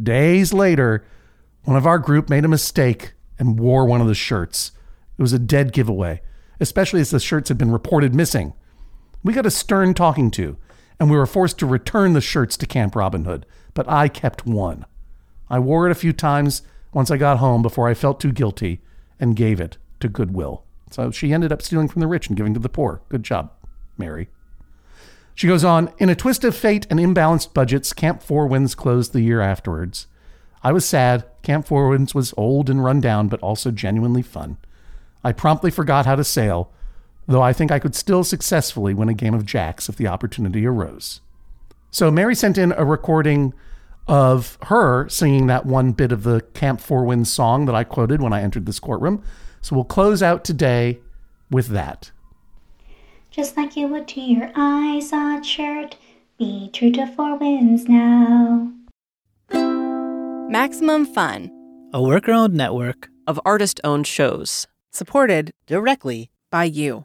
days 0.00 0.52
later, 0.52 1.04
one 1.64 1.76
of 1.76 1.86
our 1.86 1.98
group 1.98 2.28
made 2.28 2.44
a 2.44 2.48
mistake 2.48 3.14
and 3.38 3.58
wore 3.58 3.86
one 3.86 4.00
of 4.00 4.06
the 4.06 4.14
shirts. 4.14 4.72
It 5.18 5.22
was 5.22 5.32
a 5.32 5.38
dead 5.38 5.72
giveaway, 5.72 6.20
especially 6.60 7.00
as 7.00 7.10
the 7.10 7.20
shirts 7.20 7.48
had 7.48 7.58
been 7.58 7.72
reported 7.72 8.14
missing. 8.14 8.54
We 9.22 9.32
got 9.32 9.46
a 9.46 9.50
stern 9.50 9.94
talking 9.94 10.30
to, 10.32 10.56
and 11.00 11.10
we 11.10 11.16
were 11.16 11.26
forced 11.26 11.58
to 11.58 11.66
return 11.66 12.12
the 12.12 12.20
shirts 12.20 12.56
to 12.58 12.66
Camp 12.66 12.94
Robin 12.94 13.24
Hood, 13.24 13.46
but 13.74 13.88
I 13.88 14.08
kept 14.08 14.46
one. 14.46 14.84
I 15.48 15.58
wore 15.58 15.86
it 15.86 15.92
a 15.92 15.96
few 15.96 16.12
times 16.12 16.62
once 16.92 17.10
I 17.10 17.16
got 17.16 17.38
home 17.38 17.62
before 17.62 17.88
I 17.88 17.94
felt 17.94 18.20
too 18.20 18.32
guilty 18.32 18.80
and 19.18 19.36
gave 19.36 19.60
it 19.60 19.78
to 20.00 20.08
Goodwill. 20.08 20.64
So 20.90 21.10
she 21.10 21.32
ended 21.32 21.52
up 21.52 21.62
stealing 21.62 21.88
from 21.88 22.00
the 22.00 22.06
rich 22.06 22.28
and 22.28 22.36
giving 22.36 22.54
to 22.54 22.60
the 22.60 22.68
poor. 22.68 23.02
Good 23.08 23.22
job, 23.22 23.52
Mary. 23.98 24.28
She 25.34 25.46
goes 25.46 25.64
on 25.64 25.92
In 25.98 26.08
a 26.08 26.14
twist 26.14 26.44
of 26.44 26.56
fate 26.56 26.86
and 26.88 26.98
imbalanced 26.98 27.52
budgets, 27.52 27.92
Camp 27.92 28.22
Four 28.22 28.46
Winds 28.46 28.74
closed 28.74 29.12
the 29.12 29.20
year 29.20 29.40
afterwards. 29.40 30.06
I 30.62 30.72
was 30.72 30.86
sad. 30.86 31.24
Camp 31.42 31.66
Four 31.66 31.90
Winds 31.90 32.14
was 32.14 32.32
old 32.36 32.70
and 32.70 32.82
run 32.82 33.00
down, 33.00 33.28
but 33.28 33.40
also 33.40 33.70
genuinely 33.70 34.22
fun. 34.22 34.56
I 35.26 35.32
promptly 35.32 35.72
forgot 35.72 36.06
how 36.06 36.14
to 36.14 36.22
sail, 36.22 36.70
though 37.26 37.42
I 37.42 37.52
think 37.52 37.72
I 37.72 37.80
could 37.80 37.96
still 37.96 38.22
successfully 38.22 38.94
win 38.94 39.08
a 39.08 39.12
game 39.14 39.34
of 39.34 39.44
jacks 39.44 39.88
if 39.88 39.96
the 39.96 40.06
opportunity 40.06 40.64
arose. 40.64 41.20
So 41.90 42.12
Mary 42.12 42.36
sent 42.36 42.56
in 42.56 42.70
a 42.70 42.84
recording 42.84 43.52
of 44.06 44.56
her 44.66 45.08
singing 45.08 45.48
that 45.48 45.66
one 45.66 45.90
bit 45.90 46.12
of 46.12 46.22
the 46.22 46.42
Camp 46.54 46.80
Four 46.80 47.04
Winds 47.04 47.28
song 47.28 47.66
that 47.66 47.74
I 47.74 47.82
quoted 47.82 48.22
when 48.22 48.32
I 48.32 48.40
entered 48.40 48.66
this 48.66 48.78
courtroom. 48.78 49.20
So 49.62 49.74
we'll 49.74 49.84
close 49.84 50.22
out 50.22 50.44
today 50.44 51.00
with 51.50 51.66
that. 51.70 52.12
Just 53.32 53.56
like 53.56 53.76
you 53.76 53.88
would 53.88 54.06
to 54.06 54.20
your 54.20 54.50
Izod 54.50 55.44
shirt, 55.44 55.96
be 56.38 56.70
true 56.72 56.92
to 56.92 57.04
Four 57.04 57.36
Winds 57.36 57.88
now. 57.88 58.70
Maximum 60.48 61.04
Fun, 61.04 61.50
a 61.92 62.00
worker 62.00 62.30
owned 62.30 62.54
network 62.54 63.08
of 63.26 63.40
artist 63.44 63.80
owned 63.82 64.06
shows, 64.06 64.68
supported 64.96 65.52
directly 65.66 66.30
by 66.50 66.64
you. 66.64 67.04